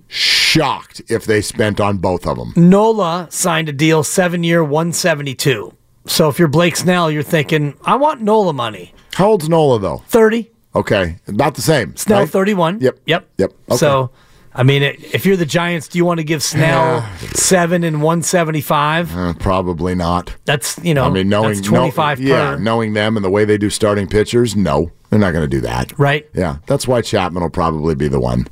shocked 0.51 1.01
if 1.09 1.27
they 1.27 1.41
spent 1.41 1.81
on 1.81 1.99
both 1.99 2.27
of 2.27 2.37
them. 2.37 2.53
Nola 2.57 3.29
signed 3.31 3.69
a 3.69 3.73
deal 3.73 4.03
seven 4.03 4.43
year, 4.43 4.65
172. 4.65 5.73
So 6.07 6.29
if 6.29 6.39
you're 6.39 6.49
Blake 6.49 6.77
Snell, 6.77 7.11
you're 7.11 7.23
thinking, 7.23 7.75
I 7.85 7.95
want 7.97 8.21
Nola 8.21 8.53
money. 8.53 8.93
How 9.15 9.29
old's 9.29 9.49
Nola 9.49 9.79
though? 9.79 9.99
30. 10.09 10.51
Okay, 10.75 11.17
about 11.27 11.55
the 11.55 11.63
same. 11.63 11.97
Snell, 11.97 12.21
right? 12.21 12.29
31. 12.29 12.81
Yep. 12.81 12.99
Yep. 13.07 13.29
Yep. 13.39 13.53
Okay. 13.71 13.77
So, 13.77 14.11
I 14.55 14.63
mean, 14.63 14.83
if 14.83 15.27
you're 15.27 15.37
the 15.37 15.47
Giants, 15.47 15.89
do 15.89 15.99
you 15.99 16.05
want 16.05 16.19
to 16.19 16.25
give 16.25 16.43
Snell 16.43 17.09
seven 17.35 17.85
and 17.85 18.03
175? 18.03 19.17
Uh, 19.17 19.35
probably 19.35 19.95
not. 19.95 20.35
That's, 20.45 20.79
you 20.85 20.95
know, 20.95 21.05
I 21.05 21.11
mean, 21.11 21.29
knowing 21.29 21.55
that's 21.55 21.67
25 21.67 22.21
know, 22.21 22.27
yeah, 22.27 22.51
per. 22.53 22.59
knowing 22.59 22.93
them 22.95 23.17
and 23.17 23.25
the 23.25 23.31
way 23.31 23.45
they 23.45 23.59
do 23.59 23.71
starting 23.71 24.09
pitchers, 24.09 24.55
no, 24.57 24.91
they're 25.11 25.19
not 25.19 25.33
going 25.33 25.49
to 25.49 25.49
do 25.49 25.61
that. 25.61 25.97
Right? 25.99 26.29
Yeah, 26.35 26.59
that's 26.67 26.87
why 26.89 27.03
Chapman 27.03 27.43
will 27.43 27.51
probably 27.51 27.95
be 27.95 28.09
the 28.09 28.21
one, 28.21 28.47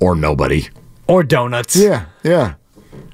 or 0.00 0.14
nobody. 0.16 0.68
Or 1.08 1.22
donuts. 1.22 1.76
Yeah, 1.76 2.06
yeah, 2.22 2.54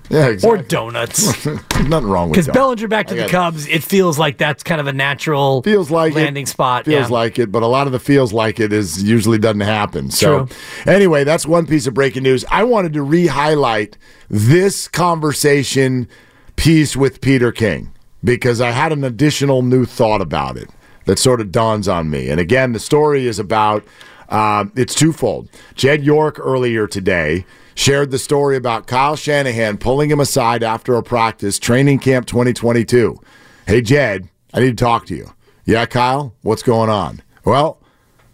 yeah. 0.09 0.29
Exactly. 0.29 0.61
Or 0.61 0.63
donuts. 0.63 1.47
Nothing 1.47 2.09
wrong 2.09 2.31
with 2.31 2.37
that. 2.37 2.47
Because. 2.47 2.49
Bellinger 2.49 2.89
back 2.89 3.07
to 3.09 3.15
I 3.15 3.17
the 3.17 3.23
got 3.23 3.29
it. 3.29 3.33
Cubs, 3.33 3.67
it 3.67 3.83
feels 3.83 4.19
like 4.19 4.39
that's 4.39 4.63
kind 4.63 4.81
of 4.81 4.87
a 4.87 4.93
natural 4.93 5.63
feels 5.63 5.91
like 5.91 6.15
landing 6.15 6.45
it, 6.45 6.49
spot. 6.49 6.87
Feels 6.87 7.09
yeah. 7.09 7.15
like 7.15 7.39
it, 7.39 7.53
but 7.53 7.63
a 7.63 7.67
lot 7.67 7.87
of 7.87 7.93
the 7.93 7.99
feels 7.99 8.33
like 8.33 8.61
it 8.61 8.73
is 8.73 9.03
usually 9.03 9.39
doesn't 9.39 9.61
happen. 9.61 10.11
So, 10.11 10.47
True. 10.47 10.93
anyway, 10.93 11.25
that's 11.25 11.45
one 11.47 11.67
piece 11.67 11.87
of 11.87 11.95
breaking 11.95 12.23
news. 12.23 12.45
I 12.51 12.65
wanted 12.65 12.93
to 12.95 13.03
re-highlight 13.03 13.99
this 14.29 14.89
conversation 14.89 16.09
piece 16.57 16.97
with 16.97 17.21
Peter 17.21 17.53
King 17.53 17.93
because 18.25 18.61
I 18.61 18.71
had 18.71 18.93
an 18.93 19.05
additional 19.05 19.63
new 19.63 19.85
thought 19.85 20.21
about 20.21 20.57
it 20.57 20.71
that 21.07 21.19
sort 21.19 21.41
of 21.41 21.51
dawns 21.51 21.89
on 21.89 22.11
me. 22.11 22.29
And 22.29 22.41
again, 22.41 22.73
the 22.73 22.79
story 22.79 23.27
is 23.27 23.39
about 23.39 23.85
uh, 24.33 24.65
it's 24.75 24.95
twofold. 24.95 25.49
Jed 25.75 26.03
York 26.03 26.41
earlier 26.41 26.87
today 26.87 27.45
shared 27.75 28.11
the 28.11 28.19
story 28.19 28.57
about 28.57 28.87
Kyle 28.87 29.15
Shanahan 29.15 29.77
pulling 29.77 30.11
him 30.11 30.21
aside 30.21 30.63
after 30.63 30.97
a 30.97 31.03
practice, 31.03 31.59
training 31.59 31.99
camp 31.99 32.27
2022. 32.27 33.21
Hey, 33.67 33.83
Jed, 33.83 34.29
I 34.55 34.61
need 34.61 34.77
to 34.79 34.85
talk 34.85 35.07
to 35.07 35.15
you. 35.15 35.33
Yeah, 35.67 35.85
Kyle, 35.87 36.35
what's 36.41 36.63
going 36.63 36.89
on? 36.91 37.23
Well, 37.45 37.79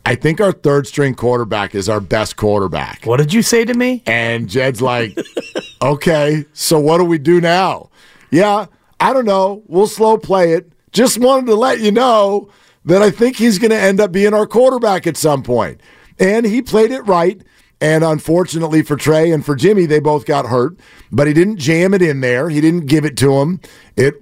I 0.07 0.15
think 0.15 0.41
our 0.41 0.53
third 0.53 0.87
string 0.87 1.15
quarterback 1.15 1.75
is 1.75 1.89
our 1.89 2.01
best 2.01 2.37
quarterback. 2.37 3.05
What 3.05 3.19
did 3.19 3.35
you 3.35 3.43
say 3.43 3.65
to 3.65 3.75
me? 3.75 4.03
And 4.07 4.49
Jed's 4.49 4.81
like, 4.81 5.19
okay, 5.83 6.45
so 6.53 6.79
what 6.79 6.99
do 6.99 7.05
we 7.05 7.19
do 7.19 7.41
now? 7.41 7.91
Yeah, 8.31 8.67
I 9.01 9.13
don't 9.13 9.27
know. 9.27 9.63
We'll 9.67 9.89
slow 9.89 10.17
play 10.17 10.53
it. 10.53 10.71
Just 10.93 11.19
wanted 11.19 11.47
to 11.47 11.57
let 11.57 11.81
you 11.81 11.91
know 11.91 12.51
that 12.89 13.03
I 13.03 13.11
think 13.11 13.37
he's 13.37 13.59
going 13.59 13.71
to 13.71 13.77
end 13.77 14.01
up 14.01 14.13
being 14.13 14.35
our 14.35 14.47
quarterback 14.47 15.07
at 15.07 15.17
some 15.17 15.43
point. 15.43 15.81
And 16.19 16.47
he 16.47 16.63
played 16.63 16.91
it 16.91 17.03
right. 17.03 17.41
And 17.81 18.03
unfortunately 18.03 18.83
for 18.83 18.97
Trey 18.97 19.31
and 19.31 19.45
for 19.45 19.55
Jimmy, 19.55 19.87
they 19.87 20.01
both 20.01 20.25
got 20.25 20.47
hurt, 20.47 20.77
but 21.13 21.29
he 21.29 21.33
didn't 21.33 21.59
jam 21.59 21.95
it 21.95 22.03
in 22.03 22.21
there. 22.23 22.49
He 22.49 22.61
didn't 22.61 22.87
give 22.87 23.05
it 23.05 23.17
to 23.19 23.35
him. 23.35 23.61
It 23.97 24.15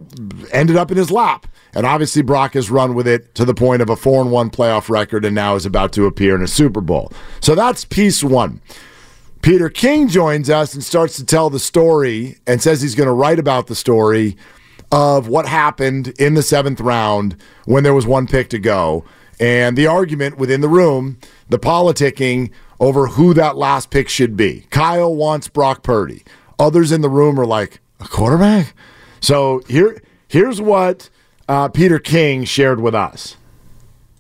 ended 0.53 0.77
up 0.77 0.91
in 0.91 0.99
his 0.99 1.11
lap. 1.11 1.47
And 1.75 1.87
obviously, 1.87 2.23
Brock 2.23 2.55
has 2.55 2.71
run 2.71 2.95
with 2.95 3.07
it 3.07 3.35
to 3.35 3.45
the 3.45 3.55
point 3.55 3.83
of 3.83 3.89
a 3.89 3.97
4 3.97 4.23
and 4.23 4.31
1 4.31 4.51
playoff 4.51 4.91
record 4.91 5.25
and 5.25 5.35
now 5.35 5.55
is 5.55 5.65
about 5.65 5.93
to 5.93 6.07
appear 6.07 6.35
in 6.35 6.43
a 6.43 6.49
Super 6.49 6.81
Bowl. 6.81 7.13
So 7.41 7.55
that's 7.55 7.85
piece 7.85 8.25
one. 8.25 8.61
Peter 9.43 9.69
King 9.69 10.09
joins 10.09 10.51
us 10.51 10.75
and 10.75 10.83
starts 10.83 11.17
to 11.17 11.25
tell 11.25 11.51
the 11.51 11.59
story 11.59 12.39
and 12.47 12.61
says 12.61 12.83
he's 12.83 12.95
going 12.95 13.07
to 13.07 13.13
write 13.13 13.39
about 13.39 13.69
the 13.69 13.75
story 13.75 14.37
of 14.93 15.29
what 15.29 15.47
happened 15.47 16.09
in 16.19 16.35
the 16.35 16.43
seventh 16.43 16.81
round 16.81 17.37
when 17.65 17.83
there 17.83 17.95
was 17.95 18.07
one 18.07 18.27
pick 18.27 18.49
to 18.51 18.59
go 18.59 19.05
and 19.39 19.77
the 19.77 19.87
argument 19.87 20.39
within 20.39 20.61
the 20.61 20.69
room, 20.69 21.19
the 21.49 21.59
politicking 21.59 22.51
over 22.81 23.09
who 23.09 23.35
that 23.35 23.57
last 23.57 23.91
pick 23.91 24.09
should 24.09 24.37
be. 24.37 24.67
Kyle 24.71 25.15
wants 25.15 25.49
Brock 25.49 25.83
Purdy. 25.83 26.25
Others 26.59 26.93
in 26.93 27.01
the 27.03 27.09
room 27.09 27.39
are 27.39 27.47
like, 27.47 27.81
a 28.01 28.09
quarterback? 28.09 28.75
So 29.21 29.63
here, 29.69 30.03
here's 30.29 30.61
what 30.61 31.11
uh, 31.49 31.69
Peter 31.69 31.99
King 31.99 32.45
shared 32.45 32.81
with 32.81 32.95
us. 32.95 33.37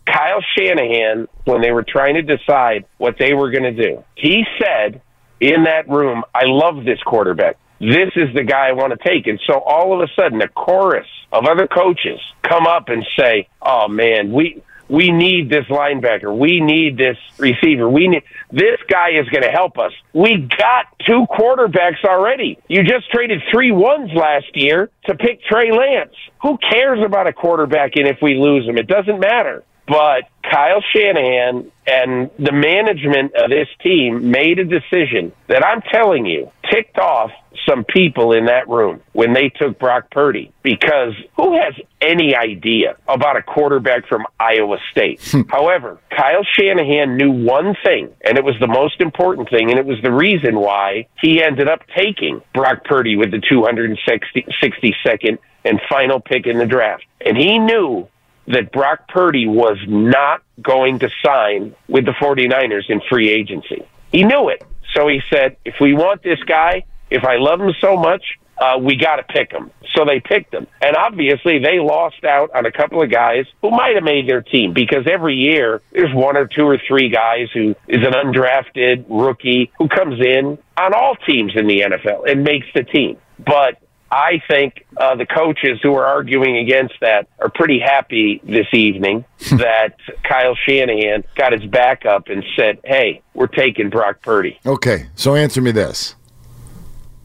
Kyle 0.07 0.43
Shanahan, 0.57 1.29
when 1.45 1.61
they 1.61 1.73
were 1.73 1.83
trying 1.83 2.15
to 2.15 2.23
decide 2.23 2.85
what 2.99 3.19
they 3.19 3.35
were 3.35 3.51
going 3.51 3.65
to 3.65 3.73
do, 3.73 4.05
he 4.15 4.45
said 4.59 5.01
in 5.41 5.65
that 5.65 5.89
room, 5.89 6.25
I 6.35 6.45
love 6.45 6.85
this 6.85 7.03
quarterback. 7.03 7.59
This 7.79 8.11
is 8.17 8.35
the 8.35 8.45
guy 8.45 8.69
I 8.69 8.73
want 8.73 8.99
to 8.99 9.09
take. 9.09 9.27
And 9.27 9.41
so 9.47 9.61
all 9.61 9.93
of 9.93 10.09
a 10.09 10.13
sudden, 10.15 10.41
a 10.41 10.49
chorus 10.49 11.07
of 11.33 11.45
other 11.47 11.67
coaches 11.67 12.21
come 12.43 12.67
up 12.67 12.89
and 12.89 13.05
say, 13.19 13.49
Oh 13.61 13.89
man, 13.89 14.33
we, 14.33 14.63
we 14.89 15.11
need 15.11 15.51
this 15.51 15.65
linebacker. 15.67 16.37
We 16.37 16.61
need 16.61 16.97
this 16.97 17.19
receiver. 17.39 17.89
We 17.89 18.09
need 18.09 18.23
this 18.53 18.79
guy 18.89 19.11
is 19.21 19.29
going 19.29 19.43
to 19.43 19.51
help 19.51 19.79
us. 19.79 19.93
We 20.13 20.49
got 20.59 20.87
two 21.05 21.27
quarterbacks 21.31 22.05
already. 22.05 22.59
You 22.69 22.85
just 22.85 23.11
traded 23.11 23.43
three 23.51 23.73
ones 23.73 24.11
last 24.15 24.55
year 24.55 24.91
to 25.07 25.15
pick 25.15 25.43
Trey 25.43 25.73
Lance. 25.73 26.15
Who 26.43 26.59
cares 26.59 27.01
about 27.05 27.27
a 27.27 27.33
quarterback 27.33 27.93
and 27.97 28.07
if 28.07 28.19
we 28.23 28.35
lose 28.35 28.67
him? 28.67 28.79
It 28.79 28.87
doesn't 28.87 29.21
matter. 29.21 29.65
But 29.89 30.25
Kyle 30.43 30.83
Shanahan 30.95 31.71
and 31.87 32.31
the 32.39 32.53
management 32.53 33.35
of 33.37 33.51
this 33.51 33.69
team 33.83 34.31
made 34.31 34.59
a 34.59 34.65
decision 34.65 35.33
that 35.47 35.65
I'm 35.65 35.81
telling 35.81 36.27
you 36.27 36.51
ticked 36.71 36.99
off 36.99 37.31
some 37.69 37.85
people 37.85 38.33
in 38.33 38.47
that 38.47 38.69
room 38.69 39.01
when 39.13 39.33
they 39.33 39.49
took 39.49 39.79
Brock 39.79 40.11
Purdy 40.11 40.53
because 40.63 41.15
who 41.37 41.61
has 41.61 41.75
any 42.01 42.35
idea 42.35 42.97
about 43.09 43.37
a 43.37 43.43
quarterback 43.43 44.07
from 44.07 44.25
Iowa 44.39 44.79
State? 44.91 45.21
Hmm. 45.31 45.43
However, 45.49 45.99
Kyle 46.11 46.45
Shanahan 46.45 47.17
knew 47.17 47.31
one 47.31 47.75
thing, 47.85 48.13
and 48.23 48.39
it 48.39 48.45
was 48.45 48.55
the 48.61 48.67
most 48.67 49.01
important 49.01 49.51
thing, 49.51 49.71
and 49.71 49.79
it 49.79 49.87
was 49.87 50.01
the 50.03 50.13
reason 50.13 50.57
why 50.57 51.09
he 51.21 51.43
ended 51.43 51.69
up 51.69 51.83
taking 51.97 52.43
Brock 52.55 52.85
Purdy 52.85 53.17
with 53.17 53.31
the 53.31 53.39
262nd 53.39 55.39
and 55.65 55.81
final 55.89 56.21
pick 56.21 56.47
in 56.47 56.59
the 56.59 56.67
draft. 56.67 57.05
And 57.25 57.37
he 57.37 57.59
knew 57.59 58.09
that 58.49 58.73
Brock 58.73 59.09
Purdy 59.09 59.47
was 59.47 59.77
not 59.89 60.43
going 60.63 61.01
to 61.01 61.11
sign 61.25 61.75
with 61.89 62.05
the 62.05 62.13
49ers 62.13 62.89
in 62.89 63.01
free 63.09 63.29
agency. 63.29 63.85
He 64.13 64.23
knew 64.23 64.49
it. 64.49 64.63
So 64.95 65.09
he 65.09 65.21
said, 65.31 65.57
if 65.65 65.75
we 65.81 65.93
want 65.93 66.23
this 66.23 66.39
guy, 66.47 66.85
if 67.11 67.25
I 67.25 67.37
love 67.37 67.61
him 67.61 67.73
so 67.81 67.97
much, 67.97 68.23
uh, 68.59 68.79
we 68.81 68.97
got 68.97 69.17
to 69.17 69.23
pick 69.23 69.53
him. 69.53 69.71
So 69.95 70.05
they 70.05 70.21
picked 70.21 70.55
him. 70.55 70.67
And 70.81 70.97
obviously, 70.97 71.59
they 71.59 71.79
lost 71.79 72.25
out 72.25 72.51
on 72.55 72.67
a 72.67 72.73
couple 72.73 73.03
of 73.03 73.11
guys 73.11 73.45
who 73.63 73.71
might 73.71 73.95
have 73.95 74.05
made 74.05 74.29
their 74.29 74.43
team 74.43 74.73
because 74.73 75.07
every 75.07 75.35
year 75.35 75.83
there's 75.93 76.15
one 76.15 76.37
or 76.37 76.47
two 76.47 76.65
or 76.67 76.79
three 76.87 77.09
guys 77.09 77.49
who 77.53 77.75
is 77.89 78.01
an 78.03 78.13
undrafted 78.13 79.05
rookie 79.09 79.71
who 79.79 79.89
comes 79.89 80.21
in 80.21 80.59
on 80.77 80.95
all 80.95 81.17
teams 81.27 81.53
in 81.55 81.67
the 81.67 81.81
NFL 81.81 82.31
and 82.31 82.45
makes 82.45 82.67
the 82.75 82.83
team. 82.83 83.19
But 83.39 83.81
I 84.11 84.41
think 84.49 84.87
uh, 84.97 85.17
the 85.17 85.27
coaches 85.27 85.81
who 85.83 85.95
are 85.95 86.07
arguing 86.07 86.59
against 86.59 86.95
that 87.01 87.29
are 87.39 87.51
pretty 87.51 87.81
happy 87.81 88.41
this 88.45 88.69
evening 88.73 89.25
that 89.51 89.97
Kyle 90.23 90.57
Shanahan 90.67 91.25
got 91.35 91.53
his 91.53 91.65
back 91.65 92.07
up 92.07 92.29
and 92.29 92.45
said, 92.57 92.79
hey, 92.85 93.23
we're 93.35 93.49
taking 93.49 93.91
Brock 93.91 94.23
Purdy. 94.23 94.59
Okay, 94.65 95.09
so 95.17 95.35
answer 95.35 95.61
me 95.61 95.73
this. 95.73 96.15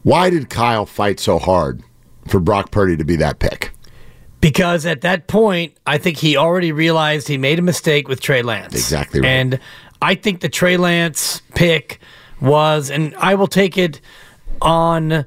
Why 0.02 0.30
did 0.30 0.50
Kyle 0.50 0.86
fight 0.86 1.20
so 1.20 1.38
hard 1.38 1.82
for 2.26 2.40
Brock 2.40 2.70
Purdy 2.70 2.96
to 2.96 3.04
be 3.04 3.16
that 3.16 3.38
pick? 3.38 3.70
Because 4.40 4.84
at 4.86 5.02
that 5.02 5.28
point, 5.28 5.74
I 5.86 5.98
think 5.98 6.18
he 6.18 6.36
already 6.36 6.72
realized 6.72 7.28
he 7.28 7.38
made 7.38 7.60
a 7.60 7.62
mistake 7.62 8.08
with 8.08 8.20
Trey 8.20 8.42
Lance. 8.42 8.74
Exactly 8.74 9.20
right. 9.20 9.28
And 9.28 9.60
I 10.00 10.16
think 10.16 10.40
the 10.40 10.48
Trey 10.48 10.76
Lance 10.76 11.40
pick 11.54 12.00
was, 12.40 12.90
and 12.90 13.14
I 13.16 13.36
will 13.36 13.46
take 13.46 13.78
it 13.78 14.00
on 14.60 15.24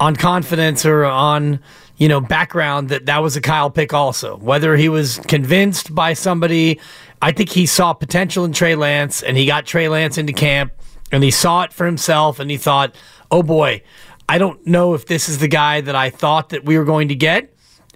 on 0.00 0.16
confidence 0.16 0.84
or 0.84 1.04
on 1.04 1.60
you 1.98 2.08
know 2.08 2.20
background 2.20 2.88
that 2.88 3.06
that 3.06 3.22
was 3.22 3.36
a 3.36 3.40
Kyle 3.42 3.70
pick 3.70 3.92
also. 3.92 4.38
Whether 4.38 4.76
he 4.76 4.88
was 4.88 5.18
convinced 5.28 5.94
by 5.94 6.14
somebody, 6.14 6.80
I 7.20 7.32
think 7.32 7.50
he 7.50 7.66
saw 7.66 7.92
potential 7.92 8.46
in 8.46 8.54
Trey 8.54 8.74
Lance, 8.74 9.22
and 9.22 9.36
he 9.36 9.44
got 9.44 9.66
Trey 9.66 9.88
Lance 9.90 10.16
into 10.16 10.32
camp, 10.32 10.72
and 11.12 11.22
he 11.22 11.30
saw 11.30 11.64
it 11.64 11.72
for 11.74 11.84
himself, 11.84 12.40
and 12.40 12.50
he 12.50 12.56
thought, 12.56 12.94
oh 13.30 13.42
boy, 13.42 13.82
I 14.28 14.38
don't 14.38 14.66
know 14.66 14.94
if 14.94 15.06
this 15.06 15.28
is 15.28 15.38
the 15.38 15.48
guy 15.48 15.80
that 15.80 15.94
I 15.94 16.10
thought 16.10 16.50
that 16.50 16.64
we 16.64 16.78
were 16.78 16.84
going 16.84 17.08
to 17.08 17.14
get. 17.14 17.50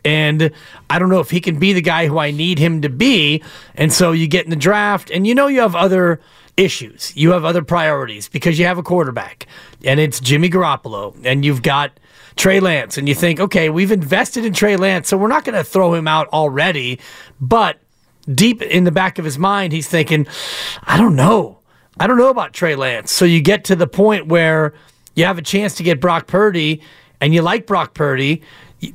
And 0.04 0.52
I 0.88 0.98
don't 0.98 1.08
know 1.08 1.20
if 1.20 1.30
he 1.30 1.40
can 1.40 1.58
be 1.58 1.72
the 1.72 1.82
guy 1.82 2.06
who 2.06 2.18
I 2.18 2.30
need 2.30 2.58
him 2.58 2.82
to 2.82 2.88
be. 2.88 3.42
And 3.74 3.92
so 3.92 4.12
you 4.12 4.28
get 4.28 4.44
in 4.44 4.50
the 4.50 4.56
draft, 4.56 5.10
and 5.10 5.26
you 5.26 5.34
know 5.34 5.48
you 5.48 5.60
have 5.60 5.74
other 5.74 6.20
issues. 6.56 7.12
You 7.16 7.32
have 7.32 7.44
other 7.44 7.62
priorities 7.62 8.28
because 8.28 8.58
you 8.58 8.66
have 8.66 8.78
a 8.78 8.82
quarterback, 8.82 9.46
and 9.84 9.98
it's 9.98 10.20
Jimmy 10.20 10.50
Garoppolo, 10.50 11.16
and 11.24 11.44
you've 11.44 11.62
got 11.62 11.98
Trey 12.36 12.60
Lance, 12.60 12.96
and 12.96 13.08
you 13.08 13.14
think, 13.14 13.40
okay, 13.40 13.70
we've 13.70 13.92
invested 13.92 14.44
in 14.44 14.52
Trey 14.52 14.76
Lance, 14.76 15.08
so 15.08 15.16
we're 15.16 15.28
not 15.28 15.44
going 15.44 15.56
to 15.56 15.64
throw 15.64 15.94
him 15.94 16.06
out 16.06 16.28
already. 16.28 17.00
But 17.40 17.78
deep 18.32 18.62
in 18.62 18.84
the 18.84 18.92
back 18.92 19.18
of 19.18 19.24
his 19.24 19.38
mind, 19.38 19.72
he's 19.72 19.88
thinking, 19.88 20.26
I 20.84 20.96
don't 20.96 21.16
know. 21.16 21.58
I 21.98 22.06
don't 22.06 22.18
know 22.18 22.30
about 22.30 22.52
Trey 22.52 22.76
Lance. 22.76 23.10
So 23.10 23.24
you 23.24 23.40
get 23.40 23.64
to 23.64 23.76
the 23.76 23.88
point 23.88 24.26
where 24.26 24.74
you 25.18 25.24
have 25.24 25.36
a 25.38 25.42
chance 25.42 25.74
to 25.74 25.82
get 25.82 26.00
Brock 26.00 26.26
Purdy, 26.26 26.80
and 27.20 27.34
you 27.34 27.42
like 27.42 27.66
Brock 27.66 27.92
Purdy. 27.94 28.42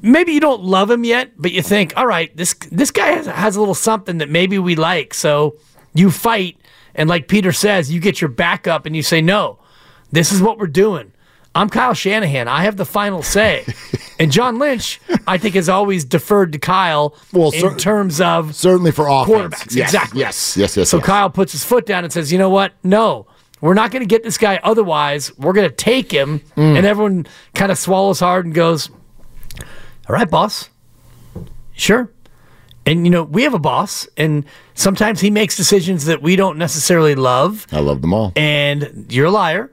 Maybe 0.02 0.32
you 0.32 0.40
don't 0.40 0.64
love 0.64 0.90
him 0.90 1.04
yet, 1.04 1.32
but 1.38 1.52
you 1.52 1.62
think, 1.62 1.94
all 1.98 2.08
right, 2.08 2.36
this 2.38 2.54
this 2.72 2.90
guy 2.92 3.08
has, 3.08 3.26
has 3.26 3.56
a 3.58 3.60
little 3.60 3.76
something 3.76 4.20
that 4.20 4.30
maybe 4.30 4.58
we 4.58 4.76
like. 4.76 5.14
So 5.14 5.58
you 5.94 6.10
fight, 6.10 6.58
and 6.96 7.10
like 7.10 7.28
Peter 7.28 7.52
says, 7.52 7.92
you 7.92 8.00
get 8.00 8.22
your 8.22 8.30
back 8.30 8.66
up 8.68 8.86
and 8.86 8.96
you 8.96 9.04
say, 9.04 9.22
no, 9.22 9.60
this 10.12 10.32
is 10.32 10.42
what 10.42 10.58
we're 10.58 10.68
doing. 10.68 11.12
I'm 11.56 11.70
Kyle 11.70 11.94
Shanahan. 11.94 12.48
I 12.48 12.64
have 12.64 12.78
the 12.78 12.86
final 12.86 13.22
say. 13.22 13.66
and 14.20 14.32
John 14.32 14.58
Lynch, 14.58 15.00
I 15.28 15.38
think, 15.38 15.54
has 15.54 15.70
always 15.70 16.04
deferred 16.04 16.52
to 16.54 16.58
Kyle 16.60 17.16
Well, 17.32 17.52
in 17.52 17.60
cer- 17.60 17.76
terms 17.76 18.20
of 18.22 18.56
Certainly 18.56 18.92
for 18.92 19.08
offense. 19.08 19.30
quarterbacks. 19.56 19.76
Yes, 19.76 19.90
exactly. 19.90 20.20
Yes, 20.22 20.58
yes, 20.58 20.78
yes. 20.78 20.90
So 20.90 20.98
yes. 20.98 21.06
Kyle 21.06 21.30
puts 21.30 21.52
his 21.52 21.64
foot 21.64 21.86
down 21.86 22.04
and 22.06 22.12
says, 22.12 22.32
"You 22.32 22.40
know 22.40 22.50
what? 22.50 22.72
No, 22.84 23.28
we're 23.64 23.74
not 23.74 23.92
going 23.92 24.02
to 24.02 24.08
get 24.08 24.24
this 24.24 24.38
guy. 24.38 24.60
Otherwise, 24.62 25.32
we're 25.38 25.54
going 25.54 25.70
to 25.70 25.76
take 25.76 26.12
him." 26.12 26.40
Mm. 26.58 26.78
And 26.78 26.86
everyone 26.86 27.26
kind 27.56 27.72
of 27.72 27.78
swallows 27.78 28.20
hard 28.20 28.46
and 28.46 28.54
goes, 28.54 28.90
"All 30.08 30.16
right, 30.16 30.30
boss. 30.30 30.70
Sure." 31.74 32.12
And 32.86 33.06
you 33.06 33.12
know, 33.12 33.24
we 33.24 33.44
have 33.44 33.54
a 33.54 33.60
boss, 33.60 34.08
and 34.18 34.44
sometimes 34.74 35.22
he 35.22 35.30
makes 35.32 35.56
decisions 35.56 36.04
that 36.06 36.22
we 36.22 36.36
don't 36.36 36.58
necessarily 36.58 37.16
love, 37.16 37.66
I 37.72 37.80
love 37.80 38.02
them 38.02 38.14
all. 38.14 38.34
and 38.36 39.06
you're 39.10 39.28
a 39.28 39.32
liar. 39.32 39.72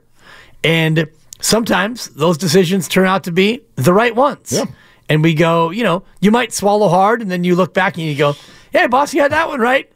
And 0.63 1.07
sometimes 1.41 2.07
those 2.11 2.37
decisions 2.37 2.87
turn 2.87 3.07
out 3.07 3.25
to 3.25 3.31
be 3.31 3.61
the 3.75 3.91
right 3.93 4.15
ones. 4.15 4.53
Yeah. 4.53 4.65
And 5.09 5.21
we 5.23 5.33
go, 5.33 5.71
you 5.71 5.83
know, 5.83 6.03
you 6.21 6.31
might 6.31 6.53
swallow 6.53 6.87
hard, 6.87 7.21
and 7.21 7.29
then 7.29 7.43
you 7.43 7.55
look 7.55 7.73
back 7.73 7.97
and 7.97 8.05
you 8.05 8.15
go, 8.15 8.35
"Hey, 8.71 8.87
boss, 8.87 9.13
you 9.13 9.21
had 9.21 9.33
that 9.33 9.49
one 9.49 9.59
right. 9.59 9.91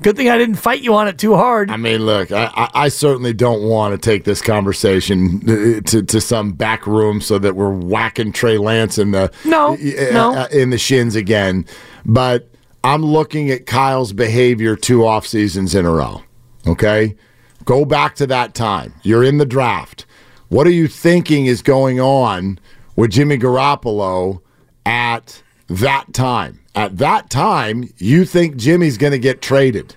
Good 0.00 0.16
thing 0.16 0.28
I 0.30 0.38
didn't 0.38 0.56
fight 0.56 0.80
you 0.80 0.94
on 0.94 1.08
it 1.08 1.18
too 1.18 1.34
hard." 1.34 1.70
I 1.70 1.76
mean, 1.76 2.06
look, 2.06 2.30
I, 2.30 2.50
I, 2.54 2.70
I 2.84 2.88
certainly 2.88 3.32
don't 3.32 3.62
want 3.62 3.92
to 3.94 3.98
take 4.10 4.24
this 4.24 4.40
conversation 4.40 5.40
uh, 5.48 5.80
to, 5.90 6.02
to 6.02 6.20
some 6.20 6.52
back 6.52 6.86
room 6.86 7.20
so 7.20 7.38
that 7.38 7.56
we're 7.56 7.72
whacking 7.72 8.32
Trey 8.32 8.58
Lance 8.58 8.96
in 8.98 9.10
the 9.10 9.32
No, 9.44 9.74
uh, 9.74 10.12
no. 10.12 10.34
uh, 10.34 10.48
in 10.52 10.70
the 10.70 10.78
shins 10.78 11.16
again. 11.16 11.66
But 12.06 12.48
I'm 12.84 13.02
looking 13.04 13.50
at 13.50 13.66
Kyle's 13.66 14.12
behavior 14.12 14.76
two 14.76 15.04
off 15.04 15.26
seasons 15.26 15.74
in 15.74 15.84
a 15.84 15.90
row. 15.90 16.22
Okay, 16.66 17.16
go 17.64 17.84
back 17.84 18.14
to 18.16 18.26
that 18.28 18.54
time. 18.54 18.94
You're 19.02 19.24
in 19.24 19.38
the 19.38 19.46
draft. 19.46 20.06
What 20.48 20.66
are 20.66 20.70
you 20.72 20.86
thinking 20.88 21.46
is 21.46 21.60
going 21.60 22.00
on 22.00 22.58
with 22.96 23.10
Jimmy 23.10 23.36
Garoppolo 23.36 24.40
at 24.86 25.42
that 25.68 26.12
time? 26.14 26.60
At 26.78 26.98
that 26.98 27.28
time, 27.28 27.92
you 27.96 28.24
think 28.24 28.54
Jimmy's 28.54 28.98
going 28.98 29.10
to 29.10 29.18
get 29.18 29.42
traded. 29.42 29.96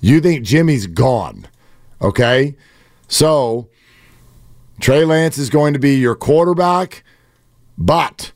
You 0.00 0.20
think 0.20 0.44
Jimmy's 0.44 0.88
gone. 0.88 1.46
Okay? 2.02 2.56
So, 3.06 3.68
Trey 4.80 5.04
Lance 5.04 5.38
is 5.38 5.50
going 5.50 5.72
to 5.72 5.78
be 5.78 5.94
your 5.94 6.16
quarterback, 6.16 7.04
but 7.78 8.32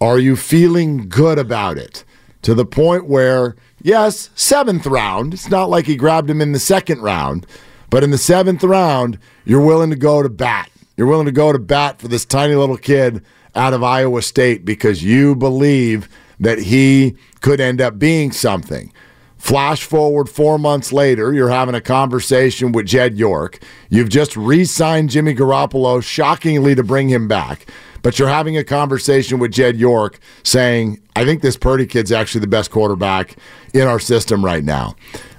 are 0.00 0.20
you 0.20 0.36
feeling 0.36 1.08
good 1.08 1.40
about 1.40 1.76
it? 1.76 2.04
To 2.42 2.54
the 2.54 2.64
point 2.64 3.08
where, 3.08 3.56
yes, 3.82 4.30
seventh 4.36 4.86
round, 4.86 5.34
it's 5.34 5.50
not 5.50 5.68
like 5.68 5.86
he 5.86 5.96
grabbed 5.96 6.30
him 6.30 6.40
in 6.40 6.52
the 6.52 6.60
second 6.60 7.02
round, 7.02 7.48
but 7.90 8.04
in 8.04 8.12
the 8.12 8.16
seventh 8.16 8.62
round, 8.62 9.18
you're 9.44 9.66
willing 9.66 9.90
to 9.90 9.96
go 9.96 10.22
to 10.22 10.28
bat. 10.28 10.70
You're 10.96 11.08
willing 11.08 11.26
to 11.26 11.32
go 11.32 11.50
to 11.50 11.58
bat 11.58 12.00
for 12.00 12.06
this 12.06 12.24
tiny 12.24 12.54
little 12.54 12.76
kid 12.76 13.24
out 13.56 13.74
of 13.74 13.82
Iowa 13.82 14.22
State 14.22 14.64
because 14.64 15.02
you 15.02 15.34
believe 15.34 16.08
that 16.42 16.58
he 16.58 17.16
could 17.40 17.60
end 17.60 17.80
up 17.80 17.98
being 17.98 18.32
something. 18.32 18.92
Flash 19.38 19.82
forward 19.82 20.28
four 20.28 20.58
months 20.58 20.92
later, 20.92 21.32
you're 21.32 21.48
having 21.48 21.74
a 21.74 21.80
conversation 21.80 22.70
with 22.70 22.86
Jed 22.86 23.16
York. 23.16 23.58
You've 23.90 24.08
just 24.08 24.36
re 24.36 24.64
signed 24.64 25.10
Jimmy 25.10 25.34
Garoppolo, 25.34 26.02
shockingly, 26.02 26.74
to 26.74 26.84
bring 26.84 27.08
him 27.08 27.26
back. 27.26 27.66
But 28.02 28.18
you're 28.18 28.28
having 28.28 28.56
a 28.56 28.64
conversation 28.64 29.38
with 29.38 29.52
Jed 29.52 29.76
York 29.76 30.18
saying, 30.42 31.00
I 31.16 31.24
think 31.24 31.42
this 31.42 31.56
Purdy 31.56 31.86
kid's 31.86 32.12
actually 32.12 32.40
the 32.40 32.46
best 32.48 32.70
quarterback 32.70 33.36
in 33.72 33.88
our 33.88 33.98
system 34.00 34.44
right 34.44 34.64
now. 34.64 34.94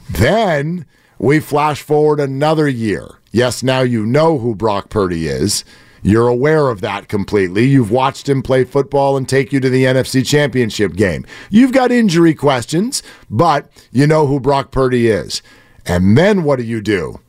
Then 0.09 0.85
we 1.17 1.39
flash 1.39 1.81
forward 1.81 2.19
another 2.19 2.67
year. 2.67 3.19
Yes, 3.31 3.63
now 3.63 3.81
you 3.81 4.05
know 4.05 4.37
who 4.37 4.55
Brock 4.55 4.89
Purdy 4.89 5.27
is. 5.27 5.65
You're 6.03 6.27
aware 6.27 6.69
of 6.69 6.81
that 6.81 7.07
completely. 7.07 7.63
You've 7.63 7.89
watched 7.89 8.27
him 8.27 8.43
play 8.43 8.65
football 8.65 9.15
and 9.15 9.27
take 9.27 9.53
you 9.53 9.61
to 9.61 9.69
the 9.69 9.85
NFC 9.85 10.25
Championship 10.25 10.93
game. 10.93 11.25
You've 11.49 11.71
got 11.71 11.91
injury 11.91 12.35
questions, 12.35 13.01
but 13.29 13.71
you 13.91 14.05
know 14.05 14.27
who 14.27 14.41
Brock 14.41 14.71
Purdy 14.71 15.07
is. 15.07 15.41
And 15.85 16.17
then 16.17 16.43
what 16.43 16.59
do 16.59 16.65
you 16.65 16.81
do? 16.81 17.19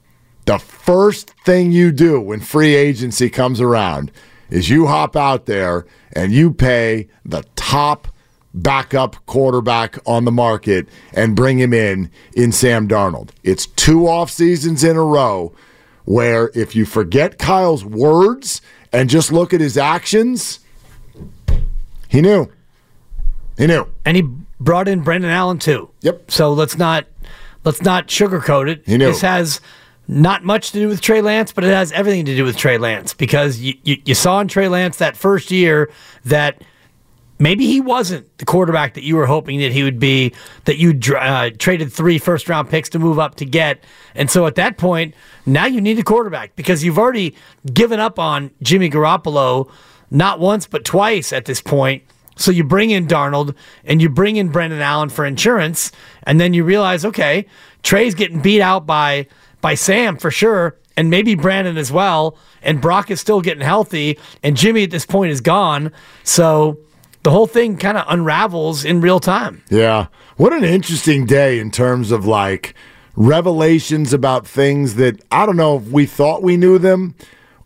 The 0.46 0.58
first 0.58 1.30
thing 1.44 1.72
you 1.72 1.92
do 1.92 2.20
when 2.20 2.40
free 2.40 2.74
agency 2.74 3.30
comes 3.30 3.60
around 3.60 4.10
is 4.50 4.68
you 4.68 4.86
hop 4.86 5.16
out 5.16 5.46
there 5.46 5.86
and 6.12 6.32
you 6.32 6.52
pay 6.52 7.08
the 7.24 7.44
top 7.56 8.08
backup 8.52 9.16
quarterback 9.26 9.98
on 10.06 10.24
the 10.24 10.32
market 10.32 10.88
and 11.12 11.34
bring 11.34 11.58
him 11.58 11.72
in 11.72 12.10
in 12.34 12.52
Sam 12.52 12.86
Darnold. 12.86 13.30
It's 13.42 13.66
two 13.66 14.06
off 14.06 14.30
seasons 14.30 14.84
in 14.84 14.96
a 14.96 15.04
row 15.04 15.52
where 16.04 16.50
if 16.54 16.74
you 16.76 16.84
forget 16.84 17.38
Kyle's 17.38 17.84
words 17.84 18.60
and 18.92 19.08
just 19.08 19.32
look 19.32 19.52
at 19.52 19.60
his 19.60 19.76
actions, 19.76 20.60
he 22.08 22.20
knew. 22.20 22.50
He 23.56 23.66
knew. 23.66 23.86
and 24.04 24.16
he 24.16 24.22
brought 24.58 24.88
in 24.88 25.00
Brandon 25.00 25.30
Allen 25.30 25.58
too. 25.58 25.90
Yep. 26.00 26.30
So 26.30 26.52
let's 26.52 26.76
not 26.76 27.06
let's 27.64 27.82
not 27.82 28.08
sugarcoat 28.08 28.68
it. 28.68 28.82
He 28.86 28.96
knew. 28.96 29.06
This 29.06 29.20
has 29.20 29.60
not 30.06 30.44
much 30.44 30.72
to 30.72 30.78
do 30.78 30.88
with 30.88 31.00
Trey 31.00 31.20
Lance, 31.20 31.52
but 31.52 31.64
it 31.64 31.68
has 31.72 31.92
everything 31.92 32.24
to 32.26 32.36
do 32.36 32.44
with 32.44 32.56
Trey 32.56 32.78
Lance 32.78 33.14
because 33.14 33.58
you, 33.60 33.74
you, 33.84 33.96
you 34.04 34.14
saw 34.14 34.40
in 34.40 34.48
Trey 34.48 34.68
Lance 34.68 34.98
that 34.98 35.16
first 35.16 35.50
year 35.50 35.90
that 36.24 36.62
maybe 37.38 37.66
he 37.66 37.80
wasn't 37.80 38.38
the 38.38 38.44
quarterback 38.44 38.94
that 38.94 39.02
you 39.02 39.16
were 39.16 39.26
hoping 39.26 39.60
that 39.60 39.72
he 39.72 39.82
would 39.82 39.98
be, 39.98 40.32
that 40.64 40.76
you 40.76 40.98
uh, 41.16 41.50
traded 41.58 41.92
three 41.92 42.18
first 42.18 42.48
round 42.48 42.70
picks 42.70 42.88
to 42.90 42.98
move 42.98 43.18
up 43.18 43.34
to 43.36 43.44
get. 43.44 43.82
And 44.14 44.30
so 44.30 44.46
at 44.46 44.54
that 44.56 44.78
point, 44.78 45.14
now 45.46 45.66
you 45.66 45.80
need 45.80 45.98
a 45.98 46.04
quarterback 46.04 46.56
because 46.56 46.84
you've 46.84 46.98
already 46.98 47.34
given 47.72 48.00
up 48.00 48.18
on 48.18 48.50
Jimmy 48.62 48.90
Garoppolo 48.90 49.70
not 50.10 50.38
once, 50.38 50.66
but 50.66 50.84
twice 50.84 51.32
at 51.32 51.44
this 51.44 51.60
point. 51.60 52.02
So 52.36 52.50
you 52.50 52.64
bring 52.64 52.90
in 52.90 53.06
Darnold 53.06 53.54
and 53.84 54.02
you 54.02 54.08
bring 54.08 54.36
in 54.36 54.48
Brandon 54.48 54.80
Allen 54.80 55.08
for 55.08 55.24
insurance, 55.24 55.92
and 56.24 56.40
then 56.40 56.52
you 56.52 56.64
realize, 56.64 57.04
okay, 57.04 57.46
Trey's 57.82 58.14
getting 58.14 58.40
beat 58.40 58.60
out 58.60 58.86
by 58.86 59.28
by 59.60 59.74
Sam 59.74 60.16
for 60.16 60.30
sure, 60.30 60.76
and 60.96 61.10
maybe 61.10 61.34
Brandon 61.34 61.76
as 61.76 61.90
well, 61.90 62.36
and 62.62 62.80
Brock 62.80 63.10
is 63.10 63.20
still 63.20 63.40
getting 63.40 63.62
healthy, 63.62 64.18
and 64.42 64.56
Jimmy 64.56 64.84
at 64.84 64.90
this 64.90 65.06
point 65.06 65.30
is 65.30 65.40
gone. 65.40 65.92
So 66.22 66.78
the 67.24 67.30
whole 67.30 67.46
thing 67.46 67.76
kind 67.76 67.98
of 67.98 68.04
unravels 68.06 68.84
in 68.84 69.00
real 69.00 69.18
time. 69.18 69.62
Yeah. 69.70 70.06
What 70.36 70.52
an 70.52 70.62
interesting 70.62 71.26
day 71.26 71.58
in 71.58 71.70
terms 71.70 72.12
of 72.12 72.26
like 72.26 72.74
revelations 73.16 74.12
about 74.12 74.46
things 74.46 74.94
that 74.96 75.20
I 75.32 75.46
don't 75.46 75.56
know 75.56 75.78
if 75.78 75.88
we 75.88 76.06
thought 76.06 76.42
we 76.42 76.56
knew 76.56 76.78
them 76.78 77.14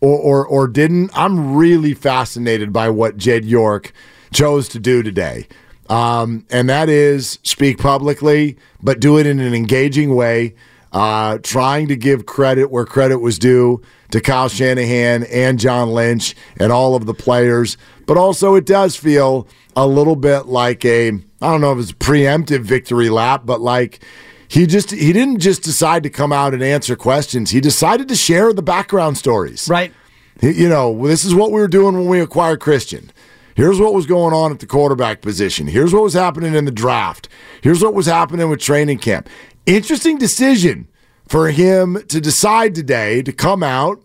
or 0.01 0.17
or, 0.17 0.47
or 0.47 0.67
didn't. 0.67 1.11
I'm 1.13 1.55
really 1.55 1.93
fascinated 1.93 2.73
by 2.73 2.89
what 2.89 3.17
Jed 3.17 3.45
York 3.45 3.91
chose 4.31 4.69
to 4.69 4.79
do 4.79 5.03
today. 5.03 5.47
Um, 5.89 6.45
and 6.51 6.69
that 6.69 6.87
is 6.87 7.39
speak 7.43 7.79
publicly, 7.79 8.57
but 8.81 8.99
do 8.99 9.17
it 9.17 9.25
in 9.25 9.39
an 9.39 9.53
engaging 9.53 10.15
way. 10.15 10.55
Uh, 10.91 11.37
trying 11.43 11.87
to 11.87 11.95
give 11.95 12.25
credit 12.25 12.71
where 12.71 12.85
credit 12.85 13.19
was 13.19 13.37
due 13.39 13.81
to 14.11 14.19
Kyle 14.21 14.49
Shanahan 14.49 15.23
and 15.25 15.59
John 15.59 15.89
Lynch 15.91 16.35
and 16.59 16.71
all 16.71 16.95
of 16.95 17.05
the 17.05 17.13
players. 17.13 17.77
But 18.07 18.17
also, 18.17 18.55
it 18.55 18.65
does 18.65 18.95
feel 18.95 19.47
a 19.75 19.85
little 19.85 20.15
bit 20.15 20.47
like 20.47 20.83
a, 20.83 21.09
I 21.09 21.11
don't 21.41 21.61
know 21.61 21.71
if 21.73 21.79
it's 21.79 21.91
a 21.91 21.95
preemptive 21.95 22.61
victory 22.61 23.09
lap, 23.09 23.43
but 23.45 23.61
like 23.61 24.03
he 24.47 24.65
just, 24.65 24.89
he 24.91 25.13
didn't 25.13 25.39
just 25.39 25.61
decide 25.61 26.01
to 26.03 26.09
come 26.09 26.31
out 26.31 26.53
and 26.55 26.63
answer 26.63 26.95
questions. 26.95 27.51
He 27.51 27.61
decided 27.61 28.07
to 28.09 28.15
share 28.15 28.51
the 28.51 28.63
background 28.63 29.17
stories. 29.17 29.67
Right. 29.69 29.93
He- 30.41 30.63
You 30.63 30.69
know, 30.69 31.05
this 31.07 31.23
is 31.23 31.35
what 31.35 31.51
we 31.51 31.61
were 31.61 31.67
doing 31.67 31.95
when 31.95 32.07
we 32.07 32.19
acquired 32.19 32.59
Christian. 32.59 33.11
Here's 33.55 33.77
what 33.79 33.93
was 33.93 34.05
going 34.05 34.33
on 34.33 34.51
at 34.53 34.59
the 34.59 34.65
quarterback 34.65 35.21
position. 35.21 35.67
Here's 35.67 35.93
what 35.93 36.01
was 36.01 36.13
happening 36.13 36.55
in 36.55 36.63
the 36.63 36.71
draft. 36.71 37.27
Here's 37.61 37.83
what 37.83 37.93
was 37.93 38.05
happening 38.05 38.49
with 38.49 38.61
training 38.61 38.99
camp. 38.99 39.27
Interesting 39.69 40.17
decision 40.17 40.87
for 41.27 41.51
him 41.51 42.01
to 42.07 42.19
decide 42.19 42.73
today 42.73 43.21
to 43.21 43.31
come 43.31 43.61
out 43.61 44.01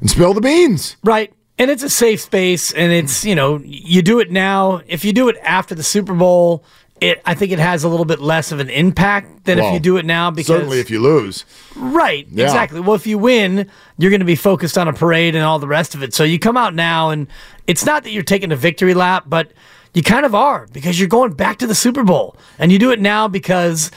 and 0.00 0.10
spill 0.10 0.34
the 0.34 0.42
beans. 0.42 0.98
Right. 1.02 1.32
And 1.58 1.70
it's 1.70 1.82
a 1.82 1.88
safe 1.88 2.20
space, 2.20 2.72
and 2.72 2.92
it's, 2.92 3.24
you 3.24 3.34
know, 3.34 3.58
you 3.64 4.02
do 4.02 4.20
it 4.20 4.30
now. 4.30 4.82
If 4.86 5.06
you 5.06 5.14
do 5.14 5.30
it 5.30 5.36
after 5.42 5.74
the 5.74 5.82
Super 5.82 6.12
Bowl, 6.12 6.62
it 7.00 7.22
I 7.24 7.32
think 7.34 7.52
it 7.52 7.58
has 7.58 7.84
a 7.84 7.88
little 7.88 8.04
bit 8.04 8.20
less 8.20 8.52
of 8.52 8.60
an 8.60 8.68
impact 8.68 9.44
than 9.44 9.58
if 9.58 9.72
you 9.72 9.80
do 9.80 9.96
it 9.96 10.04
now 10.04 10.30
because 10.30 10.46
Certainly, 10.46 10.80
if 10.80 10.90
you 10.90 11.00
lose. 11.00 11.46
Right, 11.74 12.28
Yeah. 12.30 12.44
exactly. 12.44 12.80
Well, 12.80 12.94
if 12.94 13.06
you 13.06 13.16
win, 13.16 13.70
you're 13.96 14.10
going 14.10 14.20
to 14.20 14.26
be 14.26 14.36
focused 14.36 14.76
on 14.76 14.88
a 14.88 14.92
parade 14.92 15.34
and 15.34 15.42
all 15.42 15.58
the 15.58 15.66
rest 15.66 15.94
of 15.94 16.02
it. 16.02 16.12
So 16.12 16.22
you 16.22 16.38
come 16.38 16.58
out 16.58 16.74
now, 16.74 17.08
and 17.08 17.28
it's 17.66 17.86
not 17.86 18.04
that 18.04 18.10
you're 18.10 18.22
taking 18.22 18.52
a 18.52 18.56
victory 18.56 18.92
lap, 18.92 19.24
but 19.26 19.52
you 19.94 20.02
kind 20.02 20.26
of 20.26 20.34
are 20.34 20.68
because 20.72 21.00
you're 21.00 21.08
going 21.08 21.32
back 21.32 21.58
to 21.58 21.66
the 21.66 21.74
Super 21.74 22.04
Bowl. 22.04 22.36
And 22.58 22.70
you 22.70 22.78
do 22.78 22.90
it 22.90 23.00
now 23.00 23.26
because 23.26 23.90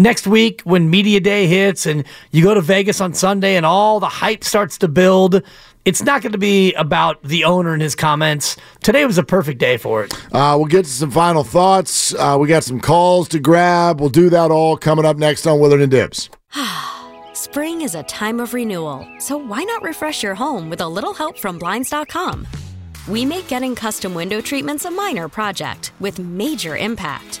next 0.00 0.26
week, 0.26 0.62
when 0.62 0.90
Media 0.90 1.20
Day 1.20 1.46
hits 1.46 1.86
and 1.86 2.04
you 2.30 2.42
go 2.42 2.54
to 2.54 2.60
Vegas 2.60 3.00
on 3.00 3.14
Sunday 3.14 3.56
and 3.56 3.64
all 3.64 4.00
the 4.00 4.08
hype 4.08 4.42
starts 4.42 4.78
to 4.78 4.88
build, 4.88 5.42
it's 5.84 6.02
not 6.02 6.22
going 6.22 6.32
to 6.32 6.38
be 6.38 6.74
about 6.74 7.22
the 7.22 7.44
owner 7.44 7.72
and 7.72 7.82
his 7.82 7.94
comments. 7.94 8.56
Today 8.82 9.04
was 9.06 9.18
a 9.18 9.22
perfect 9.22 9.58
day 9.58 9.76
for 9.76 10.04
it. 10.04 10.12
Uh, 10.32 10.54
we'll 10.56 10.66
get 10.66 10.84
to 10.84 10.90
some 10.90 11.10
final 11.10 11.44
thoughts. 11.44 12.14
Uh, 12.14 12.36
we 12.40 12.48
got 12.48 12.64
some 12.64 12.80
calls 12.80 13.28
to 13.28 13.38
grab. 13.38 14.00
We'll 14.00 14.10
do 14.10 14.30
that 14.30 14.50
all 14.50 14.76
coming 14.76 15.04
up 15.04 15.16
next 15.16 15.46
on 15.46 15.60
Willard 15.60 15.80
and 15.80 15.90
Dibs. 15.90 16.28
Spring 17.32 17.80
is 17.82 17.94
a 17.94 18.02
time 18.04 18.40
of 18.40 18.54
renewal, 18.54 19.06
so 19.18 19.36
why 19.36 19.62
not 19.64 19.82
refresh 19.82 20.22
your 20.22 20.34
home 20.34 20.70
with 20.70 20.80
a 20.80 20.88
little 20.88 21.14
help 21.14 21.38
from 21.38 21.58
Blinds.com? 21.58 22.46
We 23.08 23.24
make 23.24 23.48
getting 23.48 23.74
custom 23.74 24.14
window 24.14 24.40
treatments 24.40 24.84
a 24.84 24.90
minor 24.90 25.28
project 25.28 25.92
with 26.00 26.18
major 26.18 26.76
impact. 26.76 27.40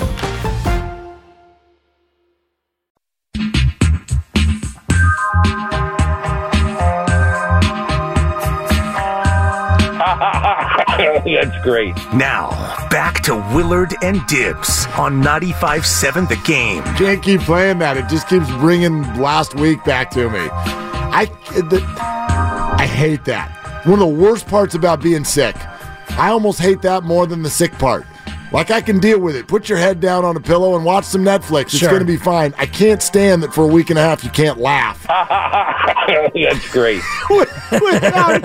That's 11.23 11.63
great. 11.63 11.95
Now, 12.13 12.49
back 12.89 13.21
to 13.23 13.35
Willard 13.53 13.93
and 14.01 14.25
Dibs 14.27 14.85
on 14.97 15.21
95.7 15.21 16.27
The 16.27 16.35
Game. 16.47 16.83
Can't 16.95 17.21
keep 17.21 17.41
playing 17.41 17.79
that. 17.79 17.97
It 17.97 18.07
just 18.07 18.27
keeps 18.27 18.49
bringing 18.53 19.01
last 19.19 19.55
week 19.55 19.83
back 19.83 20.09
to 20.11 20.29
me. 20.29 20.47
I, 20.51 21.25
the, 21.51 21.83
I 22.77 22.85
hate 22.85 23.25
that. 23.25 23.85
One 23.85 24.01
of 24.01 24.07
the 24.07 24.15
worst 24.15 24.47
parts 24.47 24.75
about 24.75 25.01
being 25.01 25.23
sick. 25.23 25.55
I 26.11 26.29
almost 26.29 26.59
hate 26.59 26.81
that 26.81 27.03
more 27.03 27.25
than 27.27 27.41
the 27.43 27.49
sick 27.49 27.71
part. 27.73 28.05
Like 28.51 28.69
I 28.69 28.81
can 28.81 28.99
deal 28.99 29.19
with 29.19 29.35
it. 29.35 29.47
Put 29.47 29.69
your 29.69 29.77
head 29.77 29.99
down 30.01 30.25
on 30.25 30.35
a 30.35 30.41
pillow 30.41 30.75
and 30.75 30.83
watch 30.83 31.05
some 31.05 31.23
Netflix. 31.23 31.65
It's 31.65 31.77
Sure. 31.77 31.89
going 31.89 32.01
to 32.01 32.05
be 32.05 32.17
fine. 32.17 32.53
I 32.57 32.65
can't 32.65 33.01
stand 33.01 33.43
that 33.43 33.53
for 33.53 33.63
a 33.63 33.67
week 33.67 33.89
and 33.89 33.97
a 33.97 34.01
half 34.01 34.23
you 34.25 34.29
can't 34.29 34.59
laugh 34.59 35.05
That's 35.07 36.71
great. 36.71 37.01
without, 37.29 38.41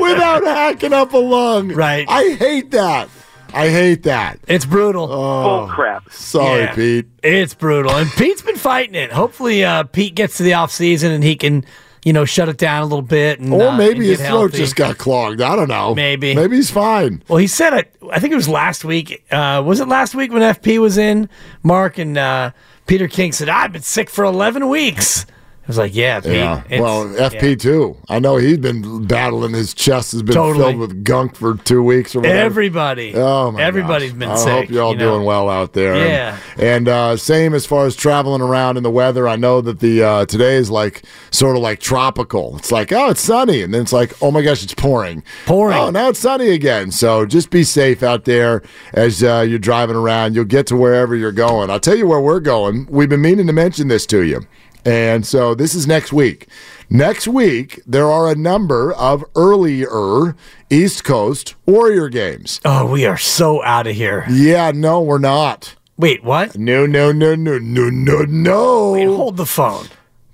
without 0.00 0.44
hacking 0.44 0.92
up 0.92 1.12
a 1.12 1.18
lung. 1.18 1.68
Right. 1.72 2.06
I 2.08 2.30
hate 2.30 2.70
that. 2.72 3.08
I 3.52 3.68
hate 3.68 4.04
that. 4.04 4.38
It's 4.46 4.64
brutal. 4.64 5.08
Bull 5.08 5.68
crap. 5.68 6.10
Sorry, 6.10 6.60
Yeah. 6.62 6.74
Pete. 6.74 7.06
It's 7.22 7.52
brutal. 7.54 7.90
And 7.92 8.08
Pete's 8.12 8.42
been 8.42 8.56
fighting 8.56 8.94
it. 8.94 9.10
Hopefully, 9.12 9.64
uh, 9.64 9.82
Pete 9.84 10.14
gets 10.14 10.36
to 10.36 10.42
the 10.44 10.52
offseason 10.52 11.10
and 11.14 11.24
he 11.24 11.34
can, 11.36 11.64
you 12.04 12.12
know, 12.12 12.24
shut 12.24 12.48
it 12.48 12.56
down 12.58 12.82
a 12.82 12.86
little 12.86 13.02
bit. 13.02 13.40
And, 13.40 13.52
Or 13.52 13.68
uh, 13.68 13.76
maybe 13.76 13.98
and 13.98 14.04
his 14.04 14.18
throat 14.20 14.28
healthy. 14.28 14.56
just 14.58 14.76
got 14.76 14.96
clogged. 14.98 15.40
I 15.40 15.54
don't 15.56 15.68
know. 15.68 15.94
Maybe. 15.94 16.34
Maybe 16.34 16.56
he's 16.56 16.70
fine. 16.70 17.22
Well, 17.28 17.38
he 17.38 17.46
said 17.46 17.72
it. 17.74 17.94
I 18.12 18.18
think 18.20 18.32
it 18.32 18.36
was 18.36 18.48
last 18.48 18.84
week. 18.84 19.24
Uh, 19.30 19.62
was 19.64 19.80
it 19.80 19.88
last 19.88 20.14
week 20.14 20.32
when 20.32 20.42
FP 20.42 20.78
was 20.80 20.96
in? 20.98 21.28
Mark 21.62 21.98
and 21.98 22.16
uh, 22.16 22.52
Peter 22.86 23.06
King 23.08 23.32
said, 23.32 23.48
"I've 23.48 23.72
been 23.72 23.82
sick 23.82 24.08
for 24.10 24.24
eleven 24.24 24.68
weeks." 24.68 25.26
I 25.62 25.66
was 25.70 25.78
like, 25.78 25.94
"Yeah, 25.94 26.18
Pete." 26.18 26.32
Yeah. 26.32 26.62
Well, 26.80 27.06
FP 27.06 27.50
yeah. 27.50 27.54
too. 27.54 27.96
I 28.08 28.18
know 28.18 28.38
he's 28.38 28.58
been 28.58 29.04
battling. 29.06 29.52
His 29.52 29.72
chest 29.72 30.10
has 30.12 30.22
been 30.22 30.34
Totally. 30.34 30.64
filled 30.64 30.78
with 30.78 31.04
gunk 31.04 31.36
for 31.36 31.54
two 31.58 31.80
weeks 31.82 32.16
or 32.16 32.20
whatever. 32.20 32.38
Everybody. 32.38 33.14
Oh 33.14 33.52
my 33.52 33.62
Everybody's 33.62 34.10
gosh. 34.12 34.18
been 34.18 34.30
I 34.30 34.36
sick. 34.36 34.48
hope 34.48 34.70
you're 34.70 34.82
all 34.82 34.92
you 34.92 34.98
know? 34.98 35.12
doing 35.14 35.24
well 35.26 35.48
out 35.48 35.74
there. 35.74 35.94
And- 35.94 36.08
Yeah. 36.08 36.36
And, 36.58 36.88
uh, 36.88 37.16
same 37.16 37.54
as 37.54 37.66
far 37.66 37.86
as 37.86 37.94
traveling 37.94 38.40
around 38.42 38.78
in 38.78 38.82
the 38.82 38.90
weather. 38.90 39.28
I 39.28 39.36
know 39.36 39.60
that 39.60 39.78
the 39.78 40.02
uh, 40.02 40.26
today 40.26 40.56
is 40.56 40.70
like 40.70 41.02
sort 41.30 41.54
of 41.54 41.62
like 41.62 41.78
tropical. 41.78 42.56
It's 42.56 42.72
like 42.72 42.90
oh, 42.90 43.10
it's 43.10 43.20
sunny, 43.20 43.62
and 43.62 43.72
then 43.72 43.82
it's 43.82 43.92
like 43.92 44.12
oh 44.22 44.30
my 44.32 44.42
gosh, 44.42 44.64
it's 44.64 44.74
pouring. 44.74 45.22
Pouring. 45.46 45.78
Oh, 45.78 45.90
now 45.90 46.08
it's 46.08 46.18
sunny 46.20 46.48
again. 46.48 46.90
So 46.90 47.26
just 47.26 47.50
be 47.50 47.62
safe 47.62 48.02
out 48.02 48.24
there 48.24 48.62
as 48.94 49.22
uh, 49.22 49.44
you're 49.48 49.58
driving 49.60 49.94
around. 49.94 50.34
You'll 50.34 50.46
get 50.46 50.66
to 50.68 50.76
wherever 50.76 51.14
you're 51.14 51.30
going. 51.32 51.70
I'll 51.70 51.78
tell 51.78 51.96
you 51.96 52.06
where 52.08 52.20
we're 52.20 52.40
going. 52.40 52.88
We've 52.90 53.08
been 53.08 53.22
meaning 53.22 53.46
to 53.46 53.52
mention 53.52 53.86
this 53.88 54.04
to 54.06 54.22
you. 54.22 54.40
And 54.84 55.26
so 55.26 55.54
this 55.54 55.74
is 55.74 55.86
next 55.86 56.12
week. 56.12 56.48
Next 56.88 57.28
week, 57.28 57.80
there 57.86 58.10
are 58.10 58.30
a 58.30 58.34
number 58.34 58.92
of 58.94 59.24
earlier 59.36 60.34
East 60.70 61.04
Coast 61.04 61.54
Warrior 61.66 62.08
games. 62.08 62.60
Oh, 62.64 62.90
we 62.90 63.04
are 63.04 63.18
so 63.18 63.62
out 63.62 63.86
of 63.86 63.94
here. 63.94 64.24
Yeah, 64.28 64.72
no, 64.74 65.00
we're 65.00 65.18
not. 65.18 65.76
Wait, 65.96 66.24
what? 66.24 66.56
No, 66.56 66.86
no, 66.86 67.12
no, 67.12 67.34
no, 67.34 67.58
no, 67.58 67.90
no, 67.90 68.22
no. 68.22 68.92
Wait, 68.92 69.04
hold 69.04 69.36
the 69.36 69.46
phone. 69.46 69.86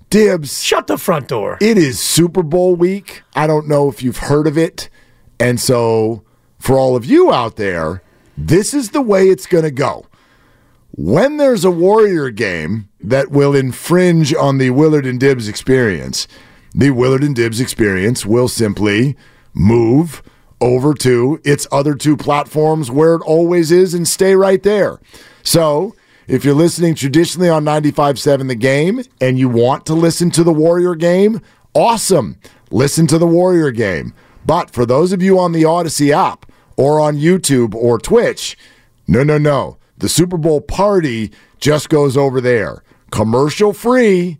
Dibs. 0.09 0.63
Shut 0.63 0.87
the 0.87 0.97
front 0.97 1.27
door. 1.27 1.57
It 1.59 1.77
is 1.77 1.99
Super 1.99 2.41
Bowl 2.41 2.75
week. 2.75 3.21
I 3.35 3.45
don't 3.45 3.67
know 3.67 3.89
if 3.89 4.01
you've 4.01 4.17
heard 4.17 4.47
of 4.47 4.57
it. 4.57 4.89
And 5.39 5.59
so, 5.59 6.23
for 6.57 6.77
all 6.77 6.95
of 6.95 7.05
you 7.05 7.33
out 7.33 7.57
there, 7.57 8.01
this 8.37 8.73
is 8.73 8.91
the 8.91 9.01
way 9.01 9.27
it's 9.27 9.45
going 9.45 9.65
to 9.65 9.71
go. 9.71 10.05
When 10.99 11.37
there's 11.37 11.63
a 11.63 11.69
Warrior 11.69 12.31
game 12.31 12.89
that 13.01 13.29
will 13.29 13.55
infringe 13.55 14.33
on 14.33 14.57
the 14.57 14.71
Willard 14.71 15.05
and 15.05 15.19
Dibs 15.19 15.47
experience, 15.47 16.27
the 16.73 16.89
Willard 16.89 17.23
and 17.23 17.35
Dibs 17.35 17.59
experience 17.59 18.25
will 18.25 18.47
simply 18.47 19.15
move 19.53 20.23
over 20.59 20.95
to 20.95 21.39
its 21.43 21.67
other 21.71 21.93
two 21.93 22.17
platforms 22.17 22.89
where 22.89 23.13
it 23.13 23.21
always 23.21 23.71
is 23.71 23.93
and 23.93 24.07
stay 24.07 24.35
right 24.35 24.63
there. 24.63 24.99
So, 25.43 25.93
if 26.25 26.43
you're 26.43 26.55
listening 26.55 26.95
traditionally 26.95 27.47
on 27.47 27.63
95.7 27.63 28.47
The 28.47 28.55
Game 28.55 29.03
and 29.21 29.37
you 29.37 29.49
want 29.49 29.85
to 29.85 29.93
listen 29.93 30.31
to 30.31 30.43
the 30.43 30.51
Warrior 30.51 30.95
game, 30.95 31.41
awesome. 31.75 32.39
Listen 32.71 33.05
to 33.05 33.19
the 33.19 33.27
Warrior 33.27 33.69
game. 33.69 34.15
But 34.47 34.71
for 34.71 34.83
those 34.83 35.11
of 35.11 35.21
you 35.21 35.37
on 35.37 35.51
the 35.51 35.61
Audacy 35.61 36.09
app 36.09 36.51
or 36.75 36.99
on 36.99 37.17
YouTube 37.17 37.75
or 37.75 37.99
Twitch, 37.99 38.57
no, 39.07 39.21
no, 39.21 39.37
no. 39.37 39.77
The 39.97 40.09
Super 40.09 40.37
Bowl 40.37 40.61
party 40.61 41.31
just 41.59 41.89
goes 41.89 42.15
over 42.17 42.39
there. 42.41 42.83
Commercial 43.11 43.73
free 43.73 44.37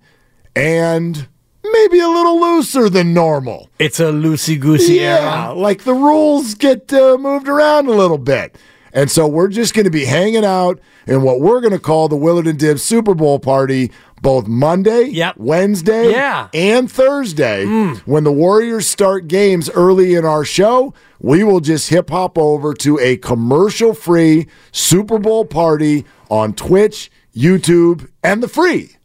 and 0.55 1.27
maybe 1.63 1.99
a 1.99 2.07
little 2.09 2.39
looser 2.39 2.89
than 2.89 3.13
normal. 3.13 3.69
It's 3.79 3.99
a 3.99 4.05
loosey 4.11 4.59
goosey 4.59 4.95
Yeah, 4.95 5.45
era. 5.47 5.53
like 5.53 5.83
the 5.83 5.93
rules 5.93 6.53
get 6.53 6.91
uh, 6.93 7.17
moved 7.17 7.47
around 7.47 7.87
a 7.87 7.91
little 7.91 8.17
bit. 8.17 8.57
And 8.97 9.11
so 9.11 9.27
we're 9.27 9.49
just 9.49 9.75
going 9.75 9.83
to 9.83 9.91
be 9.91 10.05
hanging 10.05 10.43
out 10.43 10.79
in 11.05 11.21
what 11.21 11.39
we're 11.39 11.61
going 11.61 11.71
to 11.71 11.77
call 11.79 12.07
the 12.07 12.17
Willard 12.17 12.47
and 12.47 12.57
Dibs 12.57 12.81
Super 12.81 13.13
Bowl 13.13 13.37
party 13.37 13.91
both 14.23 14.47
Monday, 14.47 15.03
Yep. 15.09 15.35
Wednesday, 15.37 16.09
Yeah. 16.09 16.47
and 16.51 16.91
Thursday. 16.91 17.65
Mm. 17.65 17.97
When 18.07 18.23
the 18.23 18.31
Warriors 18.31 18.87
start 18.87 19.27
games 19.27 19.69
early 19.69 20.15
in 20.15 20.25
our 20.25 20.43
show, 20.43 20.95
we 21.21 21.43
will 21.43 21.59
just 21.59 21.89
hip 21.89 22.09
hop 22.09 22.39
over 22.39 22.73
to 22.73 22.97
a 22.99 23.17
commercial 23.17 23.93
free 23.93 24.47
Super 24.71 25.19
Bowl 25.19 25.45
party 25.45 26.03
on 26.31 26.53
Twitch, 26.53 27.11
YouTube, 27.35 28.07
and 28.23 28.41
the 28.41 28.47
free 28.47 28.96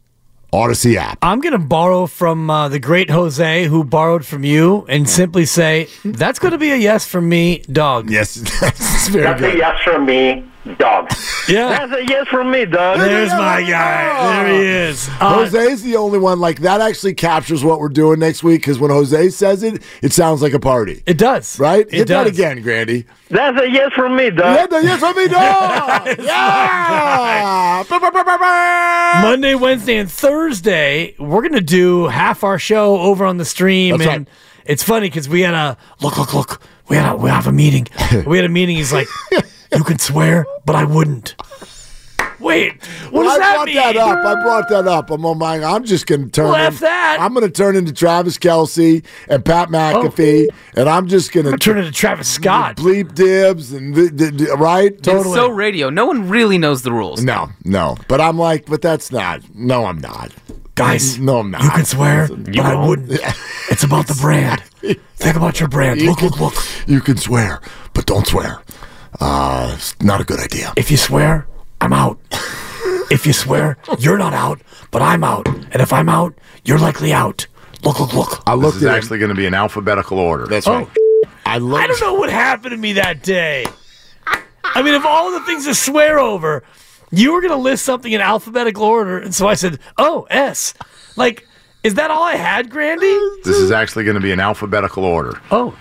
Audacy 0.53 0.96
app. 0.96 1.18
I'm 1.22 1.40
going 1.40 1.53
to 1.55 1.59
borrow 1.59 2.07
from 2.07 2.50
uh, 2.50 2.68
the 2.68 2.78
great 2.78 3.09
Jose 3.11 3.64
who 3.66 3.84
borrowed 3.84 4.26
from 4.26 4.44
you 4.44 4.84
and 4.88 5.09
simply 5.09 5.46
say, 5.46 5.88
that's 6.05 6.38
going 6.38 6.53
to 6.53 6.59
be 6.59 6.70
a 6.70 6.76
yes 6.76 7.07
from 7.07 7.28
me, 7.28 7.61
dog. 7.72 8.11
Yes, 8.11 8.34
that's 8.61 9.09
very 9.09 9.24
That's 9.24 9.40
a 9.40 9.44
good. 9.44 9.59
yes 9.59 9.80
from 9.82 10.05
me, 10.05 10.44
dog. 10.78 11.10
Yeah. 11.48 11.86
That's 11.86 11.92
a 11.92 12.06
yes 12.06 12.28
from 12.28 12.50
me, 12.50 12.64
dog. 12.64 12.98
There's 12.98 13.30
my 13.30 13.62
guy. 13.62 14.44
There 14.44 14.54
he 14.54 14.66
is. 14.90 15.08
Uh, 15.20 15.44
Jose's 15.44 15.82
the 15.82 15.96
only 15.96 16.18
one 16.18 16.38
like 16.40 16.60
that. 16.60 16.80
Actually 16.80 17.14
captures 17.14 17.64
what 17.64 17.80
we're 17.80 17.88
doing 17.88 18.20
next 18.20 18.42
week 18.42 18.60
because 18.60 18.78
when 18.78 18.90
Jose 18.90 19.30
says 19.30 19.62
it, 19.62 19.82
it 20.02 20.12
sounds 20.12 20.40
like 20.42 20.52
a 20.52 20.60
party, 20.60 21.02
it 21.06 21.18
does. 21.18 21.58
right? 21.58 21.86
It 21.88 21.92
Hit 21.92 22.08
that 22.08 22.24
does. 22.24 22.32
again, 22.32 22.62
Grandy. 22.62 23.06
That's 23.28 23.60
a 23.60 23.68
yes 23.68 23.92
from 23.94 24.16
me, 24.16 24.30
dog. 24.30 24.56
Yeah, 24.56 24.66
the 24.66 24.82
yes 24.86 25.00
from 25.00 25.16
me, 25.16 25.26
dog. 25.28 26.18
yeah. 26.20 27.84
Monday, 29.22 29.54
Wednesday, 29.54 29.96
and 29.96 30.10
Thursday, 30.10 31.14
we're 31.18 31.40
going 31.40 31.52
to 31.54 31.60
do 31.60 32.06
half 32.08 32.44
our 32.44 32.58
show 32.58 32.98
over 32.98 33.24
on 33.24 33.38
the 33.38 33.44
stream. 33.44 33.98
That's 33.98 34.10
and 34.10 34.26
right. 34.26 34.34
it's 34.66 34.82
funny 34.82 35.08
because 35.08 35.28
we 35.28 35.40
had 35.40 35.54
a 35.54 35.76
look, 36.00 36.18
look, 36.18 36.34
look. 36.34 36.62
We 36.88 36.96
had 36.96 37.12
a, 37.12 37.16
we 37.16 37.30
have 37.30 37.46
a 37.46 37.52
meeting. 37.52 37.86
we 38.26 38.36
had 38.36 38.44
a 38.44 38.50
meeting. 38.50 38.76
He's 38.76 38.92
like, 38.92 39.08
you 39.74 39.84
can 39.84 39.98
swear, 39.98 40.46
but 40.64 40.76
I 40.76 40.84
wouldn't. 40.84 41.34
Wait, 42.38 42.84
what 43.10 43.22
does 43.22 43.36
I 43.36 43.38
that 43.38 43.54
brought 43.54 43.66
mean? 43.66 43.76
that 43.76 43.96
up. 43.96 44.18
I 44.26 44.42
brought 44.42 44.68
that 44.70 44.88
up. 44.88 45.10
I'm 45.10 45.24
on 45.24 45.38
my. 45.38 45.62
I'm 45.62 45.84
just 45.84 46.08
going 46.08 46.24
to 46.24 46.30
turn. 46.30 46.50
Well, 46.50 46.72
in- 46.72 46.74
that. 46.78 47.18
I'm 47.20 47.32
going 47.34 47.46
to 47.46 47.52
turn 47.52 47.76
into 47.76 47.92
Travis 47.92 48.36
Kelce 48.36 49.04
and 49.28 49.44
Pat 49.44 49.68
McAfee, 49.68 50.48
oh. 50.50 50.80
and 50.80 50.88
I'm 50.88 51.06
just 51.06 51.30
going 51.32 51.46
to 51.46 51.56
Turn 51.56 51.78
into 51.78 51.92
Travis 51.92 52.28
Scott. 52.28 52.76
bleep 52.78 53.14
dibs 53.14 53.72
and 53.72 53.94
th- 53.94 54.16
th- 54.16 54.36
th- 54.38 54.50
right. 54.58 55.00
Totally. 55.04 55.24
It's 55.26 55.34
so 55.36 55.50
radio. 55.50 55.88
No 55.88 56.06
one 56.06 56.28
really 56.28 56.58
knows 56.58 56.82
the 56.82 56.90
rules. 56.90 57.22
No, 57.22 57.48
no. 57.64 57.96
But 58.08 58.20
I'm 58.20 58.36
like, 58.38 58.66
but 58.66 58.82
that's 58.82 59.12
not. 59.12 59.42
No, 59.54 59.84
I'm 59.86 59.98
not. 59.98 60.32
Guys, 60.74 61.18
No, 61.20 61.38
I'm 61.38 61.50
not. 61.50 61.62
you 61.62 61.70
can 61.70 61.84
swear, 61.84 62.26
but 62.28 62.58
I 62.58 62.86
wouldn't. 62.88 63.20
It's 63.70 63.84
about 63.84 64.08
the 64.08 64.14
brand. 64.20 64.60
Think 65.16 65.36
about 65.36 65.60
your 65.60 65.68
brand. 65.68 66.00
You 66.00 66.08
Look, 66.10 66.18
can, 66.20 66.28
look, 66.30 66.40
look. 66.40 66.54
You 66.88 67.00
can 67.00 67.18
swear, 67.18 67.60
but 67.92 68.06
don't 68.06 68.26
swear. 68.26 68.62
Uh, 69.20 69.72
it's 69.76 70.00
not 70.02 70.20
a 70.20 70.24
good 70.24 70.40
idea. 70.40 70.72
If 70.76 70.90
you 70.90 70.96
swear, 70.96 71.46
I'm 71.80 71.92
out. 71.92 72.18
If 73.10 73.26
you 73.26 73.34
swear, 73.34 73.76
you're 73.98 74.16
not 74.16 74.32
out, 74.32 74.62
but 74.90 75.02
I'm 75.02 75.22
out. 75.22 75.46
And 75.46 75.82
if 75.82 75.92
I'm 75.92 76.08
out, 76.08 76.32
you're 76.64 76.78
likely 76.78 77.12
out. 77.12 77.46
Look, 77.84 78.00
look, 78.00 78.14
look. 78.14 78.42
I 78.46 78.54
looked 78.54 78.62
This 78.62 78.64
looked 78.64 78.76
is 78.76 78.84
at 78.84 78.94
actually 78.96 79.18
going 79.18 79.28
to 79.28 79.34
be 79.34 79.44
an 79.44 79.52
alphabetical 79.52 80.18
order. 80.18 80.46
That's 80.46 80.66
Oh. 80.66 80.72
right. 80.78 80.88
I 81.44 81.58
looked. 81.58 81.84
I 81.84 81.86
don't 81.88 82.00
know 82.00 82.14
what 82.14 82.30
happened 82.30 82.70
to 82.70 82.78
me 82.78 82.94
that 82.94 83.22
day. 83.22 83.66
I 84.64 84.80
mean, 84.80 84.94
of 84.94 85.04
all 85.04 85.30
the 85.30 85.40
things 85.40 85.66
to 85.66 85.74
swear 85.74 86.18
over, 86.18 86.64
you 87.10 87.34
were 87.34 87.42
going 87.42 87.52
to 87.52 87.58
list 87.58 87.84
something 87.84 88.12
in 88.12 88.22
alphabetical 88.22 88.84
order. 88.84 89.18
And 89.18 89.34
so 89.34 89.46
I 89.46 89.54
said, 89.54 89.78
oh, 89.98 90.26
S. 90.30 90.72
Like, 91.16 91.46
is 91.84 91.94
that 91.94 92.10
all 92.10 92.22
I 92.22 92.36
had, 92.36 92.70
Grandy? 92.70 93.18
This 93.44 93.58
is 93.58 93.70
actually 93.72 94.04
going 94.04 94.14
to 94.16 94.22
be 94.22 94.32
an 94.32 94.40
alphabetical 94.40 95.04
order. 95.04 95.38
Oh, 95.50 95.76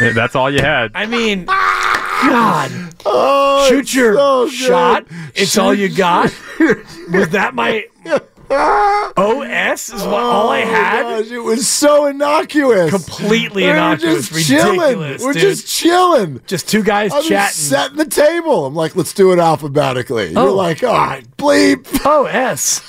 That's 0.14 0.36
all 0.36 0.50
you 0.52 0.60
had. 0.60 0.92
I 0.94 1.06
mean, 1.06 1.46
God. 2.28 2.94
Oh, 3.04 3.66
Shoot 3.68 3.94
your 3.94 4.14
so 4.14 4.48
shot. 4.48 5.06
It's 5.34 5.56
all 5.58 5.74
you 5.74 5.88
got. 5.88 6.32
Was 7.10 7.28
that 7.30 7.54
my 7.54 7.86
OS? 8.50 9.88
Is 9.90 10.02
what 10.02 10.12
all 10.22 10.50
I 10.50 10.62
Oh, 10.62 10.66
had? 10.66 11.02
gosh, 11.02 11.30
it 11.30 11.38
was 11.38 11.66
so 11.68 12.06
innocuous. 12.06 12.90
Completely 12.90 13.62
We 13.62 13.68
were 13.68 13.74
innocuous. 13.74 14.28
just 14.28 14.46
chilling. 14.48 14.98
We're 14.98 15.32
dude. 15.32 15.40
just 15.42 15.66
chilling. 15.66 16.40
Just 16.46 16.68
two 16.68 16.82
guys 16.82 17.12
I 17.12 17.16
was 17.18 17.28
chatting. 17.28 17.54
setting 17.54 17.96
the 17.96 18.04
table. 18.06 18.66
I'm 18.66 18.74
like, 18.74 18.94
let's 18.94 19.14
do 19.14 19.32
it 19.32 19.38
alphabetically. 19.38 20.32
You're 20.32 20.48
Oh. 20.48 20.54
like, 20.54 20.82
all 20.84 20.92
right, 20.92 21.24
bleep. 21.36 21.86
Oh, 22.04 22.24
S. 22.26 22.82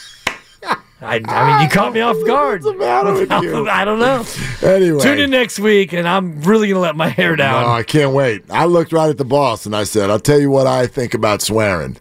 I, 1.03 1.21
I 1.27 1.57
mean, 1.57 1.63
you 1.63 1.69
caught 1.69 1.93
me 1.93 2.01
off 2.01 2.17
guard. 2.25 2.63
What's 2.63 2.73
the 2.77 2.79
matter 2.79 3.13
with 3.13 3.31
you? 3.43 3.69
I 3.69 3.85
don't 3.85 3.99
know. 3.99 4.25
Anyway. 4.61 5.03
Tune 5.03 5.19
in 5.19 5.29
next 5.29 5.59
week, 5.59 5.93
and 5.93 6.07
I'm 6.07 6.41
really 6.41 6.69
gonna 6.69 6.79
let 6.79 6.95
my 6.95 7.09
hair 7.09 7.35
down. 7.35 7.63
No, 7.63 7.69
I 7.69 7.83
can't 7.83 8.13
wait. 8.13 8.43
I 8.49 8.65
looked 8.65 8.93
right 8.93 9.09
at 9.09 9.17
the 9.17 9.25
boss 9.25 9.65
and 9.65 9.75
I 9.75 9.83
said, 9.83 10.09
I'll 10.09 10.19
tell 10.19 10.39
you 10.39 10.49
what 10.49 10.67
I 10.67 10.87
think 10.87 11.13
about 11.13 11.41
swearing. 11.41 11.97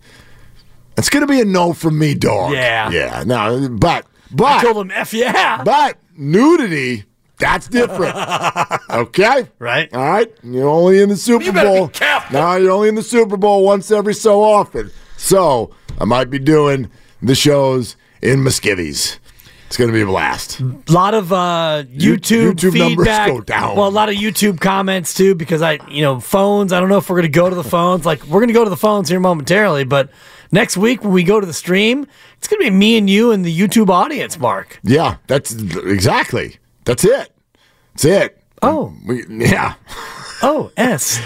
It's 0.97 1.09
going 1.09 1.27
to 1.27 1.27
be 1.27 1.41
a 1.41 1.45
no 1.45 1.73
from 1.73 1.99
me, 1.99 2.15
dog. 2.15 2.53
Yeah. 2.53 2.91
Yeah. 2.91 3.25
No, 3.25 3.69
but, 3.71 4.07
but 4.31 4.45
I 4.45 4.63
told 4.63 4.77
him 4.77 4.91
F 4.91 5.15
yeah. 5.15 5.63
but 5.65 5.99
nudity, 6.17 7.05
that's 7.39 7.67
different. 7.69 8.15
okay? 8.91 9.49
Right. 9.59 9.93
All 9.95 10.05
right? 10.05 10.31
You're 10.43 10.69
only 10.69 11.01
in 11.01 11.09
the 11.09 11.17
Super 11.17 11.51
be 11.51 11.61
Bowl. 11.61 11.89
careful. 11.89 12.39
No, 12.39 12.57
you're 12.57 12.73
only 12.73 12.89
in 12.89 12.95
the 12.95 13.03
Super 13.03 13.37
Bowl 13.37 13.65
once 13.65 13.91
every 13.91 14.15
so 14.15 14.43
often. 14.43 14.91
So 15.17 15.75
I 15.99 16.05
might 16.05 16.31
be 16.31 16.39
doing 16.39 16.91
the 17.23 17.35
shows 17.35 17.97
in 18.23 18.41
Muskivies. 18.41 19.19
It's 19.67 19.79
going 19.79 19.89
to 19.89 19.95
be 19.95 20.03
a 20.03 20.07
blast. 20.07 20.61
A 20.61 20.75
lot 20.91 21.15
of 21.15 21.33
uh, 21.33 21.85
YouTube, 21.91 22.53
YouTube 22.53 22.77
numbers 22.79 23.07
feedback. 23.07 23.29
go 23.29 23.41
down. 23.41 23.75
Well, 23.75 23.89
a 23.89 23.91
lot 23.91 24.11
of 24.11 24.17
YouTube 24.17 24.61
comments 24.61 25.15
too, 25.15 25.35
because 25.35 25.63
I, 25.63 25.79
you 25.89 26.03
know, 26.03 26.21
phones. 26.21 26.75
I 26.75 26.81
don't 26.81 26.91
know 26.91 26.99
if 26.99 27.09
we're 27.09 27.17
going 27.17 27.33
to 27.33 27.39
go 27.39 27.49
to 27.49 27.57
the 27.57 27.65
phones. 27.65 28.05
Like 28.05 28.23
we're 28.27 28.41
going 28.41 28.49
to 28.49 28.55
go 28.55 28.65
to 28.65 28.71
the 28.71 28.77
phones 28.77 29.09
here 29.09 29.19
momentarily, 29.19 29.85
but 29.85 30.11
next 30.51 30.77
week 30.77 31.03
when 31.03 31.13
we 31.15 31.23
go 31.25 31.41
to 31.41 31.47
the 31.47 31.55
stream, 31.55 32.07
it's 32.37 32.49
going 32.49 32.61
to 32.61 32.67
be 32.67 32.77
me 32.77 32.99
and 32.99 33.09
you 33.09 33.33
and 33.33 33.47
the 33.47 33.59
YouTube 33.59 33.89
audience. 33.89 34.39
Mark. 34.39 34.79
Yeah, 34.83 35.17
that's 35.27 35.55
exactly. 35.55 36.59
That's 36.85 37.05
it. 37.07 37.33
That's 37.95 38.05
it. 38.05 38.39
Oh, 38.61 38.95
We, 39.07 39.25
yeah. 39.27 39.75
oh, 40.43 40.71
S. 40.77 41.19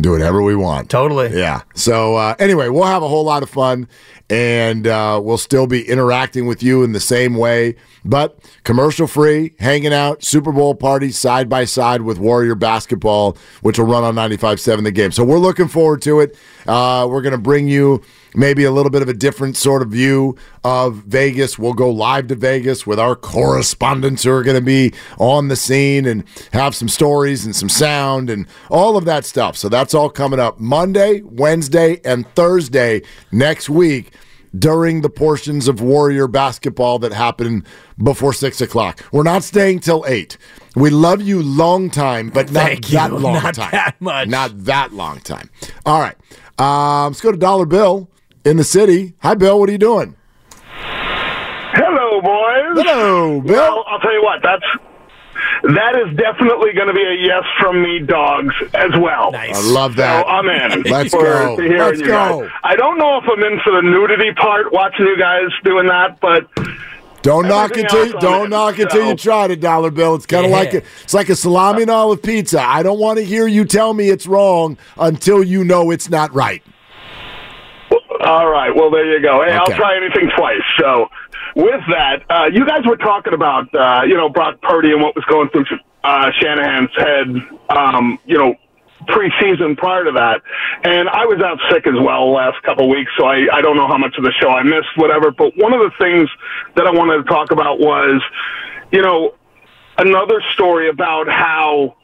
do 0.00 0.12
whatever 0.12 0.42
we 0.42 0.56
want. 0.56 0.90
Totally. 0.90 1.36
Yeah. 1.36 1.62
So 1.74 2.16
uh, 2.16 2.34
anyway, 2.38 2.68
we'll 2.68 2.84
have 2.84 3.02
a 3.02 3.08
whole 3.08 3.24
lot 3.24 3.42
of 3.42 3.50
fun, 3.50 3.88
and 4.30 4.86
uh, 4.86 5.20
we'll 5.22 5.38
still 5.38 5.66
be 5.66 5.86
interacting 5.88 6.46
with 6.46 6.62
you 6.62 6.82
in 6.82 6.92
the 6.92 7.00
same 7.00 7.34
way, 7.34 7.76
but 8.04 8.38
commercial 8.64 9.06
free, 9.06 9.54
hanging 9.58 9.92
out, 9.92 10.24
Super 10.24 10.52
Bowl 10.52 10.74
party 10.74 11.10
side 11.10 11.48
by 11.48 11.64
side 11.64 12.02
with 12.02 12.18
Warrior 12.18 12.54
basketball, 12.54 13.36
which 13.60 13.78
will 13.78 13.86
run 13.86 14.04
on 14.04 14.14
95.7 14.14 14.84
the 14.84 14.90
game. 14.90 15.12
So 15.12 15.24
we're 15.24 15.38
looking 15.38 15.68
forward 15.68 16.02
to 16.02 16.20
it. 16.20 16.36
Uh, 16.66 17.06
we're 17.08 17.22
going 17.22 17.32
to 17.32 17.38
bring 17.38 17.68
you 17.68 18.02
maybe 18.34 18.64
a 18.64 18.70
little 18.70 18.90
bit 18.90 19.02
of 19.02 19.08
a 19.08 19.14
different 19.14 19.56
sort 19.56 19.82
of 19.82 19.90
view 19.90 20.36
of 20.64 20.96
Vegas. 21.04 21.58
We'll 21.58 21.74
go 21.74 21.90
live 21.90 22.28
to 22.28 22.34
Vegas 22.34 22.86
with 22.86 22.98
our 22.98 23.14
correspondents 23.14 24.24
who 24.24 24.32
are 24.32 24.42
going 24.42 24.56
to 24.56 24.64
be 24.64 24.92
on 25.18 25.48
the 25.48 25.56
scene 25.56 26.06
and 26.06 26.24
have 26.52 26.74
some 26.74 26.88
stories 26.88 27.44
and 27.44 27.54
some 27.54 27.68
sound 27.68 28.30
and 28.30 28.46
all 28.70 28.96
of 28.96 29.04
that 29.04 29.24
stuff. 29.24 29.56
So 29.56 29.68
that's 29.68 29.94
all 29.94 30.10
coming 30.10 30.40
up 30.40 30.58
Monday, 30.58 31.22
Wednesday, 31.22 32.00
and 32.04 32.26
Thursday 32.34 33.02
next 33.30 33.68
week 33.68 34.12
during 34.58 35.00
the 35.00 35.08
portions 35.10 35.68
of 35.68 35.80
Warrior 35.80 36.28
basketball 36.28 36.98
that 37.00 37.12
happen 37.12 37.64
before 38.02 38.32
six 38.32 38.60
o'clock. 38.60 39.02
We're 39.12 39.22
not 39.22 39.42
staying 39.44 39.80
till 39.80 40.04
eight. 40.06 40.36
We 40.76 40.90
love 40.90 41.22
you 41.22 41.42
long 41.42 41.90
time, 41.90 42.30
but 42.30 42.50
not 42.50 42.64
Thank 42.66 42.90
you. 42.90 42.98
that 42.98 43.12
long 43.12 43.34
Not 43.34 43.54
time. 43.54 43.70
that 43.72 44.00
much. 44.00 44.28
Not 44.28 44.64
that 44.64 44.92
long 44.92 45.20
time. 45.20 45.50
All 45.86 46.00
right. 46.00 46.16
Um, 46.58 47.12
let's 47.12 47.20
go 47.20 47.32
to 47.32 47.38
Dollar 47.38 47.66
Bill 47.66 48.08
in 48.44 48.56
the 48.56 48.64
city. 48.64 49.14
Hi, 49.22 49.34
Bill. 49.34 49.58
What 49.58 49.68
are 49.68 49.72
you 49.72 49.78
doing? 49.78 50.16
Hello, 51.74 52.20
boys. 52.20 52.84
Hello, 52.84 53.40
Bill. 53.40 53.54
Well, 53.56 53.84
I'll 53.88 53.98
tell 54.00 54.12
you 54.12 54.22
what. 54.22 54.40
That's 54.42 54.64
that 55.62 55.94
is 55.96 56.16
definitely 56.16 56.72
going 56.74 56.88
to 56.88 56.94
be 56.94 57.02
a 57.04 57.14
yes 57.14 57.44
from 57.60 57.82
me, 57.82 58.00
dogs, 58.00 58.54
as 58.74 58.90
well. 59.00 59.34
I 59.34 59.52
love 59.70 59.96
that. 59.96 60.24
So 60.24 60.28
I'm 60.28 60.48
in. 60.48 60.82
Let's 60.90 61.10
for, 61.10 61.22
go. 61.22 61.56
to 61.56 61.78
Let's 61.78 62.00
you 62.00 62.06
go. 62.06 62.40
Guys. 62.42 62.50
I 62.64 62.76
don't 62.76 62.98
know 62.98 63.18
if 63.18 63.24
I'm 63.28 63.42
in 63.44 63.60
for 63.64 63.72
the 63.72 63.82
nudity 63.82 64.32
part, 64.34 64.72
watching 64.72 65.06
you 65.06 65.16
guys 65.16 65.50
doing 65.64 65.86
that, 65.86 66.20
but 66.20 66.48
Don't 67.22 67.46
knock 67.46 67.76
it 67.76 67.84
Everything 67.84 67.88
till 67.90 68.06
you, 68.08 68.14
I'm 68.14 68.20
don't 68.20 68.44
in, 68.46 68.50
knock 68.50 68.78
it 68.80 68.90
till 68.90 69.06
you 69.06 69.14
try 69.14 69.46
it, 69.46 69.60
Dollar 69.60 69.90
Bill. 69.92 70.16
It's 70.16 70.26
kind 70.26 70.44
of 70.44 70.50
Yeah. 70.50 70.56
like 70.58 70.74
a, 70.74 70.82
it's 71.04 71.14
like 71.14 71.28
a 71.28 71.36
salami 71.36 71.82
and 71.82 71.90
olive 71.90 72.22
pizza. 72.22 72.60
I 72.60 72.82
don't 72.82 72.98
want 72.98 73.18
to 73.20 73.24
hear 73.24 73.46
you 73.46 73.64
tell 73.64 73.94
me 73.94 74.08
it's 74.10 74.26
wrong 74.26 74.76
until 74.98 75.44
you 75.44 75.62
know 75.64 75.92
it's 75.92 76.10
not 76.10 76.34
right. 76.34 76.62
All 78.24 78.48
right. 78.48 78.74
Well, 78.74 78.90
there 78.90 79.04
you 79.12 79.20
go. 79.20 79.42
Hey, 79.42 79.50
Okay. 79.50 79.56
I'll 79.56 79.76
try 79.78 79.96
anything 79.96 80.30
twice. 80.36 80.62
So, 80.78 81.08
with 81.54 81.80
that, 81.88 82.22
uh, 82.30 82.50
you 82.52 82.66
guys 82.66 82.84
were 82.86 82.96
talking 82.96 83.34
about, 83.34 83.74
uh, 83.74 84.02
you 84.06 84.14
know, 84.14 84.28
Brock 84.28 84.60
Purdy 84.62 84.92
and 84.92 85.02
what 85.02 85.14
was 85.14 85.24
going 85.26 85.48
through 85.50 85.64
uh, 86.04 86.30
Shanahan's 86.40 86.90
head, 86.96 87.76
um, 87.76 88.18
you 88.24 88.38
know, 88.38 88.54
preseason 89.08 89.76
prior 89.76 90.04
to 90.04 90.12
that. 90.12 90.42
And 90.84 91.08
I 91.08 91.26
was 91.26 91.40
out 91.42 91.58
sick 91.70 91.86
as 91.86 91.94
well 92.00 92.32
last 92.32 92.62
couple 92.62 92.84
of 92.84 92.90
weeks, 92.90 93.10
so 93.18 93.26
I, 93.26 93.46
I 93.52 93.60
don't 93.60 93.76
know 93.76 93.88
how 93.88 93.98
much 93.98 94.16
of 94.16 94.24
the 94.24 94.32
show 94.40 94.48
I 94.48 94.62
missed, 94.62 94.96
whatever. 94.96 95.30
But 95.30 95.56
one 95.56 95.72
of 95.72 95.80
the 95.80 95.90
things 95.98 96.28
that 96.76 96.86
I 96.86 96.90
wanted 96.90 97.18
to 97.18 97.24
talk 97.24 97.50
about 97.50 97.80
was, 97.80 98.22
you 98.92 99.02
know, 99.02 99.34
another 99.98 100.42
story 100.54 100.88
about 100.88 101.28
how 101.28 101.96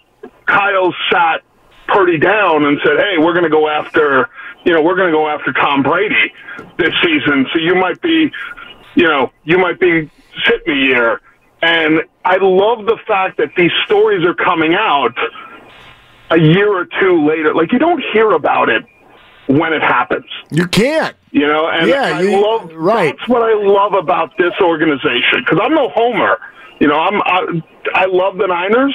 Kyle 0.46 0.94
sat 1.10 1.42
Purdy 1.88 2.18
down 2.18 2.64
and 2.64 2.78
said, 2.84 2.98
"Hey, 2.98 3.16
we're 3.18 3.32
going 3.32 3.44
to 3.44 3.50
go 3.50 3.68
after, 3.68 4.28
you 4.64 4.74
know, 4.74 4.82
we're 4.82 4.96
going 4.96 5.10
to 5.10 5.16
go 5.16 5.26
after 5.28 5.52
Tom 5.52 5.82
Brady 5.82 6.32
this 6.78 6.92
season. 7.02 7.46
So 7.52 7.58
you 7.58 7.74
might 7.74 8.00
be, 8.02 8.30
you 8.98 9.06
know, 9.06 9.30
you 9.44 9.56
might 9.58 9.78
be 9.80 10.10
sit 10.46 10.66
me 10.66 10.74
here." 10.88 11.20
And 11.60 12.02
I 12.24 12.36
love 12.36 12.86
the 12.86 12.98
fact 13.06 13.36
that 13.38 13.50
these 13.56 13.72
stories 13.86 14.24
are 14.24 14.34
coming 14.34 14.74
out 14.74 15.16
a 16.30 16.38
year 16.38 16.68
or 16.72 16.84
two 17.00 17.26
later. 17.26 17.54
Like 17.54 17.72
you 17.72 17.78
don't 17.78 18.02
hear 18.12 18.30
about 18.32 18.68
it 18.68 18.84
when 19.48 19.72
it 19.72 19.82
happens. 19.82 20.26
You 20.50 20.66
can't. 20.68 21.16
You 21.32 21.46
know, 21.46 21.68
and 21.68 21.88
Yeah, 21.88 22.02
I 22.18 22.20
you- 22.22 22.40
love 22.40 22.70
right. 22.74 23.14
That's 23.18 23.28
what 23.28 23.42
I 23.42 23.54
love 23.54 23.94
about 23.94 24.36
this 24.38 24.52
organization 24.60 25.40
because 25.44 25.58
I'm 25.62 25.74
no 25.74 25.88
homer. 25.88 26.38
You 26.80 26.86
know, 26.86 26.98
I'm 27.00 27.20
I, 27.22 27.62
I 27.94 28.06
love 28.06 28.36
the 28.38 28.46
Niners 28.46 28.94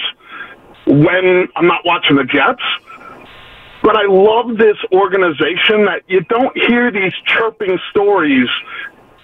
when 0.88 1.48
I'm 1.56 1.68
not 1.68 1.82
watching 1.86 2.16
the 2.16 2.24
Jets, 2.24 2.64
but 3.82 3.96
I 3.98 4.06
love 4.08 4.58
this 4.58 4.78
organization 4.94 5.86
that 5.86 6.04
you 6.08 6.22
don't 6.30 6.56
hear 6.68 6.92
these 6.92 7.14
chirping 7.26 7.78
stories 7.90 8.48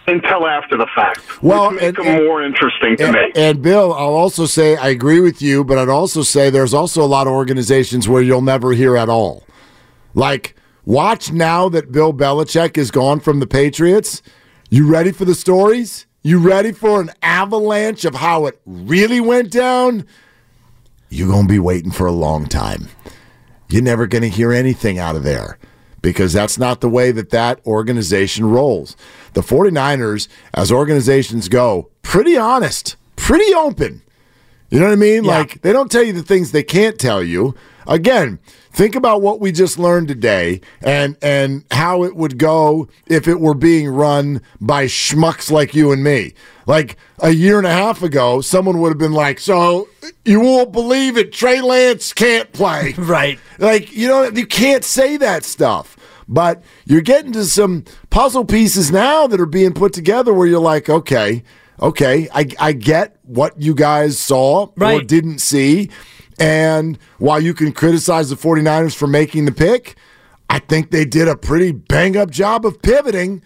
until 0.10 0.48
after 0.48 0.76
the 0.78 0.88
fact. 0.96 1.42
Well, 1.42 1.72
which 1.72 1.82
make 1.82 1.98
and- 2.00 2.08
them 2.08 2.26
more 2.26 2.44
interesting 2.44 2.98
to 2.98 3.06
And, 3.06 3.14
me. 3.14 3.32
and 3.36 3.62
Bill, 3.62 3.94
I'll 3.94 4.16
also 4.16 4.46
say 4.46 4.76
I 4.76 4.90
agree 4.90 5.20
with 5.20 5.42
you, 5.42 5.64
but 5.64 5.78
I'd 5.78 5.90
also 5.90 6.22
say 6.24 6.50
there's 6.50 6.74
also 6.74 7.02
a 7.02 7.08
lot 7.08 7.28
of 7.28 7.34
organizations 7.34 8.10
where 8.10 8.22
you'll 8.22 8.42
never 8.42 8.72
hear 8.74 8.98
at 8.98 9.08
all. 9.10 9.44
Like, 10.14 10.56
watch 10.86 11.32
now 11.32 11.70
that 11.70 11.92
Bill 11.92 12.14
Belichick 12.14 12.78
is 12.78 12.92
gone 12.92 13.20
from 13.20 13.40
the 13.40 13.48
Patriots. 13.48 14.22
You 14.70 14.88
ready 14.88 15.12
for 15.12 15.26
the 15.26 15.36
stories? 15.36 16.06
You 16.22 16.40
ready 16.40 16.72
for 16.74 17.00
an 17.00 17.12
avalanche 17.24 18.04
of 18.06 18.16
how 18.16 18.46
it 18.48 18.60
really 18.66 19.22
went 19.22 19.52
down? 19.52 20.06
You're 21.10 21.30
going 21.30 21.48
to 21.48 21.52
be 21.54 21.60
waiting 21.60 21.92
for 21.92 22.06
a 22.08 22.12
long 22.12 22.46
time. 22.46 22.88
You're 23.70 23.84
never 23.84 24.06
going 24.08 24.24
to 24.24 24.30
hear 24.30 24.52
anything 24.52 25.00
out 25.00 25.16
of 25.16 25.24
there 25.24 25.58
because 26.02 26.34
that's 26.34 26.58
not 26.58 26.82
the 26.82 26.90
way 26.90 27.12
that 27.12 27.30
that 27.32 27.66
organization 27.66 28.46
rolls. 28.46 28.96
The 29.34 29.42
49ers, 29.42 30.28
as 30.54 30.72
organizations 30.72 31.50
go, 31.50 31.90
pretty 32.02 32.38
honest, 32.38 32.96
pretty 33.16 33.54
open. 33.54 34.02
You 34.70 34.80
know 34.80 34.86
what 34.86 34.94
I 34.94 34.98
mean? 34.98 35.24
Like 35.24 35.62
they 35.62 35.74
don't 35.74 35.92
tell 35.92 36.04
you 36.04 36.14
the 36.14 36.24
things 36.24 36.52
they 36.52 36.64
can't 36.64 37.00
tell 37.00 37.24
you. 37.24 37.56
Again, 37.88 38.38
think 38.72 38.94
about 38.94 39.22
what 39.24 39.40
we 39.40 39.52
just 39.52 39.80
learned 39.80 40.08
today 40.08 40.62
and 40.82 41.18
and 41.24 41.66
how 41.72 42.04
it 42.04 42.16
would 42.16 42.38
go 42.38 42.88
if 43.08 43.28
it 43.28 43.40
were 43.40 43.56
being 43.56 43.90
run 43.90 44.42
by 44.62 44.86
schmucks 44.86 45.50
like 45.50 45.74
you 45.74 45.92
and 45.92 46.04
me. 46.04 46.34
Like 46.70 46.98
a 47.18 47.32
year 47.32 47.58
and 47.58 47.66
a 47.66 47.72
half 47.72 48.04
ago, 48.04 48.42
someone 48.42 48.80
would 48.80 48.90
have 48.90 49.00
been 49.00 49.12
like, 49.12 49.40
"So 49.40 49.88
you 50.24 50.40
won't 50.40 50.72
believe 50.72 51.18
it, 51.18 51.34
Trey 51.34 51.62
Lance 51.62 52.14
can't 52.14 52.54
play." 52.54 52.94
Right. 53.00 53.40
Like, 53.58 53.92
you 53.92 54.08
know, 54.08 54.26
you 54.26 54.46
can't 54.46 54.84
say 54.84 55.18
that 55.18 55.44
stuff. 55.44 55.98
But 56.28 56.62
you're 56.86 57.02
getting 57.02 57.32
to 57.32 57.46
some 57.46 57.86
puzzle 58.12 58.46
pieces 58.46 58.92
now 58.92 59.26
that 59.26 59.42
are 59.42 59.48
being 59.48 59.74
put 59.74 59.94
together 59.94 60.32
where 60.32 60.46
you're 60.46 60.60
like, 60.60 60.92
okay, 60.92 61.42
okay, 61.82 62.30
I, 62.36 62.46
I 62.60 62.74
get 62.74 63.18
what 63.24 63.60
you 63.60 63.74
guys 63.74 64.20
saw 64.20 64.68
or 64.80 65.02
didn't 65.02 65.40
see. 65.40 65.90
And 66.40 67.00
while 67.18 67.40
you 67.40 67.56
can 67.56 67.72
criticize 67.72 68.30
the 68.30 68.36
49ers 68.36 68.96
for 68.96 69.08
making 69.08 69.46
the 69.46 69.52
pick, 69.52 69.96
I 70.52 70.60
think 70.60 70.92
they 70.92 71.04
did 71.04 71.28
a 71.28 71.36
pretty 71.36 71.72
bang 71.72 72.16
up 72.16 72.30
job 72.30 72.64
of 72.64 72.80
pivoting 72.84 73.42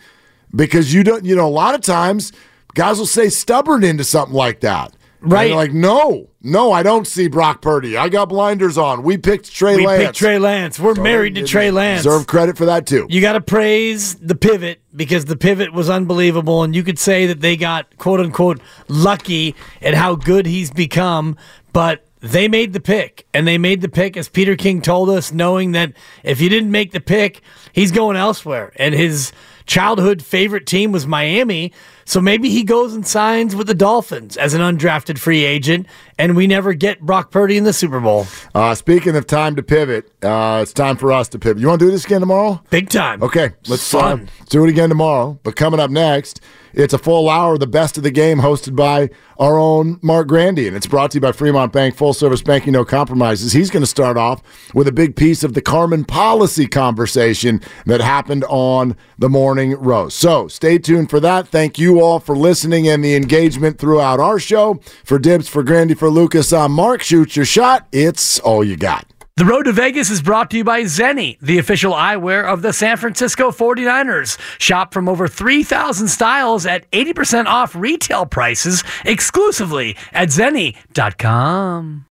because 0.53 0.93
you 0.93 1.05
don't, 1.05 1.23
you 1.23 1.37
know, 1.37 1.47
a 1.47 1.55
lot 1.63 1.75
of 1.75 1.79
times 1.79 2.33
guys 2.73 2.99
will 2.99 3.05
say 3.05 3.29
stubborn 3.29 3.83
into 3.83 4.03
something 4.03 4.35
like 4.35 4.61
that. 4.61 4.93
Right. 5.25 5.53
like, 5.53 5.71
no, 5.71 6.29
no, 6.41 6.73
I 6.73 6.83
don't 6.83 7.07
see 7.07 7.29
Brock 7.29 7.61
Purdy. 7.61 7.95
I 7.95 8.09
got 8.09 8.27
blinders 8.27 8.77
on. 8.77 9.03
We 9.03 9.17
picked 9.17 9.53
Trey 9.53 9.77
We 9.77 9.87
Lance. 9.87 9.99
We 9.99 10.05
picked 10.05 10.17
Trey 10.17 10.37
Lance. 10.37 10.79
We're 10.79 10.95
married 10.95 11.35
to 11.35 11.47
Trey 11.47 11.71
Lance. 11.71 12.03
Deserve 12.03 12.27
credit 12.27 12.57
for 12.57 12.65
that 12.65 12.85
too. 12.85 13.07
You 13.09 13.21
got 13.21 13.33
to 13.33 13.41
praise 13.41 14.15
the 14.15 14.35
pivot 14.35 14.81
because 14.93 15.23
the 15.25 15.37
pivot 15.37 15.71
was 15.71 15.89
unbelievable, 15.89 16.63
and 16.63 16.75
you 16.75 16.83
could 16.83 16.99
say 16.99 17.25
that 17.27 17.39
they 17.39 17.55
got 17.55 17.97
quote 17.97 18.19
unquote 18.19 18.59
lucky 18.89 19.55
at 19.81 19.93
how 19.93 20.15
good 20.15 20.45
he's 20.45 20.71
become, 20.71 21.37
but. 21.71 22.05
They 22.25 22.47
made 22.47 22.71
the 22.71 22.79
pick, 22.79 23.27
and 23.33 23.45
they 23.45 23.57
made 23.57 23.81
the 23.81 23.89
pick, 23.89 24.15
as 24.15 24.29
Peter 24.29 24.55
King 24.55 24.81
told 24.81 25.09
us, 25.09 25.33
knowing 25.33 25.73
that 25.73 25.91
if 26.23 26.39
you 26.39 26.47
didn't 26.47 26.71
make 26.71 26.93
the 26.93 27.01
pick, 27.01 27.41
he's 27.73 27.91
going 27.91 28.15
elsewhere. 28.15 28.71
And 28.77 28.95
his 28.95 29.33
childhood 29.65 30.23
favorite 30.23 30.65
team 30.65 30.93
was 30.93 31.05
Miami. 31.05 31.73
So 32.05 32.21
maybe 32.21 32.49
he 32.49 32.63
goes 32.63 32.93
and 32.93 33.05
signs 33.05 33.55
with 33.55 33.67
the 33.67 33.73
Dolphins 33.73 34.37
as 34.37 34.53
an 34.53 34.61
undrafted 34.61 35.17
free 35.17 35.43
agent, 35.43 35.87
and 36.17 36.35
we 36.35 36.47
never 36.47 36.73
get 36.73 37.01
Brock 37.01 37.31
Purdy 37.31 37.57
in 37.57 37.63
the 37.63 37.73
Super 37.73 37.99
Bowl. 37.99 38.27
Uh, 38.53 38.75
speaking 38.75 39.15
of 39.15 39.25
time 39.27 39.55
to 39.55 39.63
pivot, 39.63 40.11
uh, 40.23 40.59
it's 40.61 40.73
time 40.73 40.97
for 40.97 41.11
us 41.11 41.27
to 41.29 41.39
pivot. 41.39 41.61
You 41.61 41.67
want 41.67 41.79
to 41.79 41.85
do 41.85 41.91
this 41.91 42.05
again 42.05 42.19
tomorrow? 42.19 42.61
Big 42.69 42.89
time. 42.89 43.23
Okay, 43.23 43.51
let's, 43.67 43.89
Fun. 43.89 44.29
do 44.49 44.63
it 44.63 44.69
again 44.69 44.89
tomorrow. 44.89 45.39
But 45.43 45.55
coming 45.55 45.79
up 45.79 45.91
next, 45.91 46.41
it's 46.73 46.93
a 46.93 46.97
full 46.97 47.29
hour 47.29 47.53
of 47.53 47.59
the 47.59 47.67
best 47.67 47.97
of 47.97 48.03
the 48.03 48.11
game 48.11 48.39
hosted 48.39 48.75
by 48.75 49.09
our 49.37 49.59
own 49.59 49.99
Mark 50.01 50.27
Grandy. 50.27 50.67
And 50.67 50.75
it's 50.75 50.87
brought 50.87 51.11
to 51.11 51.17
you 51.17 51.21
by 51.21 51.31
Fremont 51.31 51.71
Bank, 51.71 51.95
full 51.95 52.13
service 52.13 52.41
banking, 52.41 52.73
no 52.73 52.83
compromises. 52.83 53.53
He's 53.53 53.69
going 53.69 53.83
to 53.83 53.87
start 53.87 54.17
off 54.17 54.41
with 54.73 54.87
a 54.87 54.91
big 54.91 55.15
piece 55.15 55.43
of 55.43 55.53
the 55.53 55.61
Carmen 55.61 56.03
Policy 56.03 56.67
conversation 56.67 57.61
that 57.85 58.01
happened 58.01 58.43
on 58.45 58.95
the 59.19 59.29
morning 59.29 59.73
roast. 59.73 60.17
So 60.17 60.47
stay 60.47 60.77
tuned 60.79 61.09
for 61.09 61.19
that. 61.19 61.47
Thank 61.47 61.77
you 61.93 62.01
all 62.01 62.19
for 62.19 62.35
listening 62.35 62.87
and 62.87 63.03
the 63.03 63.15
engagement 63.15 63.77
throughout 63.77 64.19
our 64.19 64.39
show. 64.39 64.79
For 65.03 65.19
Dibs, 65.19 65.47
for 65.47 65.63
Grandy, 65.63 65.93
for 65.93 66.09
Lucas, 66.09 66.51
I'm 66.51 66.71
Mark. 66.71 67.01
Shoot 67.01 67.35
your 67.35 67.45
shot. 67.45 67.87
It's 67.91 68.39
all 68.39 68.63
you 68.63 68.77
got. 68.77 69.05
The 69.35 69.45
Road 69.45 69.63
to 69.63 69.71
Vegas 69.71 70.11
is 70.11 70.21
brought 70.21 70.51
to 70.51 70.57
you 70.57 70.63
by 70.63 70.83
Zenni, 70.83 71.39
the 71.39 71.57
official 71.57 71.93
eyewear 71.93 72.45
of 72.45 72.61
the 72.61 72.71
San 72.71 72.97
Francisco 72.97 73.49
49ers. 73.49 74.37
Shop 74.59 74.93
from 74.93 75.09
over 75.09 75.27
3,000 75.27 76.07
styles 76.07 76.67
at 76.67 76.89
80% 76.91 77.47
off 77.47 77.75
retail 77.75 78.27
prices 78.27 78.83
exclusively 79.05 79.95
at 80.11 80.29
Zenni.com. 80.29 82.05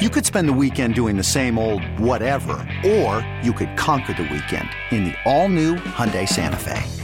You 0.00 0.10
could 0.10 0.24
spend 0.24 0.48
the 0.48 0.54
weekend 0.54 0.94
doing 0.94 1.16
the 1.18 1.22
same 1.22 1.58
old 1.58 1.82
whatever, 2.00 2.54
or 2.86 3.24
you 3.42 3.52
could 3.52 3.76
conquer 3.76 4.14
the 4.14 4.22
weekend 4.22 4.68
in 4.90 5.04
the 5.04 5.14
all-new 5.26 5.76
Hyundai 5.76 6.26
Santa 6.26 6.56
Fe. 6.56 7.03